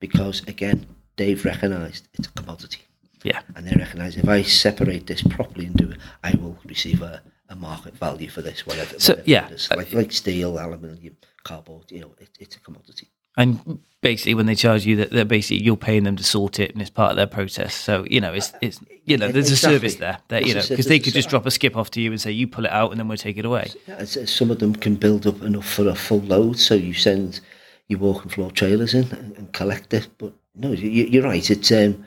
because 0.00 0.42
again 0.46 0.86
they've 1.16 1.44
recognised 1.44 2.08
it's 2.14 2.28
a 2.28 2.32
commodity. 2.32 2.82
Yeah. 3.22 3.40
And 3.54 3.66
they 3.66 3.76
recognise 3.76 4.16
if 4.16 4.28
I 4.28 4.42
separate 4.42 5.06
this 5.06 5.22
properly 5.22 5.66
and 5.66 5.76
do 5.76 5.90
it, 5.90 5.98
I 6.24 6.32
will 6.34 6.58
receive 6.64 7.02
a, 7.02 7.22
a 7.48 7.54
market 7.54 7.96
value 7.96 8.28
for 8.28 8.42
this, 8.42 8.66
whatever. 8.66 8.98
So 8.98 9.12
whatever 9.12 9.30
yeah, 9.30 9.48
like 9.76 9.92
like 9.92 10.12
steel, 10.12 10.58
aluminium, 10.58 11.16
cardboard. 11.44 11.90
You 11.90 12.00
know, 12.00 12.14
it, 12.18 12.30
it's 12.40 12.56
a 12.56 12.60
commodity. 12.60 13.08
And 13.36 13.80
basically, 14.02 14.34
when 14.34 14.46
they 14.46 14.54
charge 14.54 14.84
you, 14.84 14.96
that 14.96 15.10
they're 15.10 15.24
basically 15.24 15.62
you're 15.64 15.76
paying 15.76 16.04
them 16.04 16.16
to 16.16 16.24
sort 16.24 16.60
it, 16.60 16.72
and 16.72 16.82
it's 16.82 16.90
part 16.90 17.10
of 17.10 17.16
their 17.16 17.26
process. 17.26 17.74
So 17.74 18.04
you 18.10 18.20
know, 18.20 18.34
it's 18.34 18.52
it's 18.60 18.80
you 19.06 19.16
know, 19.16 19.28
there's 19.28 19.50
exactly. 19.50 19.76
a 19.76 19.78
service 19.78 19.94
there 19.96 20.18
that 20.28 20.46
you 20.46 20.54
know 20.54 20.62
because 20.68 20.86
they 20.86 20.98
could 20.98 21.14
just 21.14 21.30
drop 21.30 21.46
a 21.46 21.50
skip 21.50 21.76
off 21.76 21.90
to 21.92 22.00
you 22.00 22.10
and 22.10 22.20
say 22.20 22.30
you 22.30 22.46
pull 22.46 22.66
it 22.66 22.72
out, 22.72 22.90
and 22.90 23.00
then 23.00 23.08
we'll 23.08 23.16
take 23.16 23.38
it 23.38 23.46
away. 23.46 23.70
Some 24.04 24.50
of 24.50 24.58
them 24.58 24.74
can 24.74 24.96
build 24.96 25.26
up 25.26 25.40
enough 25.42 25.66
for 25.66 25.88
a 25.88 25.94
full 25.94 26.20
load, 26.20 26.58
so 26.58 26.74
you 26.74 26.92
send 26.92 27.40
your 27.88 28.00
walking 28.00 28.30
floor 28.30 28.50
trailers 28.50 28.92
in 28.94 29.10
and, 29.36 29.52
collect 29.52 29.94
it. 29.94 30.08
But 30.18 30.32
no, 30.54 30.72
you, 30.72 31.20
are 31.20 31.24
right. 31.24 31.50
It's 31.50 31.72
um, 31.72 32.04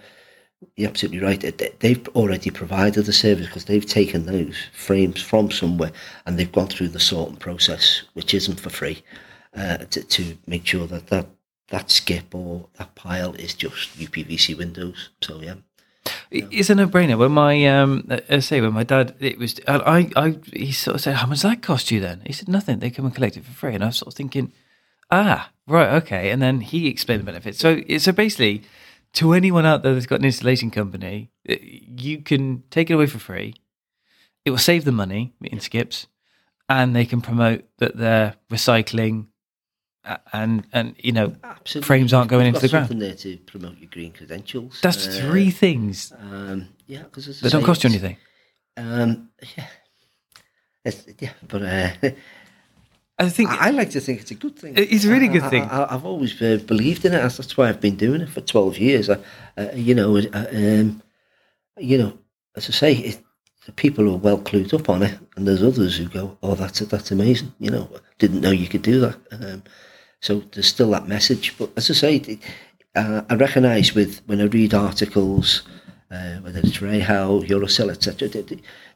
you're 0.76 0.90
absolutely 0.90 1.20
right. 1.22 1.80
They've 1.80 2.08
already 2.10 2.50
provided 2.50 3.06
the 3.06 3.14
service 3.14 3.48
because 3.48 3.66
they've 3.66 3.86
taken 3.86 4.26
those 4.26 4.58
frames 4.74 5.22
from 5.22 5.52
somewhere 5.52 5.92
and 6.26 6.38
they've 6.38 6.52
gone 6.52 6.68
through 6.68 6.90
the 6.90 7.00
sorting 7.00 7.38
process, 7.38 8.04
which 8.14 8.34
isn't 8.34 8.60
for 8.60 8.70
free 8.70 9.04
uh, 9.56 9.78
to, 9.78 10.04
to 10.04 10.38
make 10.46 10.66
sure 10.66 10.88
that, 10.88 11.08
that 11.08 11.28
that 11.70 11.90
skip 11.90 12.34
or 12.34 12.68
that 12.78 12.96
pile 12.96 13.34
is 13.34 13.54
just 13.54 13.98
UPVC 13.98 14.58
windows. 14.58 15.10
So 15.22 15.42
yeah. 15.42 15.56
It's 16.30 16.70
a 16.70 16.76
no-brainer. 16.76 17.18
When 17.18 17.32
my 17.32 17.66
um, 17.66 18.08
I 18.30 18.40
say 18.40 18.62
when 18.62 18.74
my 18.74 18.84
dad, 18.84 19.16
it 19.20 19.40
was 19.40 19.60
I, 19.68 20.12
I 20.16 20.38
he 20.54 20.72
sort 20.72 20.96
of 20.96 21.02
said, 21.02 21.16
"How 21.16 21.26
much 21.26 21.42
does 21.42 21.50
that 21.50 21.64
cost 21.64 21.90
you?" 21.90 22.00
Then 22.00 22.22
he 22.26 22.34
said, 22.34 22.48
"Nothing. 22.48 22.78
They 22.78 22.92
come 22.92 23.06
and 23.06 23.16
collect 23.16 23.38
it 23.38 23.46
for 23.46 23.52
free." 23.52 23.74
And 23.74 23.84
I 23.84 23.88
was 23.88 23.98
sort 23.98 24.14
of 24.14 24.18
thinking, 24.18 24.52
"Ah, 25.10 25.52
right, 25.68 25.94
okay." 26.04 26.30
And 26.30 26.42
then 26.42 26.62
he 26.62 26.88
explained 26.88 27.22
the 27.22 27.26
benefits. 27.26 27.58
So 27.58 27.82
so 27.98 28.12
basically, 28.12 28.64
to 29.14 29.34
anyone 29.34 29.66
out 29.66 29.82
there 29.82 29.96
that's 29.96 30.06
got 30.06 30.20
an 30.20 30.26
installation 30.26 30.70
company, 30.70 31.32
you 31.44 32.22
can 32.22 32.64
take 32.70 32.92
it 32.92 32.94
away 32.94 33.08
for 33.08 33.20
free. 33.20 33.56
It 34.44 34.52
will 34.52 34.60
save 34.60 34.86
them 34.86 34.96
money 34.96 35.34
in 35.42 35.60
skips, 35.60 36.06
and 36.70 36.96
they 36.96 37.06
can 37.06 37.22
promote 37.22 37.66
that 37.80 37.98
they're 37.98 38.36
recycling 38.52 39.28
and 40.34 40.66
and 40.72 40.96
you 40.98 41.12
know 41.12 41.34
Absolutely. 41.44 41.86
frames 41.86 42.14
aren't 42.14 42.30
going 42.30 42.48
into 42.48 42.60
the 42.60 42.70
ground. 42.70 42.88
Something 42.88 43.00
there 43.00 43.16
to 43.16 43.38
promote 43.38 43.78
your 43.78 43.90
green 43.90 44.12
credentials. 44.12 44.80
That's 44.82 45.08
uh, 45.08 45.22
three 45.22 45.52
things. 45.52 46.14
Um, 46.18 46.70
yeah, 46.88 47.04
because 47.04 47.40
they 47.42 47.50
don't 47.50 47.64
cost 47.64 47.84
you 47.84 47.90
anything. 47.90 48.18
Um, 48.78 49.30
yeah, 49.58 49.68
it's, 50.84 51.04
yeah, 51.20 51.32
but 51.48 51.62
uh, 51.64 51.90
I 53.18 53.30
think 53.30 53.50
I, 53.50 53.68
I, 53.68 53.70
like 53.72 53.92
to 53.92 54.02
think 54.02 54.22
it's 54.22 54.32
a 54.32 54.36
good 54.36 54.58
thing. 54.58 54.74
It's 54.78 55.06
a 55.06 55.10
really 55.10 55.30
good 55.30 55.50
thing. 55.50 55.64
I, 55.64 55.92
have 55.94 56.06
always 56.06 56.40
uh, 56.42 56.60
believed 56.66 57.06
in 57.06 57.14
it. 57.14 57.22
That's 57.22 57.58
why 57.58 57.70
I've 57.70 57.82
been 57.82 57.96
doing 57.96 58.22
it 58.22 58.30
for 58.30 58.42
twelve 58.42 58.78
years. 58.78 59.10
Uh, 59.10 59.18
you 59.74 59.96
know, 59.96 60.18
uh, 60.18 60.46
um, 60.52 61.02
you 61.78 61.98
know, 61.98 62.18
as 62.56 62.68
I 62.70 62.74
say, 62.74 62.94
it, 62.94 63.24
the 63.66 63.72
people 63.72 64.10
are 64.14 64.18
well 64.18 64.38
clued 64.38 64.74
up 64.74 64.90
on 64.90 65.04
it, 65.04 65.18
and 65.36 65.48
there's 65.48 65.64
others 65.64 65.98
who 65.98 66.10
go, 66.10 66.38
"Oh, 66.44 66.56
that's 66.56 66.80
that's 66.80 67.12
amazing." 67.12 67.54
You 67.60 67.72
know, 67.72 67.90
didn't 68.20 68.42
know 68.42 68.52
you 68.52 68.68
could 68.68 68.84
do 68.84 69.00
that. 69.00 69.18
Um, 69.32 69.64
so 70.26 70.40
there's 70.54 70.66
still 70.66 70.90
that 70.90 71.08
message. 71.08 71.56
But 71.56 71.70
as 71.78 71.92
I 71.92 71.94
say, 71.94 72.40
uh, 72.96 73.22
I 73.30 73.36
recognise 73.36 73.94
with 73.94 74.24
when 74.26 74.42
I 74.42 74.46
read 74.46 74.74
articles, 74.74 75.62
uh, 76.10 76.38
whether 76.38 76.62
it's 76.62 76.80
REHAU, 76.80 77.48
Eurocell, 77.48 77.92
etc., 77.92 78.30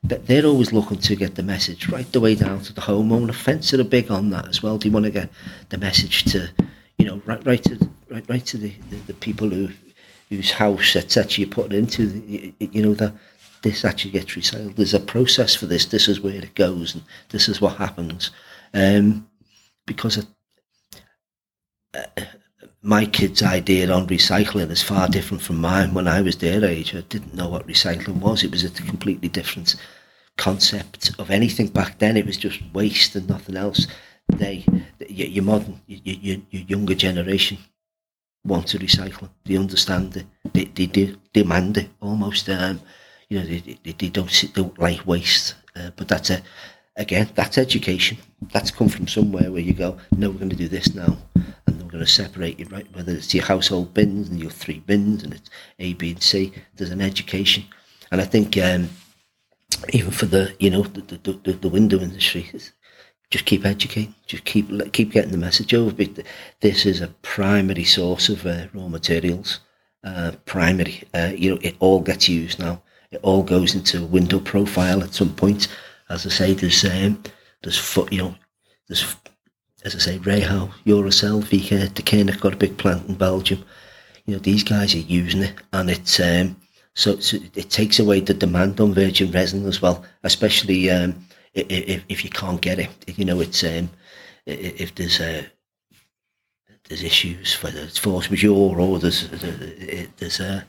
that 0.03 0.25
they're 0.25 0.47
always 0.47 0.73
looking 0.73 0.97
to 0.97 1.15
get 1.15 1.35
the 1.35 1.43
message 1.43 1.87
right 1.89 2.11
the 2.11 2.19
way 2.19 2.33
down 2.33 2.61
to 2.61 2.73
the 2.73 2.81
homeowner. 2.81 3.29
FENSA 3.29 3.79
are 3.79 3.83
big 3.83 4.09
on 4.09 4.31
that 4.31 4.47
as 4.47 4.63
well. 4.63 4.79
Do 4.79 4.87
you 4.87 4.91
want 4.91 5.05
to 5.05 5.11
get 5.11 5.29
the 5.69 5.77
message 5.77 6.23
to, 6.31 6.49
you 6.97 7.05
know, 7.05 7.21
right, 7.27 7.45
right 7.45 7.63
to, 7.65 7.77
right, 8.09 8.27
right 8.27 8.45
to 8.47 8.57
the, 8.57 8.73
the, 8.89 8.95
the 8.95 9.13
people 9.13 9.49
who, 9.49 9.69
whose 10.29 10.49
house, 10.49 10.95
etc., 10.95 11.41
you 11.41 11.47
put 11.47 11.73
into, 11.73 12.07
the, 12.07 12.55
you 12.59 12.81
know, 12.81 12.95
that 12.95 13.13
this 13.61 13.85
actually 13.85 14.11
gets 14.11 14.33
recycled. 14.33 14.77
There's 14.77 14.95
a 14.95 14.99
process 14.99 15.53
for 15.53 15.67
this. 15.67 15.85
This 15.85 16.07
is 16.07 16.21
where 16.21 16.33
it 16.33 16.55
goes, 16.55 16.95
and 16.95 17.03
this 17.29 17.47
is 17.47 17.61
what 17.61 17.77
happens. 17.77 18.31
Um, 18.73 19.27
because 19.85 20.17
my 22.81 23.05
kids' 23.05 23.43
idea 23.43 23.91
on 23.91 24.07
recycling 24.07 24.71
is 24.71 24.81
far 24.81 25.07
different 25.07 25.43
from 25.43 25.59
mine. 25.59 25.93
When 25.93 26.07
I 26.07 26.21
was 26.21 26.37
their 26.37 26.63
age, 26.63 26.95
I 26.95 27.01
didn't 27.01 27.35
know 27.35 27.49
what 27.49 27.67
recycling 27.67 28.21
was. 28.21 28.43
It 28.43 28.51
was 28.51 28.63
a 28.63 28.69
completely 28.69 29.27
different 29.27 29.75
concept 30.37 31.11
of 31.19 31.29
anything 31.29 31.67
back 31.67 31.99
then. 31.99 32.15
It 32.15 32.25
was 32.25 32.37
just 32.37 32.61
waste 32.73 33.15
and 33.15 33.27
nothing 33.27 33.57
else. 33.57 33.87
They, 34.29 34.65
your 35.07 35.43
modern, 35.43 35.81
your, 35.87 36.37
your 36.51 36.63
younger 36.63 36.95
generation 36.95 37.57
want 38.45 38.67
to 38.67 38.79
recycle. 38.79 39.29
They 39.45 39.57
understand 39.57 40.15
it. 40.15 40.25
They, 40.53 40.85
they, 40.85 41.15
demand 41.33 41.77
it 41.77 41.89
almost. 41.99 42.47
Um, 42.49 42.79
you 43.27 43.39
know, 43.39 43.45
they, 43.45 43.59
they, 43.83 43.91
they 43.91 44.09
don't, 44.09 44.53
don't 44.53 44.79
like 44.79 45.05
waste. 45.05 45.55
Uh, 45.75 45.91
but 45.95 46.07
that's 46.07 46.29
a, 46.29 46.41
again, 46.95 47.29
that's 47.35 47.57
education. 47.57 48.17
That's 48.53 48.71
come 48.71 48.89
from 48.89 49.07
somewhere 49.07 49.51
where 49.51 49.61
you 49.61 49.73
go, 49.73 49.97
no, 50.15 50.29
we're 50.29 50.37
going 50.37 50.49
to 50.49 50.55
do 50.55 50.67
this 50.67 50.93
now, 50.95 51.17
going 51.89 52.03
to 52.03 52.09
separate 52.09 52.59
it, 52.59 52.71
right? 52.71 52.87
Whether 52.95 53.13
it's 53.13 53.33
your 53.33 53.45
household 53.45 53.93
bins 53.93 54.29
and 54.29 54.39
your 54.39 54.51
three 54.51 54.79
bins, 54.79 55.23
and 55.23 55.33
it's 55.33 55.49
A, 55.79 55.93
B, 55.93 56.11
and 56.11 56.23
C. 56.23 56.53
There's 56.75 56.91
an 56.91 57.01
education, 57.01 57.65
and 58.11 58.21
I 58.21 58.25
think 58.25 58.57
um, 58.57 58.89
even 59.93 60.11
for 60.11 60.25
the, 60.25 60.55
you 60.59 60.69
know, 60.69 60.83
the 60.83 61.01
the, 61.01 61.33
the, 61.33 61.53
the 61.53 61.69
window 61.69 61.99
industry, 61.99 62.49
just 63.31 63.45
keep 63.45 63.65
educating, 63.65 64.15
just 64.25 64.45
keep 64.45 64.69
keep 64.93 65.11
getting 65.11 65.31
the 65.31 65.37
message 65.37 65.73
over. 65.73 65.93
But 65.93 66.25
This 66.61 66.85
is 66.85 67.01
a 67.01 67.07
primary 67.21 67.85
source 67.85 68.29
of 68.29 68.45
uh, 68.45 68.67
raw 68.73 68.87
materials. 68.87 69.59
Uh, 70.03 70.31
primary, 70.45 71.03
uh, 71.13 71.31
you 71.35 71.51
know, 71.51 71.59
it 71.61 71.75
all 71.79 71.99
gets 71.99 72.29
used 72.29 72.59
now. 72.59 72.81
It 73.11 73.19
all 73.21 73.43
goes 73.43 73.75
into 73.75 74.05
window 74.05 74.39
profile 74.39 75.03
at 75.03 75.13
some 75.13 75.35
point 75.35 75.67
as 76.09 76.25
I 76.25 76.29
say, 76.29 76.53
there's 76.53 76.83
um, 76.85 77.21
there's 77.61 77.97
you 78.11 78.17
know 78.17 78.35
there's 78.87 79.15
as 79.83 79.95
I 79.95 79.99
say, 79.99 80.17
REHAU, 80.19 80.71
Eurocell, 80.85 81.43
VEKA, 81.43 81.89
Deceuninck 81.89 82.39
got 82.39 82.53
a 82.53 82.57
big 82.57 82.77
plant 82.77 83.07
in 83.07 83.15
Belgium. 83.15 83.63
You 84.25 84.35
know 84.35 84.39
these 84.39 84.63
guys 84.63 84.93
are 84.93 84.99
using 84.99 85.43
it, 85.43 85.53
and 85.73 85.89
it's 85.89 86.19
um, 86.19 86.55
so, 86.93 87.19
so 87.19 87.37
it 87.55 87.69
takes 87.69 87.99
away 87.99 88.19
the 88.19 88.33
demand 88.33 88.79
on 88.79 88.93
virgin 88.93 89.31
resin 89.31 89.65
as 89.65 89.81
well, 89.81 90.03
especially 90.23 90.89
um, 90.89 91.25
if, 91.53 92.03
if 92.09 92.23
you 92.23 92.29
can't 92.29 92.61
get 92.61 92.79
it. 92.79 92.89
You 93.17 93.25
know, 93.25 93.39
it's 93.39 93.63
um, 93.63 93.89
if 94.45 94.93
there's 94.95 95.19
a 95.19 95.45
there's 96.87 97.03
issues, 97.03 97.55
whether 97.63 97.79
it's 97.81 97.97
force 97.97 98.29
majeure 98.29 98.79
or 98.79 98.99
there's 98.99 99.29
there's 100.17 100.39
a 100.39 100.65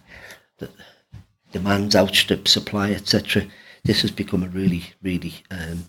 demands 1.53 1.97
outstrip 1.97 2.49
supply, 2.49 2.93
etc. 2.93 3.45
This 3.85 4.03
has 4.03 4.11
become 4.11 4.43
a 4.43 4.49
really, 4.49 4.85
really, 5.03 5.35
um, 5.51 5.87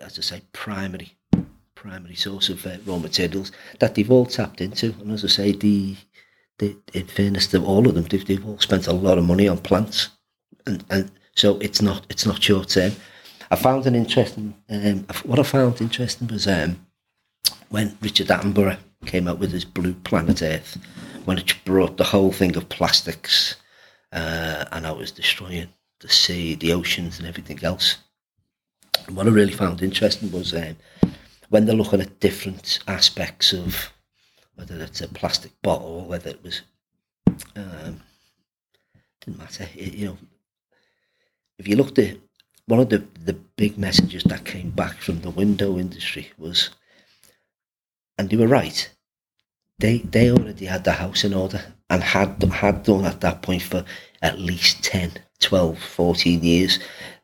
as 0.00 0.18
I 0.18 0.22
say, 0.22 0.42
primary 0.52 1.18
primary 1.78 2.16
source 2.16 2.48
of 2.48 2.66
uh, 2.66 2.76
raw 2.86 2.98
materials 2.98 3.52
that 3.78 3.94
they've 3.94 4.10
all 4.10 4.26
tapped 4.26 4.60
into. 4.60 4.92
And 5.00 5.12
as 5.12 5.24
I 5.24 5.28
say, 5.28 5.52
the, 5.52 5.96
the 6.58 6.76
in 6.92 7.06
fairness 7.06 7.46
to 7.48 7.64
all 7.64 7.86
of 7.86 7.94
them, 7.94 8.04
they've, 8.04 8.26
they've 8.26 8.46
all 8.46 8.58
spent 8.58 8.88
a 8.88 8.92
lot 8.92 9.16
of 9.16 9.24
money 9.24 9.46
on 9.46 9.58
plants, 9.58 10.08
and 10.66 10.84
and 10.90 11.10
so 11.36 11.56
it's 11.58 11.80
not 11.80 12.04
it's 12.10 12.26
not 12.26 12.42
short 12.42 12.68
term. 12.68 12.92
I 13.50 13.56
found 13.56 13.86
an 13.86 13.94
interesting. 13.94 14.54
Um, 14.68 15.06
what 15.24 15.38
I 15.38 15.44
found 15.44 15.80
interesting 15.80 16.28
was 16.28 16.46
um, 16.48 16.84
when 17.70 17.96
Richard 18.02 18.26
Attenborough 18.26 18.78
came 19.06 19.28
out 19.28 19.38
with 19.38 19.52
his 19.52 19.64
Blue 19.64 19.94
Planet 19.94 20.42
Earth, 20.42 20.76
when 21.24 21.38
it 21.38 21.54
brought 21.64 21.96
the 21.96 22.04
whole 22.04 22.32
thing 22.32 22.56
of 22.56 22.68
plastics, 22.68 23.54
uh, 24.12 24.64
and 24.72 24.86
I 24.86 24.92
was 24.92 25.12
destroying 25.12 25.68
the 26.00 26.08
sea, 26.08 26.56
the 26.56 26.72
oceans, 26.72 27.18
and 27.18 27.28
everything 27.28 27.62
else. 27.62 27.98
What 29.10 29.26
I 29.26 29.30
really 29.30 29.52
found 29.52 29.82
interesting 29.82 30.30
was 30.30 30.54
um, 30.54 30.76
when 31.48 31.64
they're 31.64 31.74
looking 31.74 32.00
at 32.00 32.20
different 32.20 32.80
aspects 32.86 33.52
of 33.52 33.92
whether 34.54 34.76
it's 34.82 35.00
a 35.00 35.08
plastic 35.08 35.52
bottle 35.62 36.00
or 36.00 36.06
whether 36.06 36.30
it 36.30 36.42
was 36.42 36.62
um, 37.56 38.02
didn't 39.20 39.38
matter. 39.38 39.68
It, 39.74 39.94
you 39.94 40.06
know, 40.06 40.18
if 41.58 41.68
you 41.68 41.76
looked 41.76 41.98
at 41.98 42.18
one 42.66 42.80
of 42.80 42.90
the 42.90 43.04
the 43.24 43.32
big 43.32 43.78
messages 43.78 44.24
that 44.24 44.44
came 44.44 44.70
back 44.70 44.98
from 44.98 45.20
the 45.20 45.30
window 45.30 45.78
industry 45.78 46.30
was, 46.38 46.70
and 48.18 48.28
they 48.28 48.36
were 48.36 48.48
right. 48.48 48.90
They 49.78 49.98
they 49.98 50.30
already 50.30 50.66
had 50.66 50.84
the 50.84 50.92
house 50.92 51.24
in 51.24 51.34
order 51.34 51.62
and 51.88 52.02
had 52.02 52.42
had 52.42 52.82
done 52.82 53.04
at 53.04 53.20
that 53.20 53.42
point 53.42 53.62
for 53.62 53.84
at 54.20 54.40
least 54.40 54.82
10, 54.82 55.12
12, 55.40 55.78
14 55.78 56.42
years 56.42 56.80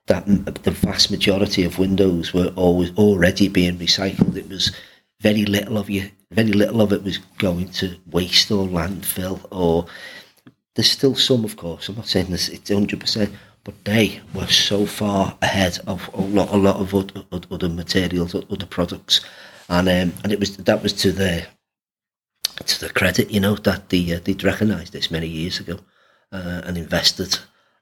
that 0.07 0.27
the 0.27 0.71
vast 0.71 1.11
majority 1.11 1.65
of 1.65 1.79
windows 1.79 2.35
were 2.35 2.53
always 2.57 2.95
already 2.97 3.49
being 3.49 3.79
recycled. 3.79 4.37
It 4.37 4.49
was 4.49 4.73
very 5.21 5.45
little 5.45 5.79
of 5.79 5.89
you, 5.89 6.11
very 6.31 6.53
little 6.53 6.83
of 6.83 6.93
it 6.93 7.03
was 7.03 7.19
going 7.39 7.71
to 7.71 7.97
waste 8.11 8.51
or 8.51 8.67
landfill. 8.67 9.47
Or 9.51 9.87
there's 10.75 10.91
still 10.91 11.15
some, 11.15 11.45
of 11.45 11.57
course. 11.57 11.89
I'm 11.89 11.97
not 11.97 12.07
saying 12.07 12.27
this; 12.27 12.49
it's 12.49 12.71
hundred 12.71 13.01
percent, 13.01 13.33
but 13.65 13.85
they 13.85 14.21
were 14.35 14.47
so 14.47 14.85
far 14.85 15.39
ahead 15.41 15.79
of 15.87 16.11
a 16.13 16.21
lot, 16.21 16.51
a 16.51 16.57
lot 16.57 16.77
of 16.77 16.95
other, 16.95 17.25
other 17.51 17.69
materials, 17.69 18.35
other 18.35 18.67
products, 18.67 19.23
and 19.69 19.89
um, 19.89 20.13
and 20.23 20.33
it 20.33 20.41
was 20.41 20.57
that 20.59 20.83
was 20.83 20.93
to 20.95 21.13
their 21.13 21.47
to 22.67 22.81
the 22.81 22.93
credit, 22.93 23.31
you 23.31 23.41
know, 23.41 23.55
that 23.57 23.89
they 23.89 24.15
uh, 24.15 24.21
they'd 24.23 24.45
recognised 24.45 24.93
this 24.93 25.11
many 25.11 25.27
years 25.27 25.59
ago 25.61 25.79
uh, 26.33 26.63
and 26.65 26.77
invested 26.77 27.39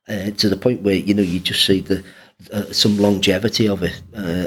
uh, 0.09 0.30
to 0.30 0.48
the 0.48 0.57
point 0.57 0.82
where 0.82 0.94
you 0.94 1.14
know 1.14 1.22
you 1.22 1.40
just 1.40 1.64
see 1.64 1.80
the 1.80 2.05
uh, 2.53 2.72
some 2.72 2.98
longevity 2.98 3.68
of 3.68 3.82
it 3.82 4.03
uh, 4.14 4.46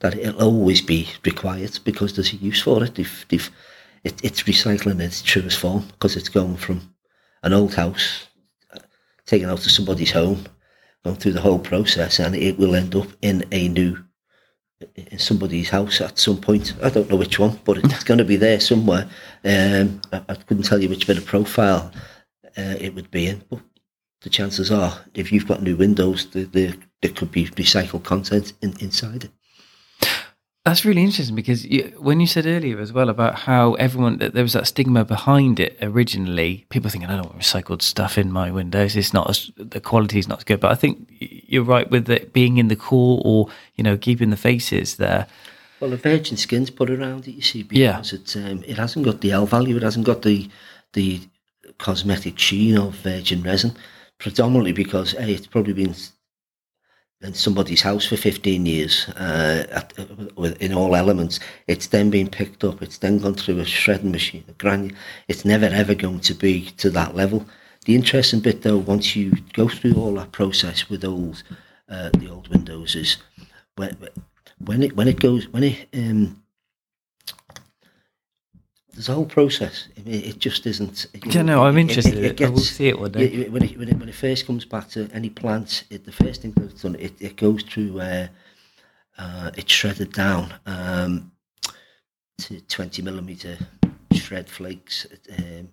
that 0.00 0.18
it'll 0.18 0.42
always 0.42 0.80
be 0.80 1.08
required 1.24 1.78
because 1.84 2.14
there's 2.14 2.32
a 2.32 2.36
use 2.36 2.62
for 2.62 2.82
it. 2.84 2.94
They've, 2.94 3.26
they've, 3.28 3.50
it, 4.04 4.24
it's 4.24 4.42
recycling 4.42 4.92
in 4.92 5.00
its 5.02 5.22
truest 5.22 5.58
form 5.58 5.86
because 5.88 6.16
it's 6.16 6.28
going 6.28 6.56
from 6.56 6.94
an 7.42 7.52
old 7.52 7.74
house, 7.74 8.26
uh, 8.72 8.80
taken 9.26 9.48
out 9.48 9.58
to 9.60 9.70
somebody's 9.70 10.10
home, 10.10 10.44
going 11.04 11.16
through 11.16 11.32
the 11.32 11.40
whole 11.40 11.58
process, 11.58 12.18
and 12.18 12.34
it 12.34 12.58
will 12.58 12.74
end 12.74 12.94
up 12.94 13.08
in 13.22 13.44
a 13.52 13.68
new 13.68 14.02
in 14.94 15.18
somebody's 15.18 15.70
house 15.70 16.02
at 16.02 16.18
some 16.18 16.38
point. 16.38 16.74
I 16.82 16.90
don't 16.90 17.08
know 17.08 17.16
which 17.16 17.38
one, 17.38 17.58
but 17.64 17.78
it's 17.78 18.04
going 18.04 18.18
to 18.18 18.24
be 18.24 18.36
there 18.36 18.60
somewhere. 18.60 19.08
Um, 19.42 20.02
I, 20.12 20.20
I, 20.28 20.34
couldn't 20.34 20.64
tell 20.64 20.82
you 20.82 20.90
which 20.90 21.06
bit 21.06 21.16
of 21.16 21.24
profile 21.24 21.90
uh, 22.58 22.74
it 22.78 22.94
would 22.94 23.10
be 23.10 23.28
in, 23.28 23.42
but 23.48 23.60
the 24.26 24.30
chances 24.30 24.72
are, 24.72 24.98
if 25.14 25.30
you've 25.30 25.46
got 25.46 25.62
new 25.62 25.76
windows, 25.76 26.26
there, 26.30 26.46
there, 26.46 26.74
there 27.00 27.12
could 27.12 27.30
be 27.30 27.46
recycled 27.46 28.02
content 28.02 28.54
in, 28.60 28.74
inside 28.80 29.22
it. 29.22 29.30
That's 30.64 30.84
really 30.84 31.04
interesting 31.04 31.36
because 31.36 31.64
you, 31.64 31.94
when 31.96 32.18
you 32.18 32.26
said 32.26 32.44
earlier 32.44 32.80
as 32.80 32.92
well 32.92 33.08
about 33.08 33.36
how 33.36 33.74
everyone 33.74 34.18
there 34.18 34.42
was 34.42 34.54
that 34.54 34.66
stigma 34.66 35.04
behind 35.04 35.60
it 35.60 35.78
originally, 35.80 36.66
people 36.70 36.90
thinking 36.90 37.08
I 37.08 37.14
don't 37.14 37.26
want 37.26 37.38
recycled 37.38 37.82
stuff 37.82 38.18
in 38.18 38.32
my 38.32 38.50
windows. 38.50 38.96
It's 38.96 39.14
not 39.14 39.30
as 39.30 39.52
the 39.56 39.80
quality 39.80 40.18
is 40.18 40.26
not 40.26 40.38
as 40.38 40.44
good. 40.44 40.58
But 40.58 40.72
I 40.72 40.74
think 40.74 41.06
you're 41.20 41.62
right 41.62 41.88
with 41.88 42.10
it 42.10 42.32
being 42.32 42.58
in 42.58 42.66
the 42.66 42.74
core 42.74 43.22
or 43.24 43.46
you 43.76 43.84
know 43.84 43.96
keeping 43.96 44.30
the 44.30 44.36
faces 44.36 44.96
there. 44.96 45.28
Well, 45.78 45.90
the 45.90 45.98
virgin 45.98 46.36
skin's 46.36 46.70
put 46.70 46.90
around 46.90 47.28
it, 47.28 47.36
you 47.36 47.42
see, 47.42 47.62
because 47.62 48.12
yeah. 48.12 48.18
it 48.18 48.36
um, 48.36 48.64
it 48.66 48.76
hasn't 48.76 49.04
got 49.04 49.20
the 49.20 49.30
L 49.30 49.46
value, 49.46 49.76
it 49.76 49.84
hasn't 49.84 50.04
got 50.04 50.22
the 50.22 50.50
the 50.94 51.20
cosmetic 51.78 52.40
sheen 52.40 52.76
of 52.76 52.96
virgin 52.96 53.44
resin 53.44 53.76
predominantly 54.18 54.72
because 54.72 55.14
A, 55.14 55.28
it's 55.28 55.46
probably 55.46 55.72
been 55.72 55.94
in 57.22 57.34
somebody's 57.34 57.82
house 57.82 58.06
for 58.06 58.16
15 58.16 58.66
years 58.66 59.08
uh, 59.10 59.66
at, 59.70 59.92
in 60.60 60.74
all 60.74 60.94
elements. 60.94 61.40
It's 61.66 61.88
then 61.88 62.10
been 62.10 62.28
picked 62.28 62.62
up, 62.64 62.82
it's 62.82 62.98
then 62.98 63.18
gone 63.18 63.34
through 63.34 63.58
a 63.58 63.64
shredding 63.64 64.12
machine, 64.12 64.44
a 64.48 64.52
granule. 64.52 64.96
It's 65.28 65.44
never 65.44 65.66
ever 65.66 65.94
going 65.94 66.20
to 66.20 66.34
be 66.34 66.66
to 66.78 66.90
that 66.90 67.14
level. 67.14 67.46
The 67.84 67.94
interesting 67.94 68.40
bit 68.40 68.62
though, 68.62 68.78
once 68.78 69.16
you 69.16 69.32
go 69.52 69.68
through 69.68 69.94
all 69.94 70.14
that 70.14 70.32
process 70.32 70.88
with 70.90 71.04
old, 71.04 71.42
uh, 71.88 72.10
the 72.14 72.28
old 72.28 72.48
windows 72.48 72.94
is 72.94 73.16
when, 73.76 73.96
when 74.58 74.82
it 74.82 74.96
when 74.96 75.08
it 75.08 75.20
goes 75.20 75.48
when 75.48 75.62
it 75.64 75.88
um, 75.94 76.42
there's 78.96 79.10
a 79.10 79.14
whole 79.14 79.26
process. 79.26 79.88
It, 79.94 80.08
it 80.08 80.38
just 80.38 80.66
isn't. 80.66 81.06
It, 81.12 81.34
yeah, 81.34 81.42
no, 81.42 81.64
I'm 81.64 81.76
interested. 81.76 82.16
It, 82.16 82.24
it 82.24 82.36
gets, 82.38 82.50
I 82.50 82.52
will 82.52 82.60
see 82.60 82.88
it 82.88 82.98
one 82.98 83.12
day. 83.12 83.48
when, 83.48 83.62
it, 83.62 83.78
when, 83.78 83.88
it, 83.88 83.98
when 83.98 84.08
it 84.08 84.14
first 84.14 84.46
comes 84.46 84.64
back 84.64 84.88
to 84.90 85.08
any 85.12 85.28
plant, 85.28 85.84
it, 85.90 86.06
the 86.06 86.12
first 86.12 86.40
thing 86.40 86.54
that's 86.56 86.82
done, 86.82 86.96
it, 86.96 87.12
it 87.20 87.36
goes 87.36 87.62
through. 87.62 88.00
Uh, 88.00 88.28
uh, 89.18 89.50
it's 89.56 89.72
shredded 89.72 90.12
down 90.12 90.52
um, 90.66 91.30
to 92.38 92.60
20 92.62 93.02
millimeter 93.02 93.58
shred 94.12 94.48
flakes. 94.48 95.06
Um, 95.38 95.68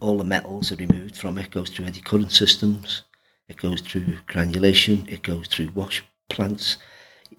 all 0.00 0.18
the 0.18 0.24
metals 0.24 0.72
are 0.72 0.76
removed 0.76 1.16
from 1.16 1.38
it. 1.38 1.50
Goes 1.50 1.70
through 1.70 1.86
eddy 1.86 2.00
current 2.00 2.32
systems. 2.32 3.02
It 3.48 3.56
goes 3.56 3.80
through 3.80 4.18
granulation. 4.26 5.06
It 5.08 5.22
goes 5.22 5.48
through 5.48 5.70
wash 5.74 6.04
plants. 6.28 6.76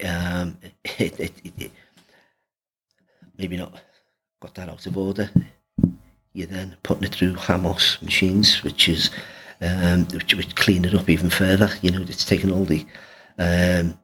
Um, 0.04 0.58
it, 0.86 1.20
it, 1.20 1.34
it, 1.58 1.72
maybe 3.38 3.58
not 3.58 3.80
got 4.40 4.56
that 4.56 4.70
out 4.70 4.86
of 4.86 4.98
order. 4.98 5.30
You're 6.34 6.48
then 6.48 6.76
putting 6.84 7.04
it 7.04 7.16
through 7.16 7.34
Hamos 7.36 8.02
machines, 8.02 8.64
which 8.64 8.88
is 8.88 9.10
um, 9.62 10.06
which 10.14 10.36
would 10.36 10.56
clean 10.56 10.86
it 10.86 10.94
up 10.94 11.10
even 11.10 11.30
further. 11.30 11.70
You 11.82 11.92
know, 11.92 12.02
it's 12.02 12.26
taking 12.26 12.52
all 12.52 12.66
the 12.66 12.86
um, 13.40 13.98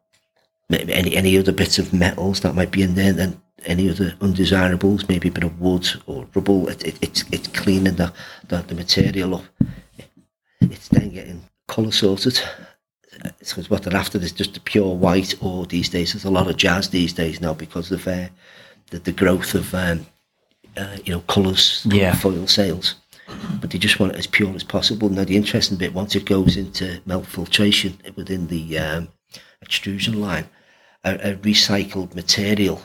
any 0.72 1.16
any 1.16 1.38
other 1.38 1.52
bits 1.52 1.78
of 1.78 1.94
metals 1.94 2.40
that 2.42 2.56
might 2.56 2.72
be 2.72 2.82
in 2.82 2.96
there, 2.96 3.14
then 3.14 3.40
any 3.66 3.90
other 3.90 4.16
undesirables, 4.22 5.08
maybe 5.08 5.30
a 5.30 5.32
bit 5.32 5.44
of 5.44 5.60
wood 5.62 5.88
or 6.08 6.28
rubble. 6.34 6.68
It, 6.70 6.84
it, 6.84 6.98
it's 7.02 7.24
it's 7.32 7.48
cleaning 7.50 7.96
the, 7.96 8.12
the, 8.48 8.58
the 8.64 8.76
material 8.76 9.36
up. 9.36 9.46
It's 10.62 10.88
then 10.88 11.10
getting 11.10 11.44
colour 11.68 11.92
sorted. 11.92 12.40
Because 13.40 13.70
what 13.70 13.84
they're 13.84 13.96
after 13.96 14.18
is 14.18 14.32
just 14.32 14.56
the 14.56 14.60
pure 14.60 14.96
white, 14.96 15.36
or 15.40 15.66
these 15.68 15.88
days 15.88 16.14
there's 16.14 16.26
a 16.26 16.32
lot 16.32 16.50
of 16.50 16.58
jazz 16.58 16.90
these 16.90 17.14
days 17.14 17.40
now 17.40 17.54
because 17.54 17.92
of 17.92 18.08
uh, 18.08 18.28
the, 18.90 19.00
the 19.00 19.12
growth 19.12 19.54
of 19.54 19.74
um, 19.76 20.06
uh, 20.78 20.98
you 21.04 21.14
know, 21.14 21.22
colours, 21.22 21.86
yeah. 21.90 22.16
foil 22.16 22.48
sails. 22.48 22.96
But 23.60 23.72
they 23.72 23.78
just 23.78 24.00
want 24.00 24.14
it 24.14 24.20
as 24.20 24.28
pure 24.28 24.54
as 24.54 24.64
possible. 24.64 25.10
Now, 25.10 25.24
the 25.24 25.38
interesting 25.38 25.78
bit, 25.78 25.94
once 25.94 26.16
it 26.16 26.26
goes 26.26 26.58
into 26.58 27.02
melt 27.06 27.26
filtration 27.26 27.98
within 28.16 28.48
the 28.48 28.78
um, 28.78 29.10
extrusion 29.62 30.20
line, 30.20 30.50
a, 31.04 31.14
a, 31.16 31.36
recycled 31.36 32.16
material 32.16 32.82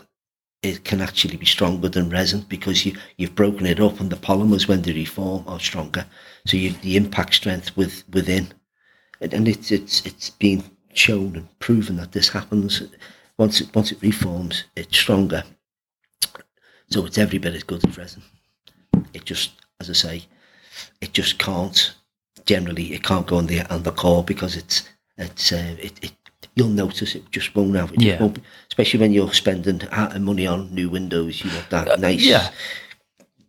it 0.63 0.85
can 0.85 1.01
actually 1.01 1.37
be 1.37 1.47
stronger 1.47 1.89
than 1.89 2.11
resin 2.11 2.45
because 2.49 2.85
you, 2.85 2.97
you've 3.17 3.35
broken 3.35 3.65
it 3.67 3.81
up 3.81 4.01
and 4.01 4.11
the 4.11 4.17
polymers, 4.17 4.67
when 4.67 4.83
they 4.83 4.93
reform, 4.93 5.45
are 5.47 5.61
stronger. 5.61 6.05
So 6.47 6.57
you 6.57 6.73
the 6.73 6.97
impact 6.97 7.35
strength 7.35 7.77
with 7.77 8.03
within. 8.13 8.49
And, 9.21 9.33
and 9.33 9.49
it's, 9.49 9.71
it's, 9.71 10.05
it's 10.05 10.31
been 10.31 10.65
shown 10.95 11.37
and 11.37 11.59
proven 11.61 11.97
that 11.97 12.13
this 12.13 12.29
happens. 12.29 12.83
Once 13.37 13.61
it, 13.61 13.73
once 13.75 13.93
it 13.93 14.03
reforms, 14.03 14.65
it's 14.75 14.97
stronger 14.97 15.45
so 16.91 17.05
it's 17.07 17.19
every 17.19 17.39
bit 17.39 17.55
as 17.55 17.63
good 17.63 17.87
as 17.87 17.99
resin. 17.99 18.23
It 19.13 19.25
just, 19.25 19.53
as 19.81 19.91
I 19.91 19.93
say, 19.93 20.25
it 21.01 21.13
just 21.13 21.39
can't. 21.39 21.95
Generally, 22.47 22.95
it 22.95 23.03
can't 23.03 23.27
go 23.27 23.37
on 23.37 23.47
the 23.47 23.63
on 23.73 23.83
the 23.83 23.93
core 23.93 24.25
because 24.25 24.57
it's 24.57 24.89
it's 25.19 25.53
uh, 25.53 25.77
it, 25.79 26.03
it 26.03 26.13
you'll 26.55 26.69
notice 26.69 27.15
it 27.15 27.31
just 27.31 27.55
won't 27.55 27.77
have 27.77 27.93
it. 27.93 28.01
Yeah. 28.01 28.21
Won't, 28.21 28.39
especially 28.69 29.01
when 29.01 29.13
you're 29.13 29.33
spending 29.33 29.83
money 30.19 30.47
on 30.47 30.75
new 30.75 30.89
windows, 30.89 31.45
you 31.45 31.51
want 31.51 31.71
that 31.71 31.89
uh, 31.89 31.97
nice, 31.97 32.25
yeah. 32.25 32.51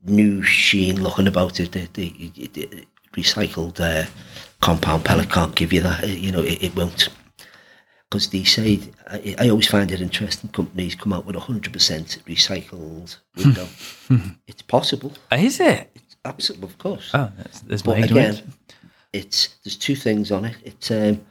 new 0.04 0.44
sheen 0.44 1.02
looking 1.02 1.28
about 1.28 1.60
it. 1.60 1.72
The, 1.72 1.88
the, 1.94 2.32
the 2.54 2.86
recycled 3.14 3.80
uh, 3.80 4.10
compound 4.62 5.06
pellet 5.06 5.32
can't 5.32 5.56
give 5.56 5.74
you 5.74 5.82
that. 5.82 6.08
You 6.08 6.32
know, 6.32 6.42
it, 6.42 6.64
it 6.64 6.76
won't. 6.76 7.10
Because 8.10 8.30
they 8.30 8.44
say 8.44 8.80
I, 9.08 9.36
I 9.40 9.50
always 9.50 9.68
find 9.68 9.92
it 9.92 10.02
interesting. 10.02 10.50
Companies 10.50 10.96
come 10.96 11.14
out 11.14 11.26
with 11.26 11.36
a 11.36 11.40
hundred 11.40 11.74
percent 11.74 12.22
recycled 12.26 13.18
window. 13.36 13.68
it's 14.48 14.62
possible. 14.62 15.14
Is 15.32 15.60
it? 15.60 15.90
It's 15.96 16.16
absolutely, 16.26 16.68
of 16.68 16.78
course. 16.78 17.12
Oh, 17.14 17.32
that's, 17.38 17.62
that's 17.62 17.82
but 17.82 18.04
again, 18.04 18.42
it's 19.14 19.56
there's 19.64 19.78
two 19.78 19.96
things 19.96 20.32
on 20.32 20.46
it. 20.46 20.56
It's 20.64 20.90
um, 20.92 21.26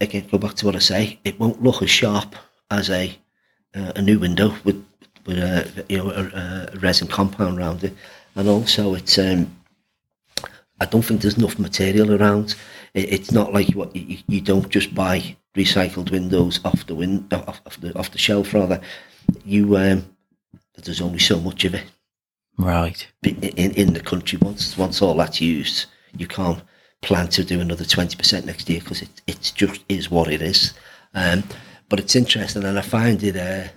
again 0.00 0.26
go 0.30 0.38
back 0.38 0.54
to 0.56 0.66
what 0.66 0.76
I 0.76 0.80
say. 0.80 1.18
It 1.24 1.40
won't 1.40 1.62
look 1.62 1.82
as 1.82 1.90
sharp 1.90 2.34
as 2.70 2.90
a 2.90 3.16
uh, 3.74 3.92
a 3.96 4.02
new 4.02 4.18
window 4.18 4.54
with 4.64 4.84
with 5.26 5.38
a 5.38 5.84
you 5.88 5.98
know 5.98 6.10
a, 6.10 6.72
a 6.74 6.78
resin 6.78 7.08
compound 7.08 7.58
around 7.58 7.84
it, 7.84 7.94
and 8.34 8.48
also 8.48 8.94
it's 8.94 9.18
um, 9.18 9.56
I 10.80 10.84
don't 10.86 11.02
think 11.02 11.22
there's 11.22 11.38
enough 11.38 11.58
material 11.58 12.12
around. 12.12 12.54
It, 12.94 13.12
it's 13.12 13.32
not 13.32 13.52
like 13.52 13.70
what 13.72 13.94
you, 13.94 14.18
you 14.28 14.40
don't 14.40 14.68
just 14.68 14.94
buy 14.94 15.36
recycled 15.56 16.10
windows 16.10 16.60
off 16.64 16.86
the 16.86 16.94
win 16.94 17.26
off, 17.32 17.60
off 17.66 17.80
the 17.80 17.96
off 17.98 18.10
the 18.12 18.18
shelf 18.18 18.54
rather. 18.54 18.80
You 19.44 19.76
um, 19.76 20.16
there's 20.76 21.00
only 21.00 21.18
so 21.20 21.40
much 21.40 21.64
of 21.64 21.74
it 21.74 21.84
Right. 22.58 23.06
in, 23.22 23.36
in, 23.42 23.70
in 23.72 23.92
the 23.94 24.00
country. 24.00 24.38
Once 24.40 24.76
once 24.78 25.02
all 25.02 25.14
that's 25.14 25.40
used, 25.40 25.86
you 26.16 26.26
can't 26.26 26.62
plan 27.02 27.28
to 27.28 27.44
do 27.44 27.60
another 27.60 27.84
twenty 27.84 28.16
percent 28.16 28.46
next 28.46 28.68
year 28.68 28.80
because 28.80 29.02
it 29.02 29.22
it's 29.26 29.50
just 29.50 29.84
is 29.88 30.10
what 30.10 30.28
it 30.32 30.42
is. 30.42 30.74
Um, 31.14 31.44
but 31.88 32.00
it's 32.00 32.16
interesting, 32.16 32.64
and 32.64 32.78
I 32.78 32.82
find 32.82 33.22
it. 33.22 33.36
Uh, 33.36 33.68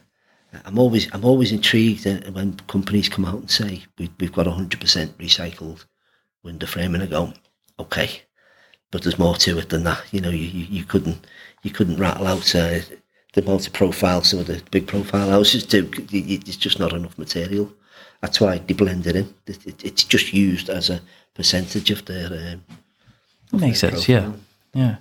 I'm 0.65 0.79
always 0.79 1.09
I'm 1.13 1.25
always 1.25 1.51
intrigued 1.51 2.07
uh, 2.07 2.31
when 2.31 2.55
companies 2.67 3.09
come 3.09 3.25
out 3.25 3.39
and 3.39 3.51
say 3.51 3.83
we, 3.97 4.09
we've 4.19 4.31
got 4.33 4.47
hundred 4.47 4.79
percent 4.79 5.17
recycled 5.17 5.85
window 6.43 6.65
frame, 6.67 6.95
and 6.95 7.03
I 7.03 7.07
go, 7.07 7.33
okay, 7.79 8.21
but 8.91 9.03
there's 9.03 9.19
more 9.19 9.35
to 9.35 9.57
it 9.57 9.69
than 9.69 9.83
that. 9.83 10.01
You 10.11 10.21
know, 10.21 10.29
you 10.29 10.45
you, 10.47 10.65
you 10.69 10.83
couldn't 10.83 11.25
you 11.63 11.71
couldn't 11.71 11.97
rattle 11.97 12.27
out. 12.27 12.53
Uh, 12.55 12.79
the 13.33 13.41
multi 13.43 13.69
profile 13.69 14.23
some 14.23 14.39
of 14.39 14.47
the 14.47 14.63
big 14.71 14.87
profile 14.87 15.29
houses 15.29 15.63
do. 15.65 15.89
It's 16.11 16.55
just 16.57 16.79
not 16.79 16.93
enough 16.93 17.17
material. 17.17 17.71
That's 18.21 18.41
why 18.41 18.57
they 18.57 18.73
blend 18.73 19.05
it 19.05 19.15
in. 19.15 19.33
It, 19.45 19.67
it, 19.67 19.85
it's 19.85 20.03
just 20.03 20.33
used 20.33 20.69
as 20.69 20.89
a 20.89 21.01
percentage 21.35 21.91
of 21.91 22.05
their. 22.05 22.27
Um, 22.53 22.63
That 23.51 23.57
makes 23.61 23.81
their 23.81 23.91
sense. 23.91 24.09
Yeah. 24.09 24.31
Yeah. 24.73 24.95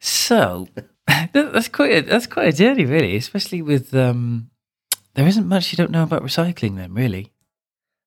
So 0.00 0.68
that- 1.06 1.52
that's 1.52 1.68
quite 1.68 1.92
a, 1.92 2.00
that's 2.02 2.26
quite 2.26 2.48
a 2.48 2.52
journey, 2.56 2.84
really. 2.86 3.14
Especially 3.16 3.62
with 3.62 3.94
um, 3.94 4.50
there 5.14 5.26
isn't 5.28 5.46
much 5.46 5.72
you 5.72 5.76
don't 5.76 5.90
know 5.92 6.02
about 6.02 6.22
recycling, 6.22 6.76
then 6.76 6.92
really. 6.94 7.30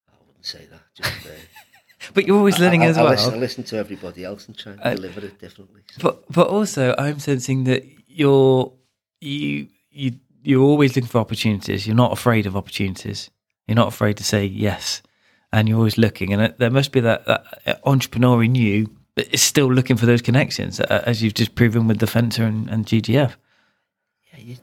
I 0.10 0.16
wouldn't 0.28 0.46
say 0.46 0.66
that. 0.72 0.82
Just, 0.96 1.26
uh, 1.26 1.30
But 2.14 2.28
you're 2.28 2.38
always 2.38 2.60
learning 2.60 2.84
I, 2.84 2.88
as 2.88 2.98
I, 2.98 3.04
well. 3.04 3.12
I 3.12 3.16
listen, 3.16 3.34
I 3.34 3.38
listen 3.38 3.64
to 3.66 3.78
everybody 3.78 4.24
else 4.24 4.48
and 4.48 4.58
try 4.58 4.74
and 4.74 4.82
Uh, 4.82 4.96
deliver 4.96 5.26
it 5.26 5.40
differently. 5.40 5.82
So. 5.92 6.00
But 6.02 6.32
but 6.32 6.48
also, 6.48 6.96
I'm 6.98 7.20
sensing 7.20 7.64
that 7.66 7.86
you're 8.08 8.72
you 9.22 9.68
you 9.92 10.14
you're 10.44 10.64
always 10.64 10.96
looking 10.96 11.10
for 11.10 11.20
opportunities. 11.20 11.88
You're 11.88 11.96
not 11.96 12.12
afraid 12.12 12.46
of 12.46 12.56
opportunities. 12.56 13.30
You're 13.68 13.76
not 13.76 13.88
afraid 13.88 14.18
to 14.18 14.24
say 14.24 14.46
yes, 14.46 15.02
and 15.52 15.70
you're 15.70 15.78
always 15.78 15.98
looking. 15.98 16.34
And 16.34 16.42
it, 16.42 16.60
there 16.60 16.70
must 16.70 16.92
be 16.92 17.00
that, 17.00 17.26
that 17.26 17.80
entrepreneur 17.86 18.44
in 18.44 18.56
you 18.56 18.90
that 19.16 19.34
is 19.34 19.42
still 19.42 19.72
looking 19.72 19.96
for 19.96 20.06
those 20.06 20.22
connections, 20.22 20.80
uh, 20.80 21.04
as 21.06 21.24
you've 21.24 21.34
just 21.34 21.56
proven 21.56 21.88
with 21.88 22.00
the 22.00 22.06
FENSA 22.06 22.40
and, 22.40 22.70
and 22.70 22.86
GGF. 22.86 23.36
Yeah, 24.34 24.40
you, 24.40 24.58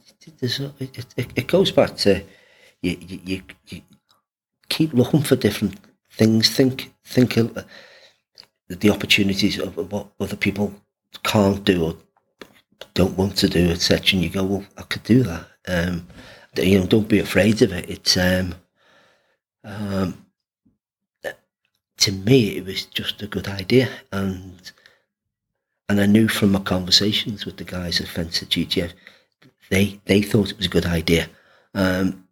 it, 0.81 1.07
it, 1.17 1.27
it 1.35 1.47
goes 1.47 1.71
back 1.71 1.97
to 1.99 2.23
you, 2.83 2.97
you, 3.01 3.21
you, 3.25 3.43
you 3.69 3.83
keep 4.69 4.93
looking 4.93 5.23
for 5.23 5.37
different 5.37 5.79
things. 6.11 6.51
Think 6.51 6.93
think 7.11 7.37
of 7.37 7.57
uh, 7.57 7.63
the 8.69 8.91
opportunities 8.91 9.59
of 9.59 9.77
what 9.91 10.09
other 10.21 10.37
people 10.37 10.73
can't 11.23 11.65
do 11.65 11.85
or 11.85 11.97
don't 12.95 13.19
want 13.19 13.37
to 13.39 13.49
do, 13.49 13.71
etc. 13.71 13.99
And 14.13 14.23
you 14.23 14.31
go, 14.31 14.45
well, 14.45 14.65
I 14.79 14.83
could 14.83 15.03
do 15.03 15.23
that. 15.25 15.47
Um, 15.69 16.07
you 16.57 16.79
know, 16.79 16.87
don't 16.87 17.09
be 17.09 17.19
afraid 17.19 17.63
of 17.63 17.73
it. 17.73 17.89
It's 17.89 18.17
um, 18.17 18.55
um, 19.65 20.27
to 21.99 22.13
me, 22.13 22.57
it 22.57 22.65
was 22.65 22.87
just 22.87 23.23
a 23.23 23.27
good 23.27 23.47
idea, 23.47 23.89
and 24.13 24.73
and 25.89 26.01
I 26.01 26.07
knew 26.07 26.29
from 26.29 26.53
my 26.53 26.61
conversations 26.61 27.45
with 27.45 27.57
the 27.57 27.65
guys 27.65 28.01
at 28.01 28.07
FENSA 28.07 28.43
at 28.43 28.49
GGF, 28.49 28.93
they 29.71 30.01
they 30.07 30.23
thought 30.23 30.51
it 30.51 30.57
was 30.57 30.67
a 30.67 30.71
good 30.71 30.87
idea, 30.87 31.29
um, 31.75 32.27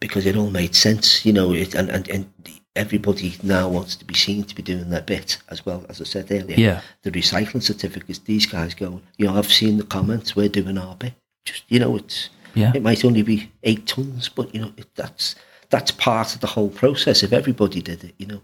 because 0.00 0.26
it 0.26 0.36
all 0.36 0.50
made 0.50 0.74
sense, 0.74 1.24
you 1.24 1.32
know. 1.32 1.52
It, 1.52 1.74
and, 1.74 1.90
and 1.90 2.08
and 2.08 2.32
everybody 2.76 3.34
now 3.42 3.68
wants 3.68 3.96
to 3.96 4.04
be 4.04 4.14
seen 4.14 4.44
to 4.44 4.54
be 4.54 4.62
doing 4.62 4.90
their 4.90 5.02
bit 5.02 5.38
as 5.48 5.66
well. 5.66 5.84
As 5.88 6.00
I 6.00 6.04
said 6.04 6.30
earlier, 6.30 6.56
Yeah. 6.56 6.80
the 7.02 7.10
recycling 7.10 7.62
certificates. 7.62 8.20
These 8.20 8.46
guys 8.46 8.74
go, 8.74 9.00
you 9.18 9.26
know, 9.26 9.36
I've 9.36 9.52
seen 9.52 9.76
the 9.76 9.84
comments. 9.84 10.36
We're 10.36 10.48
doing 10.48 10.78
our 10.78 10.94
bit. 10.94 11.14
Just 11.44 11.64
you 11.68 11.78
know, 11.80 11.96
it's 11.96 12.30
Yeah. 12.54 12.72
it 12.74 12.82
might 12.82 13.04
only 13.04 13.22
be 13.22 13.50
eight 13.64 13.86
tons, 13.86 14.28
but 14.28 14.54
you 14.54 14.60
know, 14.60 14.72
it, 14.76 14.86
that's 14.94 15.34
that's 15.70 15.90
part 15.90 16.34
of 16.34 16.40
the 16.40 16.46
whole 16.48 16.68
process. 16.70 17.22
If 17.22 17.32
everybody 17.32 17.80
did 17.82 18.04
it, 18.04 18.14
you 18.18 18.26
know, 18.26 18.40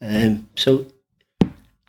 um, 0.00 0.48
so 0.56 0.86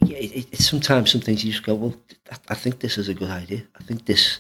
yeah, 0.06 0.18
it, 0.18 0.32
it, 0.32 0.48
it's 0.52 0.66
sometimes 0.70 1.12
some 1.12 1.22
things 1.22 1.44
you 1.46 1.52
just 1.52 1.64
go, 1.66 1.76
well, 1.76 1.96
I, 2.32 2.36
I 2.50 2.56
think 2.56 2.80
this 2.80 2.98
is 2.98 3.08
a 3.10 3.14
good 3.14 3.30
idea. 3.30 3.64
I 3.80 3.84
think 3.84 4.06
this, 4.06 4.40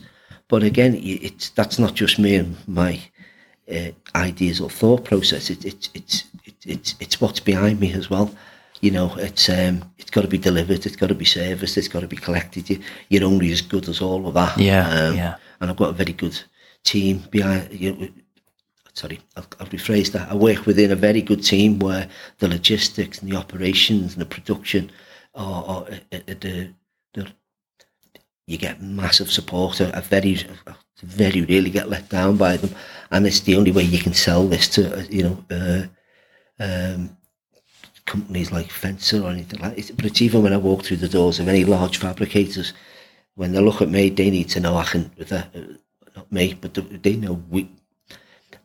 but 0.49 0.61
again, 0.63 0.95
it, 0.95 0.99
it's 1.23 1.49
that's 1.51 1.79
not 1.79 1.93
just 1.93 2.19
me 2.19 2.35
and 2.35 2.57
my 2.67 2.99
uh, 3.71 3.91
ideas 4.15 4.59
or 4.61 4.69
thought 4.69 5.05
process. 5.05 5.49
It, 5.49 5.65
it, 5.65 5.89
it's 5.93 6.23
it, 6.45 6.55
it's 6.65 6.95
it's 6.99 7.21
what's 7.21 7.39
behind 7.39 7.79
me 7.79 7.93
as 7.93 8.09
well. 8.09 8.33
You 8.81 8.91
know, 8.91 9.15
it's 9.17 9.47
um, 9.49 9.83
it's 9.97 10.11
got 10.11 10.21
to 10.21 10.27
be 10.27 10.37
delivered. 10.37 10.85
It's 10.85 10.95
got 10.97 11.07
to 11.07 11.15
be 11.15 11.25
serviced. 11.25 11.77
It's 11.77 11.87
got 11.87 12.01
to 12.01 12.07
be 12.07 12.17
collected. 12.17 12.69
You, 12.69 12.79
you're 13.09 13.23
only 13.23 13.51
as 13.51 13.61
good 13.61 13.87
as 13.87 14.01
all 14.01 14.27
of 14.27 14.33
that. 14.33 14.57
Yeah, 14.57 14.89
Um, 14.89 15.15
yeah. 15.15 15.35
And 15.61 15.69
I've 15.69 15.77
got 15.77 15.91
a 15.91 15.93
very 15.93 16.13
good 16.13 16.37
team 16.83 17.23
behind. 17.31 17.71
You 17.71 17.95
know, 17.95 18.07
sorry, 18.93 19.21
I'll, 19.37 19.45
I'll 19.59 19.67
rephrase 19.67 20.11
that. 20.11 20.29
I 20.29 20.35
work 20.35 20.65
within 20.65 20.91
a 20.91 20.95
very 20.97 21.21
good 21.21 21.43
team 21.43 21.79
where 21.79 22.09
the 22.39 22.49
logistics 22.49 23.19
and 23.21 23.31
the 23.31 23.37
operations 23.37 24.13
and 24.13 24.21
the 24.21 24.25
production 24.25 24.91
are, 25.35 25.63
are 25.63 25.83
uh, 26.11 26.17
uh, 26.17 26.33
the, 26.41 26.73
the 27.13 27.27
you 28.47 28.57
get 28.57 28.81
massive 28.81 29.31
support. 29.31 29.79
A, 29.79 29.95
I 29.97 30.01
very, 30.01 30.37
very 31.03 31.41
rarely 31.41 31.69
get 31.69 31.89
let 31.89 32.09
down 32.09 32.37
by 32.37 32.57
them, 32.57 32.73
and 33.11 33.25
it's 33.27 33.41
the 33.41 33.55
only 33.55 33.71
way 33.71 33.83
you 33.83 33.99
can 33.99 34.13
sell 34.13 34.47
this 34.47 34.67
to 34.69 35.05
you 35.09 35.23
know 35.23 35.45
uh, 35.51 35.83
um, 36.59 37.17
companies 38.05 38.51
like 38.51 38.67
FENSA 38.69 39.23
or 39.23 39.29
anything 39.29 39.59
like. 39.59 39.77
It. 39.77 39.95
But 39.95 40.05
it's 40.05 40.21
even 40.21 40.43
when 40.43 40.53
I 40.53 40.57
walk 40.57 40.83
through 40.83 40.97
the 40.97 41.09
doors 41.09 41.39
of 41.39 41.47
any 41.47 41.65
large 41.65 41.97
fabricators, 41.97 42.73
when 43.35 43.51
they 43.51 43.59
look 43.59 43.81
at 43.81 43.89
me, 43.89 44.09
they 44.09 44.29
need 44.29 44.49
to 44.49 44.59
know 44.59 44.77
I 44.77 44.83
can. 44.85 45.11
Uh, 45.29 45.43
not 46.15 46.31
me, 46.31 46.53
but 46.59 46.73
they- 46.73 47.15
know 47.15 47.41
we. 47.49 47.69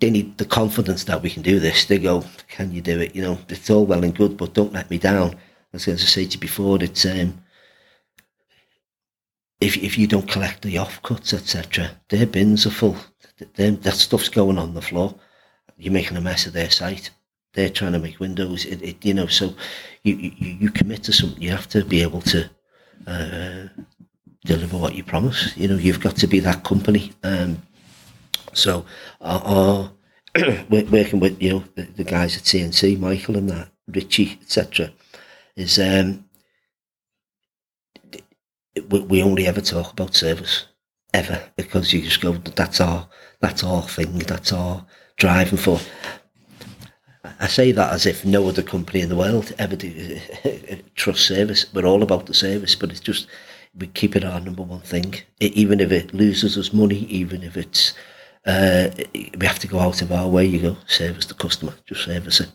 They 0.01 0.11
need 0.11 0.39
the 0.39 0.45
confidence 0.45 1.05
that 1.05 1.23
we 1.23 1.31
can 1.31 1.43
do 1.43 1.59
this. 1.59 1.85
They 1.87 1.99
go, 1.99 2.25
"Can 2.49 2.73
you 2.73 2.81
do 2.81 3.01
it?" 3.01 3.17
You 3.17 3.23
know, 3.23 3.39
it's 3.49 3.71
all 3.71 3.85
well 3.87 4.05
and 4.05 4.15
good, 4.15 4.37
but 4.37 4.55
don't 4.55 4.73
let 4.73 4.91
me 4.91 4.99
down. 4.99 5.35
As, 5.73 5.89
I 5.89 5.97
said 5.97 6.31
to 6.31 6.35
you 6.37 6.41
before, 6.41 6.83
it's 6.83 7.05
um, 7.05 7.43
if 9.61 9.77
if 9.77 9.99
you 9.99 10.07
don't 10.07 10.29
collect 10.29 10.63
the 10.63 10.77
offcuts, 10.77 11.33
etc., 11.35 11.91
their 12.09 12.27
bins 12.27 12.67
are 12.67 12.71
full. 12.71 12.97
Them, 13.55 13.81
that 13.81 13.95
stuff's 13.95 14.29
going 14.29 14.59
on 14.59 14.75
the 14.75 14.83
floor. 14.83 15.15
You're 15.77 15.93
making 15.93 16.17
a 16.17 16.21
mess 16.21 16.47
of 16.47 16.53
their 16.53 16.71
site. 16.71 17.11
They're 17.55 17.71
trying 17.71 17.93
to 17.93 17.99
make 17.99 18.21
windows. 18.21 18.65
It, 18.65 18.83
it 18.83 19.05
you 19.05 19.15
know, 19.15 19.27
so 19.27 19.55
you, 20.03 20.17
you 20.17 20.33
you 20.61 20.71
commit 20.71 21.03
to 21.05 21.13
something. 21.13 21.41
You 21.43 21.51
have 21.51 21.69
to 21.69 21.85
be 21.85 22.03
able 22.03 22.21
to 22.23 22.51
uh, 23.07 23.69
deliver 24.45 24.77
what 24.77 24.95
you 24.95 25.05
promise. 25.05 25.57
You 25.57 25.69
know, 25.69 25.77
you've 25.77 26.01
got 26.01 26.17
to 26.17 26.27
be 26.27 26.41
that 26.41 26.65
company. 26.65 27.13
Um, 27.23 27.63
so, 28.53 28.85
our, 29.21 29.91
working 30.71 31.21
with 31.21 31.41
you 31.43 31.51
know 31.51 31.65
the, 31.75 31.83
the 31.83 32.05
guys 32.05 32.37
at 32.37 32.45
CNC, 32.45 32.99
Michael 32.99 33.37
and 33.37 33.51
that 33.51 33.71
Richie, 33.89 34.39
etc. 34.43 34.91
Is 35.57 35.79
um, 35.79 36.28
we, 38.81 39.01
we 39.01 39.23
only 39.23 39.47
ever 39.47 39.61
talk 39.61 39.93
about 39.93 40.15
service 40.15 40.67
ever 41.15 41.43
because 41.57 41.93
you 41.93 42.03
just 42.03 42.21
go 42.21 42.33
that's 42.33 42.81
our 42.81 43.09
that's 43.41 43.65
our 43.65 43.83
thing 43.83 44.19
that's 44.19 44.53
our 44.53 44.85
driving 45.17 45.59
for 45.59 45.81
I 47.41 47.47
say 47.47 47.73
that 47.73 47.93
as 47.93 48.07
if 48.07 48.25
no 48.25 48.49
other 48.49 48.63
company 48.63 49.01
in 49.01 49.09
the 49.09 49.17
world 49.17 49.53
ever 49.59 49.77
do 49.77 50.19
trust 50.95 51.27
service. 51.27 51.67
We're 51.75 51.87
all 51.87 52.03
about 52.03 52.27
the 52.27 52.35
service 52.35 52.75
but 52.75 52.91
it's 52.91 53.01
just 53.01 53.27
we 53.79 53.87
keep 53.89 54.17
it 54.17 54.25
our 54.25 54.41
number 54.41 54.63
one 54.63 54.81
thing. 54.81 55.15
E- 55.41 55.53
even 55.55 55.81
if 55.81 55.93
it 55.93 56.15
loses 56.15 56.59
us 56.59 56.73
money 56.73 57.01
even 57.07 57.43
if 57.43 57.57
it's 57.57 57.95
uh, 58.47 58.91
we 59.15 59.47
have 59.47 59.59
to 59.59 59.67
go 59.69 59.81
out 59.81 60.01
of 60.03 60.13
our 60.13 60.29
way 60.29 60.45
you 60.45 60.61
go 60.61 60.77
service 60.87 61.27
the 61.27 61.35
customer 61.35 61.75
just 61.87 62.05
service 62.05 62.41
it. 62.41 62.51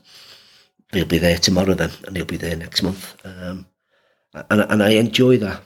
They'll 0.92 1.06
be 1.06 1.18
there 1.18 1.40
tomorrow 1.40 1.74
then 1.74 1.92
and 2.06 2.16
they'll 2.16 2.26
be 2.26 2.38
there 2.38 2.56
next 2.56 2.84
month. 2.84 3.16
Um, 3.26 3.66
and, 4.50 4.62
and 4.62 4.84
I 4.84 4.92
enjoy 4.92 5.38
that 5.38 5.62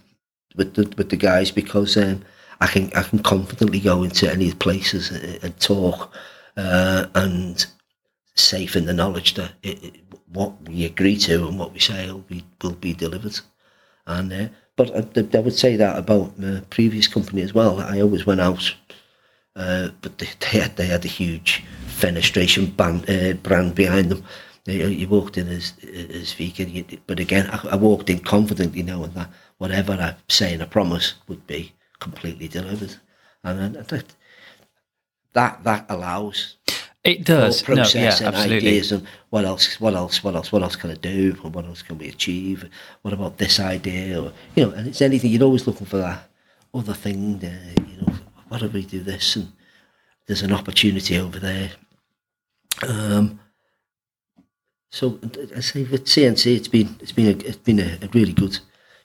with 0.58 0.74
the 0.74 0.94
with 0.98 1.10
the 1.10 1.16
guys 1.16 1.52
because 1.52 1.96
um, 1.96 2.24
I 2.60 2.68
can 2.68 2.92
I 2.96 3.04
can 3.04 3.20
confidently 3.20 3.80
go 3.80 4.04
into 4.04 4.30
any 4.30 4.52
places 4.52 5.12
and, 5.12 5.44
and 5.44 5.60
talk 5.60 6.14
uh, 6.58 7.06
and 7.16 7.66
safe 8.36 8.76
in 8.76 8.86
the 8.86 8.94
knowledge 8.94 9.36
that 9.36 9.54
it, 9.64 9.84
it, 9.84 9.96
what 10.32 10.54
we 10.68 10.86
agree 10.86 11.18
to 11.18 11.48
and 11.48 11.58
what 11.58 11.74
we 11.74 11.80
say 11.80 12.08
will 12.08 12.20
be 12.20 12.44
will 12.62 12.74
be 12.74 12.94
delivered. 12.94 13.40
And 14.06 14.34
uh, 14.34 14.48
but 14.76 14.92
I, 14.96 15.38
I, 15.38 15.42
would 15.42 15.58
say 15.58 15.76
that 15.76 15.98
about 15.98 16.38
my 16.38 16.62
previous 16.70 17.08
company 17.08 17.42
as 17.42 17.54
well. 17.54 17.80
I 17.80 18.00
always 18.02 18.26
went 18.26 18.42
out, 18.42 18.74
uh, 19.56 19.90
but 20.02 20.18
they, 20.18 20.30
they, 20.40 20.60
had 20.60 20.76
they 20.78 20.86
had 20.86 21.06
a 21.06 21.10
huge 21.10 21.64
fenestration 21.88 22.76
band, 22.76 23.10
uh, 23.10 23.34
brand 23.34 23.76
behind 23.76 24.10
them. 24.10 24.24
You, 24.66 24.88
you 24.88 25.08
walked 25.08 25.38
in 25.38 25.48
as 25.48 25.74
as 25.84 26.34
vegan, 26.34 26.86
but 27.08 27.20
again, 27.20 27.50
I, 27.52 27.70
I 27.72 27.76
walked 27.76 28.10
in 28.10 28.20
confidently 28.20 28.84
knowing 28.84 29.12
that 29.12 29.30
whatever 29.58 29.94
I 29.94 30.16
say 30.30 30.54
in 30.54 30.62
a 30.62 30.68
promise 30.68 31.16
would 31.28 31.46
be 31.48 31.74
completely 32.00 32.48
delivered, 32.48 32.96
and 33.44 33.76
that 33.76 34.06
that 35.34 35.64
that 35.64 35.86
allows 35.90 36.58
it 37.08 37.24
does. 37.24 37.62
process 37.62 37.96
no, 37.96 38.02
yeah, 38.02 38.18
and 38.18 38.36
absolutely. 38.36 38.70
ideas 38.70 38.92
and 38.92 39.08
what 39.30 39.46
else 39.46 39.80
what 39.80 39.94
else 39.94 40.24
what 40.24 40.36
else 40.36 40.52
what 40.52 40.62
else 40.62 40.76
can 40.76 40.92
I 40.92 40.96
do? 40.96 41.38
And 41.44 41.54
what 41.54 41.66
else 41.66 41.82
can 41.82 41.98
we 41.98 42.10
achieve? 42.10 42.70
What 43.02 43.14
about 43.14 43.38
this 43.38 43.60
idea? 43.60 44.22
Or 44.22 44.34
you 44.56 44.66
know 44.66 44.72
and 44.72 44.88
it's 44.88 45.02
anything 45.02 45.32
you're 45.32 45.44
always 45.44 45.68
looking 45.68 45.88
for 45.88 45.98
that 45.98 46.30
other 46.74 46.94
thing 46.94 47.40
uh, 47.44 47.82
you 47.82 48.02
know 48.02 48.14
what 48.50 48.62
if 48.62 48.74
we 48.74 48.84
do 48.84 49.02
this? 49.02 49.38
And 49.38 49.54
there's 50.26 50.42
an 50.42 50.52
opportunity 50.52 51.18
over 51.18 51.40
there. 51.40 51.72
Um 52.86 53.40
so 54.90 55.20
I 55.56 55.62
say 55.62 55.84
with 55.84 56.06
CNC 56.06 56.58
it's 56.58 56.68
been 56.68 56.98
it's 57.00 57.14
been 57.14 57.28
a, 57.28 57.48
it's 57.48 57.58
been 57.58 57.80
a, 57.80 58.00
a 58.02 58.10
really 58.14 58.34
good 58.34 58.60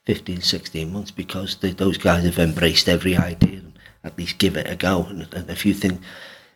15 0.07 0.40
16 0.40 0.92
months 0.92 1.11
because 1.11 1.57
those 1.57 1.96
guys 1.96 2.24
have 2.24 2.38
embraced 2.38 2.88
every 2.88 3.16
idea 3.16 3.59
and 3.59 3.72
at 4.05 4.18
least 4.18 4.38
give 4.38 4.57
it 4.57 4.68
a 4.68 4.74
go 4.74 5.05
and, 5.05 5.32
and 5.32 5.48
a 5.48 5.57
few 5.57 5.74
things 5.74 6.00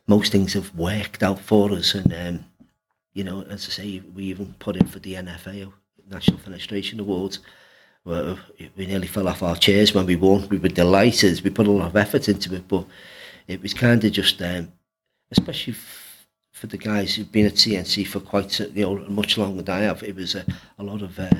most 0.07 0.33
things 0.33 0.53
have 0.53 0.75
worked 0.75 1.23
out 1.23 1.41
for 1.41 1.73
us. 1.73 1.95
And, 1.95 2.13
um, 2.13 2.45
you 3.13 3.25
know, 3.25 3.43
as 3.43 3.67
I 3.67 3.71
say, 3.71 4.03
we 4.15 4.25
even 4.25 4.55
put 4.59 4.77
in 4.77 4.87
for 4.87 4.99
the 4.99 5.15
NFA, 5.15 5.73
National 6.09 6.39
Fenestration 6.39 7.01
Awards. 7.01 7.41
We 8.05 8.87
nearly 8.87 9.09
fell 9.09 9.27
off 9.27 9.43
our 9.43 9.57
chairs 9.57 9.93
when 9.93 10.07
we 10.07 10.15
won. 10.15 10.49
We 10.49 10.59
were 10.59 10.69
delighted. 10.69 11.41
We 11.43 11.51
put 11.51 11.67
a 11.67 11.73
lot 11.73 11.89
of 11.89 11.97
effort 11.97 12.29
into 12.29 12.55
it, 12.55 12.69
but 12.69 12.87
it 13.49 13.61
was 13.61 13.75
kind 13.75 14.05
of 14.05 14.13
just, 14.13 14.41
um, 14.43 14.73
especially 15.33 15.73
f- 15.73 16.29
for 16.53 16.69
the 16.69 16.79
guys 16.79 17.15
who've 17.15 17.31
been 17.33 17.47
at 17.47 17.55
CNC 17.55 18.07
for 18.07 18.21
quite, 18.21 18.61
you 18.61 18.83
know, 18.85 18.97
much 19.09 19.37
longer 19.39 19.63
than 19.63 19.75
I 19.75 19.81
have. 19.81 20.05
It 20.05 20.15
was 20.15 20.37
a, 20.37 20.45
a 20.79 20.85
lot 20.85 21.03
of, 21.03 21.19
uh, 21.19 21.31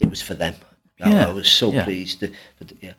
it 0.00 0.10
was 0.10 0.20
for 0.20 0.34
them. 0.34 0.54
Yeah. 1.04 1.26
I, 1.26 1.30
I 1.30 1.32
was 1.32 1.50
so 1.50 1.72
yeah. 1.72 1.84
pleased. 1.84 2.20
But, 2.20 2.72
yeah, 2.80 2.94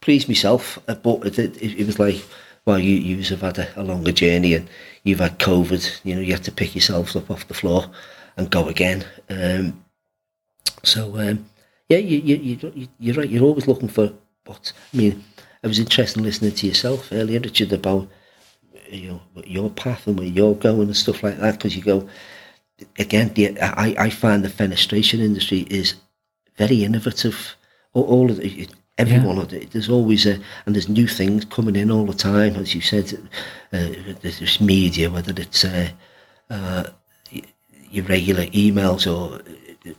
pleased 0.00 0.28
myself, 0.28 0.78
uh, 0.88 0.94
but 0.94 1.38
it, 1.38 1.38
it, 1.38 1.80
it 1.80 1.86
was 1.86 1.98
like 1.98 2.22
well, 2.66 2.80
you 2.80 2.96
you 2.96 3.22
have 3.22 3.42
had 3.42 3.58
a, 3.58 3.80
a, 3.80 3.84
longer 3.84 4.10
journey 4.10 4.54
and 4.54 4.68
you've 5.04 5.20
had 5.20 5.38
COVID. 5.38 6.00
You 6.02 6.16
know, 6.16 6.20
you 6.20 6.32
had 6.32 6.44
to 6.44 6.52
pick 6.52 6.74
yourself 6.74 7.14
up 7.14 7.30
off 7.30 7.46
the 7.46 7.54
floor 7.54 7.88
and 8.36 8.50
go 8.50 8.68
again. 8.68 9.04
Um, 9.30 9.84
so 10.82 11.16
um, 11.16 11.48
yeah, 11.88 11.98
you, 11.98 12.18
you 12.18 12.36
you 12.36 12.88
you're 12.98 13.14
right. 13.14 13.30
You're 13.30 13.44
always 13.44 13.68
looking 13.68 13.88
for 13.88 14.12
what. 14.46 14.72
I 14.92 14.96
mean, 14.96 15.24
I 15.62 15.68
was 15.68 15.78
interested 15.78 16.18
in 16.18 16.24
listening 16.24 16.52
to 16.56 16.66
yourself 16.66 17.08
earlier, 17.12 17.38
Richard, 17.38 17.72
about 17.72 18.08
you 18.90 19.10
know 19.10 19.20
your 19.44 19.70
path 19.70 20.08
and 20.08 20.18
where 20.18 20.28
you're 20.28 20.56
going 20.56 20.88
and 20.88 20.96
stuff 20.96 21.22
like 21.22 21.38
that. 21.38 21.52
Because 21.52 21.76
you 21.76 21.82
go 21.82 22.08
again. 22.98 23.32
The, 23.34 23.60
I 23.60 23.94
I 23.96 24.10
find 24.10 24.44
the 24.44 24.48
fenestration 24.48 25.20
industry 25.20 25.60
is 25.70 25.94
very 26.56 26.84
innovative. 26.84 27.56
All, 27.92 28.04
all 28.04 28.30
of 28.30 28.38
the, 28.38 28.68
everyone 28.98 29.36
yeah. 29.50 29.60
there's 29.70 29.88
always 29.88 30.26
a 30.26 30.38
and 30.64 30.74
there's 30.74 30.88
new 30.88 31.06
things 31.06 31.44
coming 31.44 31.76
in 31.76 31.90
all 31.90 32.06
the 32.06 32.14
time 32.14 32.56
as 32.56 32.74
you 32.74 32.80
said 32.80 33.12
uh, 33.72 33.88
there's 34.22 34.60
media 34.60 35.10
whether 35.10 35.32
it's 35.40 35.64
uh, 35.64 35.88
uh, 36.50 36.84
your 37.90 38.04
regular 38.06 38.46
emails 38.46 39.06
or 39.06 39.40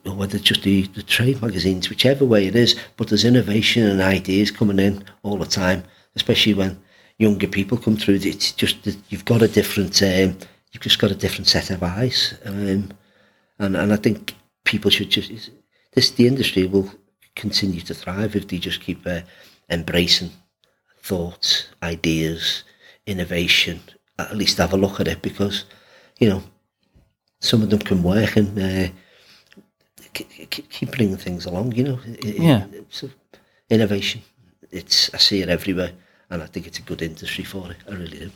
or 0.05 0.15
whether 0.15 0.35
it's 0.35 0.45
just 0.45 0.63
the, 0.63 0.83
the 0.87 1.03
trade 1.03 1.41
magazines 1.41 1.89
whichever 1.89 2.25
way 2.25 2.47
it 2.47 2.55
is 2.55 2.75
but 2.97 3.07
there's 3.07 3.25
innovation 3.25 3.83
and 3.83 4.01
ideas 4.01 4.51
coming 4.51 4.79
in 4.79 5.03
all 5.23 5.37
the 5.37 5.45
time 5.45 5.83
especially 6.15 6.53
when 6.53 6.79
younger 7.19 7.47
people 7.47 7.77
come 7.77 7.97
through 7.97 8.15
it's 8.15 8.51
just 8.51 8.83
that 8.83 8.97
you've 9.09 9.25
got 9.25 9.41
a 9.41 9.47
different 9.47 10.01
um, 10.01 10.37
you've 10.71 10.83
just 10.83 10.99
got 10.99 11.11
a 11.11 11.15
different 11.15 11.47
set 11.47 11.69
of 11.69 11.83
eyes 11.83 12.33
um, 12.45 12.91
and 13.59 13.75
and 13.75 13.93
I 13.93 13.95
think 13.95 14.35
people 14.65 14.91
should 14.91 15.09
just 15.09 15.51
this 15.97 16.11
the 16.11 16.27
industry 16.27 16.67
will 16.67 16.91
continue 17.35 17.81
to 17.81 17.93
thrive 17.95 18.35
if 18.35 18.47
they 18.47 18.59
just 18.59 18.81
keep 18.81 19.01
uh, 19.07 19.21
embracing 19.67 20.29
thoughts, 21.01 21.69
ideas, 21.81 22.63
innovation. 23.07 23.81
At 24.19 24.37
least 24.37 24.59
have 24.59 24.73
a 24.73 24.77
look 24.77 24.99
at 24.99 25.07
it 25.07 25.23
because, 25.23 25.65
you 26.19 26.29
know, 26.29 26.43
some 27.39 27.63
of 27.63 27.71
them 27.71 27.79
can 27.79 28.03
work 28.03 28.35
and 28.35 28.59
uh, 28.59 28.89
keep 30.13 30.91
bringing 30.91 31.17
things 31.17 31.45
along. 31.45 31.71
You 31.71 31.83
know, 31.83 31.99
yeah. 32.21 32.67
So 32.89 33.09
innovation. 33.67 34.21
It's 34.69 35.11
I 35.15 35.17
see 35.17 35.41
it 35.41 35.49
everywhere, 35.49 35.93
and 36.29 36.43
I 36.43 36.45
think 36.45 36.67
it's 36.67 36.79
a 36.79 36.89
good 36.89 37.01
industry 37.01 37.43
for 37.43 37.71
it. 37.71 37.77
I 37.89 37.95
really 37.95 38.19
do. 38.19 38.31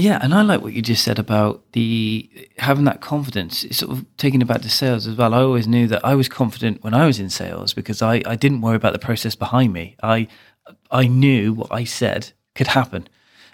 Yeah, 0.00 0.20
and 0.22 0.32
I 0.32 0.42
like 0.42 0.60
what 0.62 0.74
you 0.74 0.80
just 0.80 1.02
said 1.02 1.18
about 1.18 1.72
the 1.72 2.30
having 2.58 2.84
that 2.84 3.00
confidence. 3.00 3.64
It's 3.64 3.78
sort 3.78 3.90
of 3.90 4.06
taking 4.16 4.40
it 4.40 4.46
back 4.46 4.62
to 4.62 4.70
sales 4.70 5.08
as 5.08 5.16
well. 5.16 5.34
I 5.34 5.40
always 5.40 5.66
knew 5.66 5.88
that 5.88 6.04
I 6.04 6.14
was 6.14 6.28
confident 6.28 6.84
when 6.84 6.94
I 6.94 7.04
was 7.04 7.18
in 7.18 7.30
sales 7.30 7.74
because 7.74 8.00
I, 8.00 8.22
I 8.24 8.36
didn't 8.36 8.60
worry 8.60 8.76
about 8.76 8.92
the 8.92 9.00
process 9.00 9.34
behind 9.34 9.72
me. 9.72 9.96
I 10.00 10.28
I 10.92 11.08
knew 11.08 11.52
what 11.52 11.72
I 11.72 11.82
said 11.82 12.30
could 12.54 12.68
happen. 12.68 13.08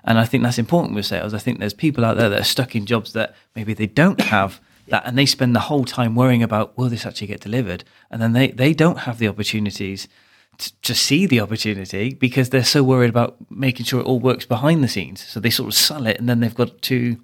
And 0.05 0.19
I 0.19 0.27
think 0.27 0.43
that's 0.43 0.59
important 0.59 0.95
with 0.95 1.07
sales. 1.07 1.33
I 1.33 1.39
think 1.39 1.61
there's 1.61 1.73
people 1.73 2.05
out 2.05 2.19
there 2.19 2.29
that 2.29 2.41
are 2.41 2.45
stuck 2.45 2.77
in 2.77 2.85
jobs 2.85 3.15
that 3.15 3.35
maybe 3.57 3.73
they 3.73 3.87
don't 3.87 4.21
have 4.21 4.61
that 4.89 5.07
and 5.07 5.17
they 5.17 5.25
spend 5.25 5.57
the 5.57 5.61
whole 5.61 5.87
time 5.87 6.15
worrying 6.15 6.43
about 6.43 6.77
will 6.77 6.91
this 6.91 7.07
actually 7.07 7.29
get 7.29 7.41
delivered? 7.41 7.85
And 8.11 8.21
then 8.21 8.35
they, 8.35 8.49
they 8.49 8.75
don't 8.75 8.99
have 8.99 9.19
the 9.19 9.29
opportunities 9.29 10.09
to 10.59 10.95
see 10.95 11.27
the 11.27 11.41
opportunity 11.41 12.15
because 12.15 12.51
they're 12.51 12.65
so 12.65 12.83
worried 12.83 13.11
about 13.11 13.37
making 13.51 13.87
sure 13.87 14.01
it 14.01 14.07
all 14.07 14.21
works 14.21 14.47
behind 14.47 14.83
the 14.83 14.89
scenes. 14.89 15.25
So 15.25 15.41
they 15.41 15.51
sort 15.51 15.69
of 15.69 15.75
sell 15.75 16.07
it 16.07 16.19
and 16.19 16.29
then 16.29 16.41
they've 16.41 16.55
got 16.55 16.83
to 16.83 17.19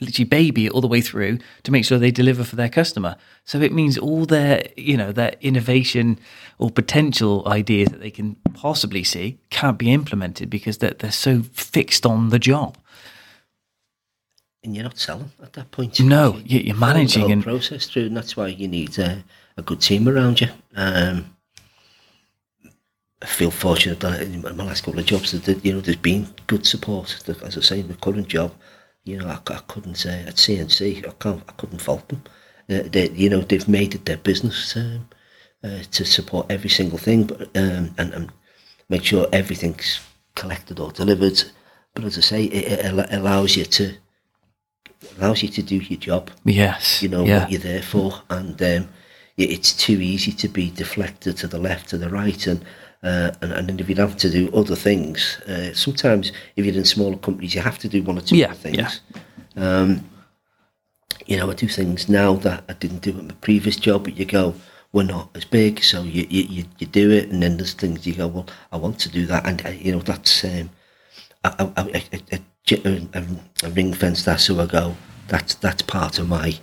literally 0.00 0.24
baby 0.24 0.66
it 0.66 0.72
all 0.72 0.80
the 0.80 0.86
way 0.86 1.00
through 1.00 1.38
to 1.64 1.72
make 1.72 1.84
sure 1.84 1.98
they 1.98 2.12
deliver 2.12 2.44
for 2.44 2.56
their 2.56 2.68
customer. 2.68 3.16
So 3.44 3.60
it 3.60 3.72
means 3.72 3.98
all 3.98 4.24
their, 4.24 4.68
you 4.76 4.96
know, 4.96 5.10
their 5.10 5.34
innovation 5.40 6.18
or 6.58 6.70
potential 6.70 7.46
ideas 7.48 7.88
that 7.88 8.00
they 8.00 8.10
can 8.10 8.36
possibly 8.54 9.02
see 9.02 9.38
can't 9.50 9.78
be 9.78 9.92
implemented 9.92 10.48
because 10.48 10.78
they're, 10.78 10.94
they're 10.94 11.10
so 11.10 11.42
fixed 11.42 12.06
on 12.06 12.28
the 12.28 12.38
job. 12.38 12.78
And 14.62 14.74
you're 14.74 14.84
not 14.84 14.98
selling 14.98 15.32
at 15.42 15.52
that 15.54 15.70
point. 15.70 15.98
No, 16.00 16.40
you're 16.44 16.76
managing 16.76 17.30
and 17.32 17.42
process 17.42 17.86
through, 17.86 18.06
and 18.06 18.16
that's 18.16 18.36
why 18.36 18.48
you 18.48 18.68
need 18.68 18.98
a, 18.98 19.24
a 19.56 19.62
good 19.62 19.80
team 19.80 20.08
around 20.08 20.40
you. 20.40 20.48
Um, 20.74 21.36
I 23.20 23.26
feel 23.26 23.50
fortunate 23.50 24.00
that 24.00 24.22
in 24.22 24.42
my 24.42 24.50
last 24.50 24.84
couple 24.84 25.00
of 25.00 25.06
jobs 25.06 25.32
that 25.32 25.64
you 25.64 25.72
know 25.72 25.80
there's 25.80 25.96
been 25.96 26.28
good 26.46 26.64
support. 26.66 27.16
As 27.42 27.58
I 27.58 27.60
say, 27.60 27.80
in 27.80 27.88
the 27.88 27.94
current 27.94 28.28
job, 28.28 28.52
you 29.04 29.18
know, 29.18 29.26
I, 29.26 29.38
I 29.52 29.58
couldn't 29.66 29.96
say 29.96 30.22
at 30.22 30.36
CNC, 30.36 31.08
I 31.08 31.12
can't, 31.18 31.42
I 31.48 31.52
couldn't 31.52 31.80
fault 31.80 32.08
them. 32.08 32.22
Uh, 32.70 32.82
they, 32.86 33.08
you 33.10 33.30
know, 33.30 33.40
they've 33.40 33.68
made 33.68 33.94
it 33.94 34.04
their 34.04 34.18
business 34.18 34.76
um, 34.76 35.08
uh, 35.64 35.80
to 35.90 36.04
support 36.04 36.46
every 36.50 36.70
single 36.70 36.98
thing, 36.98 37.24
but 37.24 37.42
um, 37.56 37.94
and, 37.98 38.14
and 38.14 38.32
make 38.88 39.04
sure 39.04 39.26
everything's 39.32 40.00
collected 40.34 40.78
or 40.78 40.92
delivered. 40.92 41.42
But 41.94 42.04
as 42.04 42.18
I 42.18 42.20
say, 42.20 42.44
it, 42.44 42.84
it 42.84 43.12
allows 43.12 43.56
you 43.56 43.64
to 43.64 43.94
allows 45.18 45.42
you 45.42 45.48
to 45.48 45.62
do 45.62 45.76
your 45.76 45.98
job. 45.98 46.30
Yes, 46.44 47.02
you 47.02 47.08
know 47.08 47.24
yeah. 47.24 47.40
what 47.40 47.50
you're 47.50 47.60
there 47.60 47.82
for, 47.82 48.22
and 48.30 48.60
um, 48.62 48.88
it's 49.36 49.72
too 49.72 50.00
easy 50.00 50.32
to 50.32 50.48
be 50.48 50.70
deflected 50.70 51.38
to 51.38 51.48
the 51.48 51.58
left, 51.58 51.88
to 51.88 51.98
the 51.98 52.10
right, 52.10 52.46
and 52.46 52.64
uh, 53.02 53.30
and, 53.40 53.52
and 53.52 53.80
if 53.80 53.88
you 53.88 53.94
have 53.96 54.16
to 54.16 54.30
do 54.30 54.50
other 54.52 54.76
things, 54.76 55.40
uh, 55.48 55.72
sometimes 55.74 56.32
if 56.56 56.64
you're 56.64 56.74
in 56.74 56.84
smaller 56.84 57.16
companies, 57.16 57.54
you 57.54 57.60
have 57.60 57.78
to 57.78 57.88
do 57.88 58.02
one 58.02 58.18
or 58.18 58.22
two 58.22 58.36
yeah, 58.36 58.52
things. 58.52 59.00
Yeah. 59.56 59.80
Um, 59.80 60.08
you 61.26 61.36
know, 61.36 61.50
I 61.50 61.54
do 61.54 61.68
things 61.68 62.08
now 62.08 62.34
that 62.34 62.64
I 62.68 62.72
didn't 62.72 63.02
do 63.02 63.10
at 63.10 63.24
my 63.24 63.34
previous 63.40 63.76
job, 63.76 64.04
but 64.04 64.16
you 64.16 64.24
go, 64.24 64.54
we're 64.92 65.02
not 65.02 65.28
as 65.34 65.44
big, 65.44 65.84
so 65.84 66.02
you, 66.02 66.26
you, 66.30 66.64
you 66.78 66.86
do 66.86 67.10
it, 67.10 67.28
and 67.28 67.42
then 67.42 67.58
there's 67.58 67.74
things 67.74 68.06
you 68.06 68.14
go, 68.14 68.26
well, 68.26 68.46
I 68.72 68.78
want 68.78 68.98
to 69.00 69.10
do 69.10 69.26
that, 69.26 69.46
and 69.46 69.64
uh, 69.66 69.68
you 69.68 69.92
know, 69.92 69.98
that's 69.98 70.44
um, 70.44 70.70
a, 71.44 71.70
a, 71.76 72.02
a, 72.32 72.40
a, 73.14 73.24
a 73.62 73.70
ring 73.70 73.92
fence, 73.92 74.24
that's 74.24 74.46
who 74.46 74.58
I 74.58 74.66
go, 74.66 74.96
that's, 75.26 75.54
that's 75.56 75.82
part 75.82 76.18
of 76.18 76.28
my, 76.28 76.58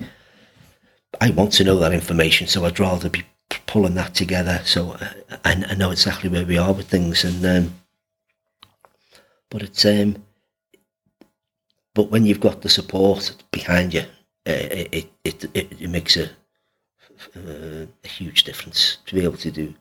I 1.22 1.30
want 1.30 1.54
to 1.54 1.64
know 1.64 1.78
that 1.78 1.94
information, 1.94 2.48
so 2.48 2.66
I'd 2.66 2.80
rather 2.80 3.10
be 3.10 3.24
pulling 3.76 3.96
that 3.96 4.16
together. 4.16 4.62
So 4.64 4.92
uh, 4.92 5.10
I, 5.44 5.62
I 5.72 5.76
know 5.76 5.92
exactly 5.92 6.30
where 6.30 6.46
we 6.46 6.58
are 6.58 6.72
with 6.72 6.88
things, 6.88 7.26
and 7.26 7.46
um, 7.46 7.74
but 9.50 9.64
it's 9.64 9.84
um, 9.84 10.24
but 11.94 12.10
when 12.10 12.26
you've 12.26 12.40
got 12.40 12.62
the 12.62 12.70
support 12.70 13.36
behind 13.52 13.94
you, 13.94 14.06
uh, 14.48 14.70
it, 14.94 15.12
it, 15.26 15.44
it 15.54 15.82
it 15.82 15.90
makes 15.90 16.16
a 16.16 16.30
uh, 17.36 17.86
a 18.06 18.08
huge 18.08 18.46
difference 18.46 19.00
to 19.08 19.14
be 19.14 19.26
able 19.26 19.36
to 19.36 19.52
do 19.52 19.74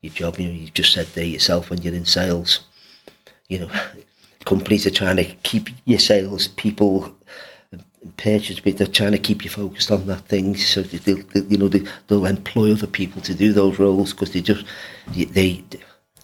your 0.00 0.14
job. 0.14 0.38
You 0.38 0.48
know, 0.48 0.54
you 0.54 0.68
just 0.70 0.94
said 0.94 1.08
there 1.08 1.22
yourself 1.26 1.68
when 1.68 1.82
you're 1.82 1.94
in 1.94 2.06
sales. 2.06 2.60
You 3.50 3.58
know, 3.58 3.70
companies 4.46 4.86
are 4.86 4.98
trying 4.98 5.16
to 5.16 5.24
keep 5.42 5.68
your 5.84 5.98
sales 5.98 6.48
people 6.48 7.14
purchase, 8.16 8.60
but 8.60 8.76
they're 8.76 8.86
trying 8.86 9.12
to 9.12 9.18
keep 9.18 9.44
you 9.44 9.50
focused 9.50 9.90
on 9.90 10.06
that 10.06 10.26
thing. 10.26 10.56
So 10.56 10.82
they, 10.82 10.98
they'll, 10.98 11.24
they, 11.32 11.40
you 11.42 11.58
know, 11.58 11.68
they, 11.68 11.84
they'll 12.08 12.26
employ 12.26 12.72
other 12.72 12.86
people 12.86 13.22
to 13.22 13.34
do 13.34 13.52
those 13.52 13.78
roles 13.78 14.12
because 14.12 14.32
they 14.32 14.40
just 14.40 14.64
they 15.14 15.64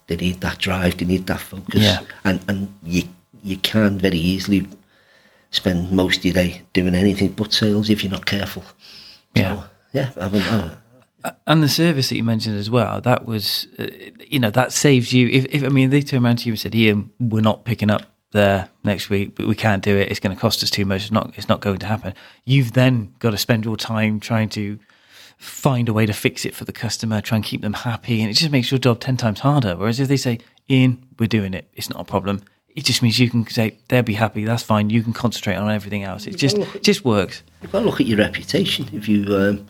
they 0.06 0.16
need 0.16 0.40
that 0.40 0.58
drive, 0.58 0.96
they 0.98 1.04
need 1.04 1.26
that 1.26 1.40
focus, 1.40 1.82
Yeah. 1.82 2.00
and 2.24 2.40
and 2.48 2.74
you 2.82 3.02
you 3.42 3.56
can 3.58 3.98
very 3.98 4.18
easily 4.18 4.66
spend 5.50 5.90
most 5.92 6.18
of 6.18 6.24
your 6.26 6.34
day 6.34 6.62
doing 6.72 6.94
anything 6.94 7.32
but 7.32 7.52
sales 7.52 7.88
if 7.88 8.02
you're 8.02 8.10
not 8.12 8.26
careful. 8.26 8.64
Yeah. 9.34 9.54
So, 9.56 9.64
yeah. 9.92 10.10
I 10.20 10.28
mean, 10.28 10.72
And 11.46 11.62
the 11.62 11.68
service 11.68 12.08
that 12.10 12.16
you 12.16 12.24
mentioned 12.24 12.58
as 12.58 12.68
well, 12.70 13.00
that 13.00 13.24
was, 13.26 13.66
uh, 13.78 13.86
you 14.26 14.38
know, 14.38 14.50
that 14.50 14.72
saves 14.72 15.12
you. 15.12 15.28
If, 15.28 15.46
if 15.46 15.62
I 15.64 15.68
mean, 15.68 15.90
they 15.90 16.02
turned 16.02 16.24
around 16.24 16.38
to 16.40 16.46
you 16.46 16.52
and 16.52 16.60
said, 16.60 16.74
"Ian, 16.74 17.10
we're 17.18 17.40
not 17.40 17.64
picking 17.64 17.90
up 17.90 18.02
there 18.32 18.68
next 18.84 19.08
week, 19.10 19.34
but 19.34 19.46
we 19.46 19.54
can't 19.54 19.82
do 19.82 19.96
it. 19.96 20.10
It's 20.10 20.20
going 20.20 20.34
to 20.34 20.40
cost 20.40 20.62
us 20.62 20.70
too 20.70 20.84
much. 20.84 21.02
It's 21.02 21.10
not. 21.10 21.32
It's 21.36 21.48
not 21.48 21.60
going 21.60 21.78
to 21.78 21.86
happen." 21.86 22.14
You've 22.44 22.72
then 22.72 23.14
got 23.18 23.30
to 23.30 23.38
spend 23.38 23.64
your 23.64 23.76
time 23.76 24.20
trying 24.20 24.48
to 24.50 24.78
find 25.38 25.88
a 25.88 25.92
way 25.92 26.04
to 26.04 26.12
fix 26.12 26.44
it 26.44 26.54
for 26.54 26.64
the 26.64 26.72
customer, 26.72 27.20
try 27.20 27.36
and 27.36 27.44
keep 27.44 27.62
them 27.62 27.72
happy, 27.72 28.20
and 28.20 28.30
it 28.30 28.34
just 28.34 28.50
makes 28.50 28.70
your 28.70 28.78
job 28.78 29.00
ten 29.00 29.16
times 29.16 29.40
harder. 29.40 29.76
Whereas 29.76 30.00
if 30.00 30.08
they 30.08 30.16
say, 30.16 30.38
"Ian, 30.68 31.06
we're 31.18 31.26
doing 31.26 31.54
it. 31.54 31.68
It's 31.74 31.88
not 31.88 32.00
a 32.00 32.04
problem," 32.04 32.42
it 32.74 32.84
just 32.84 33.02
means 33.02 33.18
you 33.18 33.30
can 33.30 33.46
say, 33.48 33.76
"They'll 33.88 34.02
be 34.02 34.14
happy. 34.14 34.44
That's 34.44 34.62
fine. 34.62 34.90
You 34.90 35.02
can 35.02 35.12
concentrate 35.12 35.56
on 35.56 35.70
everything 35.70 36.02
else." 36.02 36.26
It 36.26 36.36
just 36.36 36.58
it 36.58 36.82
just 36.82 37.04
works. 37.04 37.42
You've 37.62 37.72
got 37.72 37.80
to 37.80 37.86
look 37.86 38.00
at 38.00 38.06
your 38.06 38.18
reputation. 38.18 38.88
If 38.92 39.08
you, 39.08 39.24
um, 39.36 39.66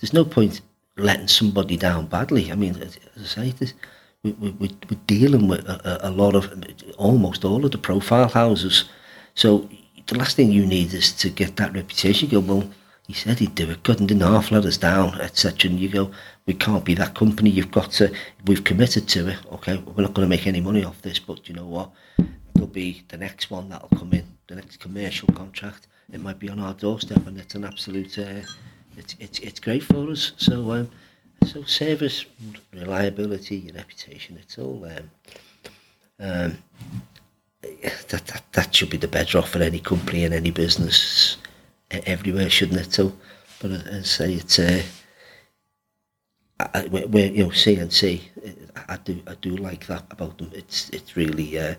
there's 0.00 0.12
no 0.12 0.24
point 0.24 0.60
letting 0.96 1.28
somebody 1.28 1.76
down 1.76 2.06
badly. 2.06 2.50
I 2.52 2.54
mean, 2.54 2.76
as 2.76 2.98
I 3.18 3.24
say, 3.24 3.50
this, 3.52 3.74
we, 4.22 4.32
we, 4.32 4.50
we- 4.52 4.76
we're 4.90 5.00
dealing 5.06 5.48
with 5.48 5.66
a, 5.68 6.08
a- 6.08 6.10
lot 6.10 6.34
of, 6.34 6.52
almost 6.98 7.44
all 7.44 7.64
of 7.64 7.70
the 7.70 7.78
profile 7.78 8.28
houses. 8.28 8.84
So 9.34 9.68
the 10.06 10.18
last 10.18 10.36
thing 10.36 10.50
you 10.52 10.66
need 10.66 10.92
is 10.92 11.12
to 11.12 11.30
get 11.30 11.56
that 11.56 11.72
reputation. 11.72 12.28
You 12.30 12.40
go, 12.40 12.54
well, 12.54 12.70
he 13.06 13.14
said 13.14 13.38
he'd 13.38 13.54
do 13.54 13.68
it, 13.70 13.82
couldn't 13.82 14.10
half 14.20 14.50
let 14.52 14.64
us 14.64 14.76
down, 14.76 15.20
etc. 15.20 15.70
And 15.70 15.80
you 15.80 15.88
go, 15.88 16.10
we 16.46 16.54
can't 16.54 16.84
be 16.84 16.94
that 16.94 17.14
company. 17.14 17.50
You've 17.50 17.70
got 17.70 17.90
to, 17.92 18.12
we've 18.46 18.62
committed 18.64 19.08
to 19.08 19.28
it. 19.28 19.38
Okay, 19.52 19.76
we're 19.78 20.02
not 20.02 20.14
going 20.14 20.26
to 20.26 20.30
make 20.36 20.46
any 20.46 20.60
money 20.60 20.84
off 20.84 21.00
this, 21.02 21.18
but 21.18 21.48
you 21.48 21.54
know 21.54 21.66
what? 21.66 21.90
There'll 22.54 22.68
be 22.68 23.02
the 23.08 23.16
next 23.16 23.50
one 23.50 23.68
that'll 23.68 23.96
come 23.98 24.12
in, 24.12 24.26
the 24.48 24.56
next 24.56 24.78
commercial 24.78 25.28
contract. 25.34 25.86
It 26.12 26.20
might 26.20 26.38
be 26.38 26.48
on 26.50 26.60
our 26.60 26.74
doorstep, 26.74 27.26
and 27.26 27.38
it's 27.38 27.54
an 27.54 27.64
absolute. 27.64 28.18
Uh, 28.18 28.42
it's 28.96 29.14
it's 29.20 29.38
it's 29.38 29.60
great 29.60 29.82
for 29.84 30.10
us. 30.10 30.32
So 30.36 30.72
um, 30.72 30.90
so 31.44 31.62
service, 31.64 32.26
reliability, 32.72 33.56
your 33.56 33.74
reputation. 33.74 34.38
It's 34.40 34.58
all 34.58 34.84
um, 34.84 35.10
um, 36.18 36.58
that, 37.62 38.26
that 38.26 38.42
that 38.52 38.74
should 38.74 38.90
be 38.90 38.96
the 38.96 39.08
bedrock 39.08 39.46
for 39.46 39.60
any 39.62 39.80
company 39.80 40.24
and 40.24 40.34
any 40.34 40.50
business 40.50 41.36
everywhere, 41.90 42.50
shouldn't 42.50 42.80
it? 42.80 42.92
So, 42.92 43.12
but 43.60 43.72
I 43.72 44.02
say, 44.02 44.34
it's. 44.34 44.58
Uh, 44.58 44.82
I, 46.74 46.86
we're, 46.90 47.26
you 47.26 47.44
know 47.44 47.50
CNC. 47.50 48.20
I 48.88 48.96
do 48.98 49.22
I 49.26 49.34
do 49.40 49.56
like 49.56 49.86
that 49.86 50.04
about 50.10 50.38
them. 50.38 50.50
It's 50.54 50.90
it's 50.90 51.16
really 51.16 51.58
uh, 51.58 51.74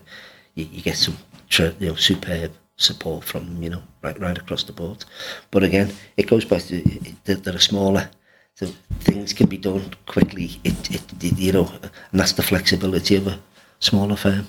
you, 0.54 0.66
you 0.70 0.82
get 0.82 0.96
some 0.96 1.16
you 1.50 1.74
know 1.80 1.94
superb 1.94 2.52
support 2.76 3.24
from 3.24 3.46
them. 3.46 3.62
You 3.62 3.70
know 3.70 3.82
right 4.02 4.18
right 4.18 4.36
across 4.36 4.64
the 4.64 4.72
board. 4.72 5.04
But 5.50 5.62
again, 5.62 5.92
it 6.16 6.26
goes 6.26 6.44
back 6.44 6.62
to 6.62 6.82
they're, 7.24 7.36
they're 7.36 7.58
smaller, 7.60 8.10
so 8.54 8.66
things 9.00 9.32
can 9.32 9.48
be 9.48 9.56
done 9.58 9.94
quickly. 10.06 10.60
It, 10.64 10.90
it 10.90 11.02
it 11.24 11.38
you 11.38 11.52
know, 11.52 11.72
and 12.10 12.20
that's 12.20 12.32
the 12.32 12.42
flexibility 12.42 13.16
of 13.16 13.26
a 13.26 13.38
smaller 13.80 14.16
firm. 14.16 14.46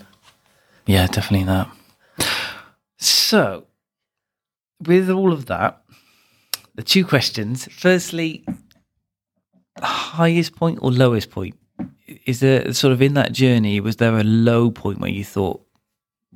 Yeah, 0.86 1.08
definitely 1.08 1.46
that. 1.48 1.70
So, 2.98 3.66
with 4.86 5.10
all 5.10 5.32
of 5.34 5.46
that, 5.48 5.82
the 6.76 6.84
two 6.84 7.06
questions. 7.06 7.68
Firstly, 7.72 8.46
highest 9.82 10.56
point 10.56 10.80
or 10.82 10.92
lowest 10.92 11.30
point? 11.30 11.56
Is 12.26 12.40
there 12.40 12.74
sort 12.74 12.94
of 12.94 13.02
in 13.02 13.14
that 13.16 13.32
journey? 13.32 13.80
Was 13.80 13.98
there 13.98 14.18
a 14.18 14.24
low 14.24 14.72
point 14.72 15.00
where 15.00 15.10
you 15.10 15.24
thought, 15.24 15.62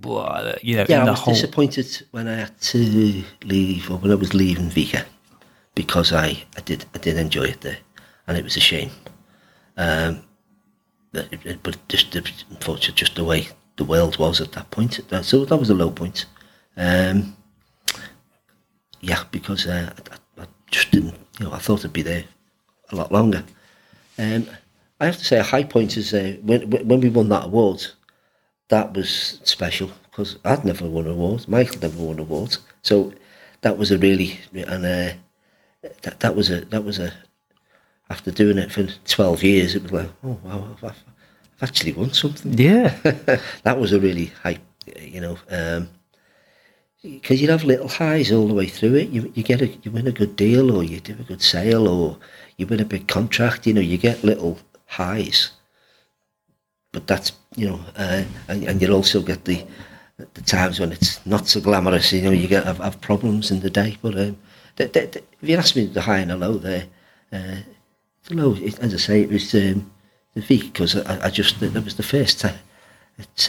"Wow," 0.02 0.56
you 0.62 0.78
know, 0.78 0.86
Yeah, 0.90 1.06
I 1.06 1.10
was 1.12 1.20
whole? 1.20 1.34
disappointed 1.34 2.04
when 2.12 2.28
I 2.28 2.36
had 2.36 2.60
to 2.62 3.24
leave, 3.44 3.90
or 3.92 3.98
when 3.98 4.12
I 4.12 4.16
was 4.16 4.34
leaving 4.34 4.70
VEKA, 4.70 5.06
because 5.78 6.12
I, 6.12 6.44
I 6.58 6.62
did 6.66 6.86
I 6.96 6.98
did 6.98 7.18
enjoy 7.18 7.44
it 7.54 7.62
there, 7.62 7.78
and 8.28 8.38
it 8.38 8.44
was 8.44 8.58
a 8.58 8.60
shame. 8.72 8.90
Um, 9.78 10.24
but, 11.14 11.28
it- 11.32 11.62
but 11.64 11.78
just 11.88 12.16
unfortunately, 12.16 12.96
just 12.96 13.16
the 13.16 13.24
way 13.24 13.48
the 13.78 13.86
world 13.86 14.18
was 14.18 14.42
at 14.42 14.52
that 14.54 14.72
point. 14.72 15.00
So 15.22 15.46
that 15.46 15.58
was 15.58 15.70
a 15.70 15.76
low 15.76 15.92
point. 15.92 16.26
Um, 16.76 17.36
yeah, 19.02 19.24
because 19.32 19.68
uh, 19.68 19.94
I, 20.12 20.42
I 20.42 20.46
just 20.72 20.90
didn't, 20.92 21.16
you 21.40 21.46
know, 21.46 21.54
I 21.54 21.60
thought 21.60 21.86
I'd 21.86 21.94
be 21.94 22.02
there 22.02 22.24
a 22.92 22.96
lot 22.96 23.12
longer. 23.12 23.44
Um, 24.18 24.48
I 25.00 25.06
have 25.06 25.18
to 25.18 25.26
say, 25.26 25.38
a 25.38 25.44
high 25.44 25.64
point 25.64 25.96
is 25.96 26.14
uh, 26.14 26.38
when 26.42 26.62
when 26.90 27.00
we 27.02 27.10
won 27.10 27.30
that 27.30 27.46
award 27.46 27.86
that 28.70 28.94
was 28.94 29.40
special 29.44 29.90
because 30.10 30.38
I'd 30.44 30.66
never 30.66 30.86
won 30.90 31.06
an 31.06 31.12
award. 31.12 31.48
Michael 31.48 31.80
never 31.82 32.02
won 32.04 32.16
an 32.16 32.22
award, 32.22 32.58
so 32.82 33.14
that 33.62 33.78
was 33.78 33.92
a 33.92 33.98
really 33.98 34.40
and 34.54 34.86
uh, 34.86 35.12
that 36.04 36.20
that 36.20 36.36
was 36.36 36.50
a 36.50 36.62
that 36.66 36.84
was 36.84 37.00
a 37.00 37.14
after 38.10 38.32
doing 38.32 38.58
it 38.58 38.72
for 38.72 38.88
twelve 39.06 39.44
years, 39.44 39.76
it 39.76 39.84
was 39.84 39.92
like 39.92 40.10
oh 40.24 40.40
wow, 40.44 40.68
I've, 40.72 40.84
I've 40.84 41.04
actually 41.62 41.94
won 41.94 42.14
something. 42.14 42.54
yeah, 42.54 42.96
that 43.64 43.80
was 43.80 43.94
a 43.94 44.00
really 44.00 44.28
high, 44.44 44.60
you 45.00 45.22
know, 45.22 45.38
because 47.04 47.42
you'd 47.42 47.50
have 47.50 47.64
little 47.64 47.88
highs 47.88 48.32
all 48.32 48.48
the 48.48 48.54
way 48.54 48.68
through 48.68 48.96
it. 48.96 49.10
You 49.10 49.32
you 49.36 49.44
get 49.44 49.62
a 49.62 49.68
you 49.68 49.92
win 49.92 50.08
a 50.08 50.12
good 50.12 50.36
deal, 50.36 50.76
or 50.76 50.84
you 50.84 51.00
do 51.00 51.14
a 51.20 51.24
good 51.24 51.42
sale, 51.42 51.88
or 51.88 52.18
you 52.58 52.68
win 52.68 52.80
a 52.80 52.86
big 52.86 53.08
contract. 53.08 53.68
You 53.68 53.74
know, 53.74 53.82
you 53.82 53.98
get 53.98 54.24
little 54.24 54.60
highs 54.86 55.52
but 56.98 57.06
that's 57.06 57.32
you 57.56 57.70
know, 57.70 57.80
uh, 57.96 58.24
and, 58.48 58.64
and 58.64 58.82
you 58.82 58.92
also 58.92 59.22
get 59.22 59.46
the 59.46 59.64
the 60.34 60.42
times 60.42 60.80
when 60.80 60.92
it's 60.92 61.24
not 61.28 61.48
so 61.48 61.62
glamorous. 61.62 62.12
You 62.12 62.24
know, 62.24 62.32
you 62.32 62.48
get 62.48 62.64
have, 62.66 62.80
have 62.80 63.00
problems 63.02 63.52
in 63.52 63.60
the 63.60 63.70
day. 63.70 63.98
But 64.02 64.18
um, 64.18 64.38
the, 64.78 64.86
the, 64.86 65.00
the, 65.08 65.24
if 65.42 65.50
you 65.50 65.58
ask 65.58 65.76
me 65.76 65.86
the 65.86 66.02
high 66.02 66.20
and 66.20 66.32
the 66.32 66.38
low 66.38 66.54
there, 66.58 66.86
uh, 67.32 67.58
the 68.26 68.36
low, 68.36 68.56
it, 68.56 68.80
as 68.80 68.94
I 68.94 68.98
say, 68.98 69.22
it 69.22 69.30
was 69.30 69.54
um, 69.54 69.92
the 70.34 70.42
V 70.42 70.64
because 70.64 70.96
I, 70.96 71.26
I 71.26 71.30
just 71.30 71.60
that 71.60 71.84
was 71.84 71.96
the 71.96 72.04
first 72.04 72.40
time. 72.42 72.56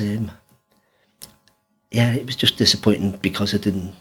Um, 0.00 0.30
yeah, 1.90 2.12
it 2.14 2.26
was 2.26 2.36
just 2.36 2.56
disappointing 2.58 3.12
because 3.22 3.54
I 3.54 3.58
didn't, 3.58 3.94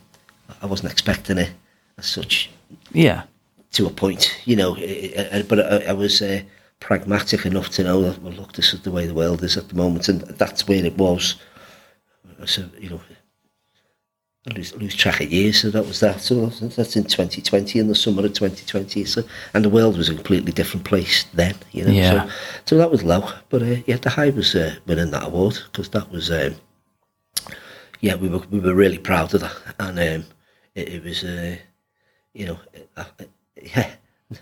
I 0.61 0.65
wasn't 0.65 0.91
expecting 0.91 1.37
it 1.37 1.51
as 1.97 2.05
such 2.05 2.49
yeah, 2.91 3.23
to 3.73 3.87
a 3.87 3.89
point, 3.89 4.39
you 4.45 4.55
know. 4.55 4.75
eh, 4.75 5.11
eh, 5.15 5.43
But 5.47 5.59
I, 5.59 5.89
I 5.89 5.93
was 5.93 6.21
uh, 6.21 6.41
pragmatic 6.79 7.45
enough 7.45 7.69
to 7.71 7.83
know 7.83 8.01
that, 8.03 8.21
well, 8.21 8.33
look, 8.33 8.53
this 8.53 8.73
is 8.73 8.81
the 8.81 8.91
way 8.91 9.05
the 9.07 9.13
world 9.13 9.43
is 9.43 9.57
at 9.57 9.69
the 9.69 9.75
moment, 9.75 10.09
and 10.09 10.21
that's 10.21 10.67
where 10.67 10.85
it 10.85 10.97
was. 10.97 11.35
So, 12.45 12.65
you 12.79 12.89
know, 12.89 13.01
I 14.47 14.53
lose, 14.53 14.73
lose 14.75 14.95
track 14.95 15.19
of 15.19 15.31
years, 15.31 15.61
so 15.61 15.69
that 15.71 15.85
was 15.85 15.99
that. 15.99 16.21
So 16.21 16.45
that's 16.45 16.95
in 16.95 17.03
2020, 17.03 17.79
in 17.79 17.87
the 17.87 17.95
summer 17.95 18.25
of 18.25 18.33
2020. 18.33 19.03
So, 19.03 19.23
and 19.53 19.65
the 19.65 19.69
world 19.69 19.97
was 19.97 20.07
a 20.07 20.15
completely 20.15 20.53
different 20.53 20.85
place 20.85 21.25
then, 21.33 21.55
you 21.73 21.83
know. 21.83 21.91
Yeah. 21.91 22.23
So, 22.27 22.31
so 22.65 22.77
that 22.77 22.89
was 22.89 23.03
low. 23.03 23.29
But 23.49 23.61
uh, 23.61 23.75
yeah, 23.85 23.97
the 23.97 24.09
high 24.09 24.29
was 24.29 24.55
uh, 24.55 24.75
winning 24.85 25.11
that 25.11 25.27
award 25.27 25.59
because 25.65 25.89
that 25.89 26.09
was, 26.11 26.31
um, 26.31 26.55
yeah, 27.99 28.15
we 28.15 28.29
were 28.29 28.43
we 28.49 28.59
were 28.59 28.75
really 28.75 28.99
proud 28.99 29.33
of 29.33 29.41
that, 29.41 29.75
and 29.79 29.99
um, 29.99 30.29
it, 30.75 30.89
it 30.89 31.03
was. 31.03 31.23
Uh, 31.23 31.57
you 32.37 32.45
know, 32.45 32.59
uh, 32.95 33.03
uh, 33.19 33.23
yeah, 33.61 33.91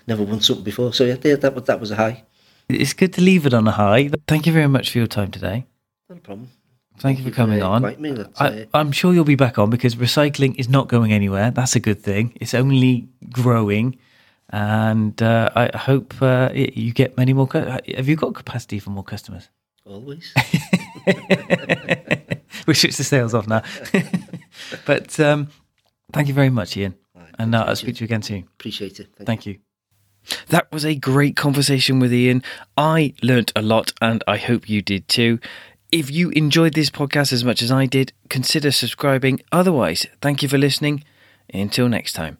never 0.05 0.23
won 0.23 0.41
something 0.41 0.63
before. 0.63 0.93
So 0.93 1.05
yeah, 1.05 1.15
yeah, 1.23 1.35
that 1.37 1.55
was 1.55 1.63
that 1.63 1.79
was 1.79 1.91
a 1.91 1.95
high. 1.95 2.23
it's 2.67 2.93
good 2.93 3.13
to 3.13 3.21
leave 3.21 3.45
it 3.45 3.53
on 3.53 3.67
a 3.67 3.71
high. 3.71 4.09
Thank 4.27 4.45
you 4.45 4.53
very 4.53 4.67
much 4.67 4.91
for 4.91 4.97
your 4.97 5.07
time 5.07 5.31
today. 5.31 5.65
No 6.09 6.17
problem. 6.17 6.49
Thank, 6.99 7.19
you 7.19 7.25
for 7.25 7.31
coming 7.31 7.61
on. 7.61 7.81
me. 7.99 8.25
I, 8.39 8.47
uh, 8.47 8.65
I'm 8.73 8.91
sure 8.91 9.13
you'll 9.13 9.25
be 9.25 9.35
back 9.35 9.59
on 9.59 9.69
because 9.69 9.95
recycling 9.95 10.55
is 10.57 10.69
not 10.69 10.87
going 10.87 11.11
anywhere. 11.11 11.51
That's 11.51 11.75
a 11.75 11.79
good 11.79 12.01
thing. 12.01 12.33
It's 12.39 12.53
only 12.53 13.09
growing, 13.29 13.97
and 14.49 15.21
uh, 15.21 15.49
I 15.55 15.77
hope 15.77 16.13
uh, 16.21 16.49
you 16.53 16.93
get 16.93 17.17
many 17.17 17.33
more. 17.33 17.47
cu- 17.47 17.65
Have 17.95 18.07
you 18.07 18.15
got 18.15 18.33
capacity 18.33 18.79
for 18.79 18.91
more 18.91 19.03
customers? 19.03 19.49
always. 19.85 20.33
we 22.65 22.73
switch 22.73 22.97
the 22.97 23.03
sales 23.03 23.33
off 23.33 23.47
now. 23.47 23.61
but 24.85 25.19
um, 25.19 25.49
thank 26.11 26.27
you 26.27 26.33
very 26.33 26.49
much, 26.49 26.75
Ian, 26.75 26.95
and 27.37 27.53
uh, 27.53 27.65
I'll 27.67 27.75
speak 27.75 27.95
to 27.97 28.01
you 28.01 28.05
again 28.05 28.21
soon. 28.23 28.47
Appreciate 28.59 28.99
it. 28.99 29.09
Thank 29.15 29.27
Thank 29.27 29.45
you. 29.45 29.59
That 30.49 30.71
was 30.71 30.85
a 30.85 30.95
great 30.95 31.35
conversation 31.35 31.99
with 31.99 32.11
Ian. 32.11 32.41
I 32.77 33.13
learnt 33.21 33.51
a 33.55 33.61
lot 33.61 33.93
and 34.01 34.23
I 34.27 34.37
hope 34.37 34.67
you 34.67 34.81
did 34.81 35.07
too. 35.07 35.39
If 35.95 36.11
you 36.11 36.29
enjoyed 36.31 36.73
this 36.73 36.89
podcast 36.89 37.31
as 37.31 37.45
much 37.45 37.61
as 37.61 37.71
I 37.71 37.85
did, 37.85 38.11
consider 38.27 38.69
subscribing. 38.71 39.39
Otherwise, 39.53 40.05
thank 40.21 40.43
you 40.43 40.49
for 40.49 40.57
listening. 40.57 41.05
Until 41.53 41.87
next 41.87 42.11
time. 42.11 42.37